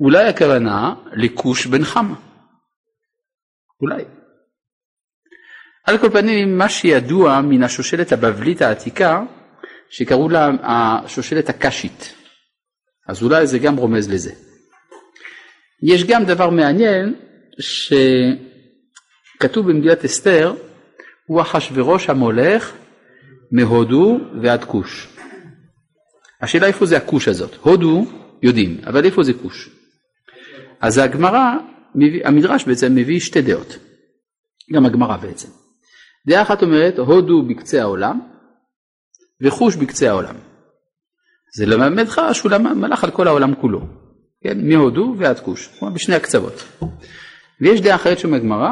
אולי 0.00 0.28
הכוונה 0.28 0.94
לכוש 1.12 1.66
בן 1.66 1.84
חם. 1.84 2.14
אולי. 3.80 4.04
על 5.84 5.98
כל 5.98 6.10
פנים, 6.10 6.58
מה 6.58 6.68
שידוע 6.68 7.40
מן 7.40 7.62
השושלת 7.62 8.12
הבבלית 8.12 8.62
העתיקה, 8.62 9.22
שקראו 9.90 10.28
לה 10.28 10.48
השושלת 10.62 11.48
הקשית. 11.48 12.14
אז 13.08 13.22
אולי 13.22 13.46
זה 13.46 13.58
גם 13.58 13.76
רומז 13.76 14.10
לזה. 14.10 14.32
יש 15.82 16.04
גם 16.04 16.24
דבר 16.24 16.50
מעניין 16.50 17.14
שכתוב 19.38 19.70
במגילת 19.70 20.04
אסתר, 20.04 20.54
הוא 21.26 21.42
אחשורוש 21.42 22.10
המולך 22.10 22.72
מהודו 23.52 24.18
ועד 24.42 24.64
כוש. 24.64 25.08
השאלה 26.40 26.66
איפה 26.66 26.86
זה 26.86 26.96
הכוש 26.96 27.28
הזאת? 27.28 27.54
הודו 27.60 28.06
יודעים, 28.42 28.80
אבל 28.86 29.04
איפה 29.04 29.22
זה 29.22 29.32
כוש? 29.32 29.70
אז 30.80 30.98
הגמרא, 30.98 31.54
המדרש 32.24 32.64
בעצם 32.64 32.94
מביא 32.94 33.20
שתי 33.20 33.42
דעות, 33.42 33.78
גם 34.72 34.86
הגמרא 34.86 35.16
בעצם. 35.16 35.48
דעה 36.26 36.42
אחת 36.42 36.62
אומרת 36.62 36.98
הודו 36.98 37.42
בקצה 37.42 37.80
העולם 37.80 38.20
וחוש 39.40 39.76
בקצה 39.76 40.08
העולם. 40.08 40.34
זה 41.56 41.66
למד 41.66 42.06
לך 42.06 42.20
שהוא 42.32 42.52
מלך 42.58 43.04
על 43.04 43.10
כל 43.10 43.28
העולם 43.28 43.54
כולו, 43.54 43.80
כן? 44.44 44.68
מהודו 44.68 45.14
ועד 45.18 45.40
כוש, 45.40 45.68
כלומר 45.78 45.94
בשני 45.94 46.14
הקצוות. 46.14 46.64
ויש 47.60 47.80
דעה 47.80 47.94
אחרת 47.94 48.18
שאומרת 48.18 48.40
הגמרא, 48.40 48.70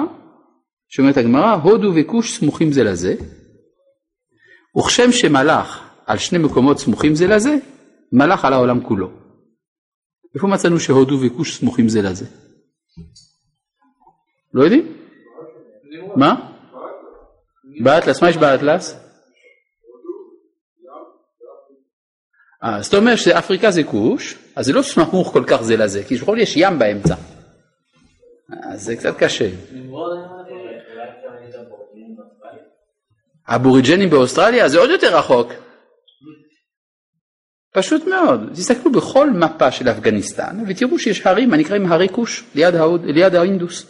שאומרת 0.88 1.16
הגמרא, 1.16 1.54
הודו 1.54 1.92
וכוש 1.96 2.38
סמוכים 2.38 2.72
זה 2.72 2.84
לזה, 2.84 3.14
וכשם 4.78 5.12
שמלך 5.12 5.90
על 6.06 6.18
שני 6.18 6.38
מקומות 6.38 6.78
סמוכים 6.78 7.14
זה 7.14 7.26
לזה, 7.26 7.56
מלך 8.12 8.44
על 8.44 8.52
העולם 8.52 8.80
כולו. 8.80 9.10
איפה 10.34 10.46
מצאנו 10.46 10.80
שהודו 10.80 11.18
וכוש 11.22 11.58
סמוכים 11.58 11.88
זה 11.88 12.02
לזה? 12.02 12.26
לא 14.54 14.62
יודעים? 14.62 14.96
מה? 16.16 16.50
באטלס, 17.82 18.22
מה 18.22 18.30
יש 18.30 18.36
באטלס? 18.36 18.96
אה, 22.64 22.82
זאת 22.82 22.94
אומרת 22.94 23.18
שאפריקה 23.18 23.70
זה 23.70 23.82
כוש, 23.84 24.38
אז 24.56 24.66
זה 24.66 24.72
לא 24.72 24.82
סמוך 24.82 25.32
כל 25.32 25.44
כך 25.46 25.62
זה 25.62 25.76
לזה, 25.76 26.04
כי 26.04 26.14
יכול 26.14 26.40
יש 26.40 26.56
ים 26.56 26.78
באמצע. 26.78 27.14
אז 28.62 28.82
זה 28.84 28.96
קצת 28.96 29.16
קשה. 29.18 29.48
אבוריג'נים 33.54 34.10
באוסטרליה 34.10 34.68
זה 34.68 34.78
עוד 34.78 34.90
יותר 34.90 35.16
רחוק. 35.18 35.52
פשוט 37.74 38.06
מאוד, 38.06 38.50
תסתכלו 38.54 38.92
בכל 38.92 39.30
מפה 39.30 39.70
של 39.70 39.88
אפגניסטן 39.88 40.64
ותראו 40.68 40.98
שיש 40.98 41.26
הרים 41.26 41.54
הנקראים 41.54 41.92
הרי 41.92 42.08
כוש 42.08 42.44
ליד, 42.54 42.74
ההוד, 42.74 43.04
ליד 43.04 43.34
האינדוס. 43.34 43.86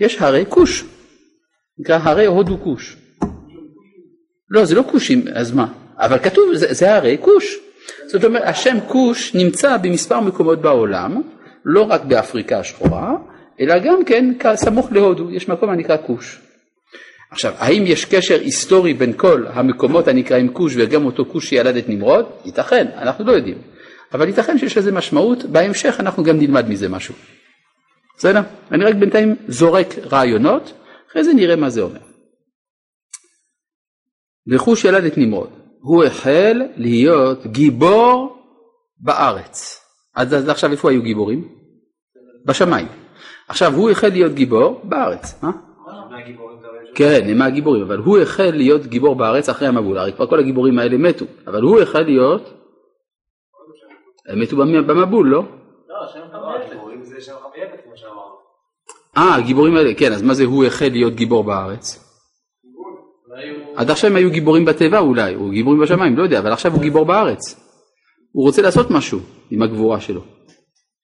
יש 0.00 0.16
הרי 0.20 0.44
כוש, 0.48 0.84
נקרא 1.78 1.98
הרי 2.02 2.26
הודו 2.26 2.58
כוש. 2.64 2.96
לא, 4.50 4.64
זה 4.64 4.74
לא 4.74 4.84
כושים, 4.90 5.24
אז 5.34 5.52
מה? 5.52 5.66
אבל 5.96 6.18
כתוב, 6.18 6.54
זה, 6.54 6.74
זה 6.74 6.94
הרי 6.94 7.18
כוש. 7.20 7.56
זאת 8.06 8.24
אומרת, 8.24 8.42
השם 8.46 8.76
כוש 8.88 9.34
נמצא 9.34 9.76
במספר 9.76 10.20
מקומות 10.20 10.62
בעולם, 10.62 11.22
לא 11.64 11.82
רק 11.82 12.04
באפריקה 12.04 12.58
השחורה, 12.58 13.14
אלא 13.60 13.78
גם 13.78 14.04
כן 14.04 14.34
סמוך 14.54 14.92
להודו, 14.92 15.30
יש 15.30 15.48
מקום 15.48 15.70
הנקרא 15.70 15.96
כוש. 16.06 16.43
עכשיו, 17.34 17.54
האם 17.58 17.82
יש 17.86 18.04
קשר 18.04 18.40
היסטורי 18.40 18.94
בין 18.94 19.12
כל 19.16 19.46
המקומות 19.46 20.08
הנקראים 20.08 20.52
כוש 20.52 20.74
וגם 20.76 21.06
אותו 21.06 21.24
כוש 21.24 21.48
שילד 21.48 21.76
את 21.76 21.88
נמרוד? 21.88 22.26
ייתכן, 22.44 22.86
אנחנו 22.96 23.24
לא 23.24 23.32
יודעים. 23.32 23.58
אבל 24.12 24.28
ייתכן 24.28 24.58
שיש 24.58 24.78
לזה 24.78 24.92
משמעות, 24.92 25.44
בהמשך 25.44 25.96
אנחנו 25.98 26.24
גם 26.24 26.38
נלמד 26.38 26.68
מזה 26.68 26.88
משהו. 26.88 27.14
בסדר? 28.16 28.40
אני 28.72 28.84
רק 28.84 28.94
בינתיים 28.94 29.34
זורק 29.48 29.86
רעיונות, 30.12 30.72
אחרי 31.10 31.24
זה 31.24 31.32
נראה 31.34 31.56
מה 31.56 31.70
זה 31.70 31.80
אומר. 31.80 32.00
וכוש 34.52 34.84
ילד 34.84 35.04
את 35.04 35.18
נמרוד. 35.18 35.50
הוא 35.80 36.04
החל 36.04 36.62
להיות 36.76 37.46
גיבור 37.46 38.38
בארץ. 39.00 39.80
אז, 40.14 40.34
אז 40.34 40.48
עכשיו 40.48 40.72
איפה 40.72 40.90
היו 40.90 41.02
גיבורים? 41.02 41.48
בשמיים. 42.46 42.86
עכשיו 43.48 43.74
הוא 43.74 43.90
החל 43.90 44.08
להיות 44.08 44.34
גיבור 44.34 44.80
בארץ. 44.84 45.44
אה? 45.44 45.73
כן, 46.94 47.20
הם 47.28 47.38
מהגיבורים, 47.38 47.82
אבל 47.82 47.98
הוא 47.98 48.18
החל 48.18 48.50
להיות 48.54 48.86
גיבור 48.86 49.16
בארץ 49.16 49.48
אחרי 49.48 49.68
המבול, 49.68 49.98
הרי 49.98 50.12
כבר 50.12 50.26
כל 50.26 50.38
הגיבורים 50.38 50.78
האלה 50.78 50.96
מתו, 50.96 51.24
אבל 51.46 51.62
הוא 51.62 51.80
החל 51.80 52.02
להיות, 52.02 52.52
הם 54.28 54.40
מתו 54.40 54.56
במבול, 54.56 55.28
לא? 55.28 55.42
אה, 59.16 59.34
הגיבורים 59.34 59.76
האלה, 59.76 59.94
כן, 59.94 60.12
אז 60.12 60.22
מה 60.22 60.34
זה 60.34 60.44
הוא 60.44 60.64
החל 60.64 60.88
להיות 60.88 61.14
גיבור 61.14 61.44
בארץ? 61.44 62.00
עד 63.76 63.90
עכשיו 63.90 64.10
הם 64.10 64.16
היו 64.16 64.30
גיבורים 64.30 64.64
בטבע 64.64 64.98
אולי, 64.98 65.34
או 65.34 65.50
גיבורים 65.50 65.80
בשמיים, 65.80 66.16
לא 66.16 66.22
יודע, 66.22 66.38
אבל 66.38 66.52
עכשיו 66.52 66.72
הוא 66.72 66.80
גיבור 66.80 67.04
בארץ. 67.04 67.40
הוא 68.32 68.46
רוצה 68.46 68.62
לעשות 68.62 68.90
משהו 68.90 69.18
עם 69.50 69.62
הגבורה 69.62 70.00
שלו. 70.00 70.20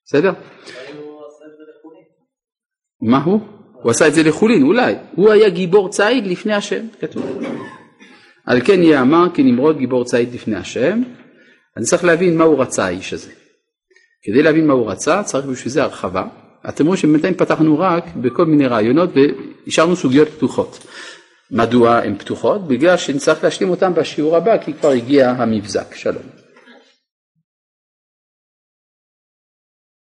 בסדר? 0.04 0.32
מה 3.02 3.24
הוא? 3.24 3.40
הוא 3.82 3.90
עשה 3.90 4.08
את 4.08 4.14
זה 4.14 4.22
לחולין, 4.22 4.62
אולי. 4.62 4.94
הוא 5.14 5.30
היה 5.30 5.48
גיבור 5.48 5.88
ציד 5.88 6.26
לפני 6.26 6.54
השם, 6.54 6.86
כתוב. 7.00 7.42
על 8.46 8.60
כן 8.64 8.82
יאמר 8.82 9.26
כי 9.34 9.42
נמרוד 9.42 9.78
גיבור 9.78 10.04
ציד 10.04 10.34
לפני 10.34 10.56
השם. 10.56 11.02
אני 11.76 11.84
צריך 11.84 12.04
להבין 12.04 12.38
מה 12.38 12.44
הוא 12.44 12.62
רצה 12.62 12.84
האיש 12.84 13.12
הזה. 13.12 13.30
כדי 14.22 14.42
להבין 14.42 14.66
מה 14.66 14.72
הוא 14.72 14.90
רצה 14.90 15.22
צריך 15.22 15.46
בשביל 15.46 15.72
זה 15.72 15.82
הרחבה. 15.82 16.24
אתם 16.68 16.86
רואים 16.86 16.96
שבינתיים 16.96 17.34
פתחנו 17.34 17.78
רק 17.78 18.04
בכל 18.16 18.46
מיני 18.46 18.66
רעיונות 18.66 19.10
והשארנו 19.66 19.96
סוגיות 19.96 20.28
פתוחות. 20.28 20.86
מדוע 21.50 21.96
הן 21.96 22.14
פתוחות? 22.18 22.68
בגלל 22.68 22.96
שנצטרך 22.96 23.44
להשלים 23.44 23.70
אותן 23.70 23.94
בשיעור 23.94 24.36
הבא 24.36 24.58
כי 24.58 24.72
כבר 24.72 24.90
הגיע 24.90 25.30
המבזק. 25.30 25.94
שלום. 25.94 26.39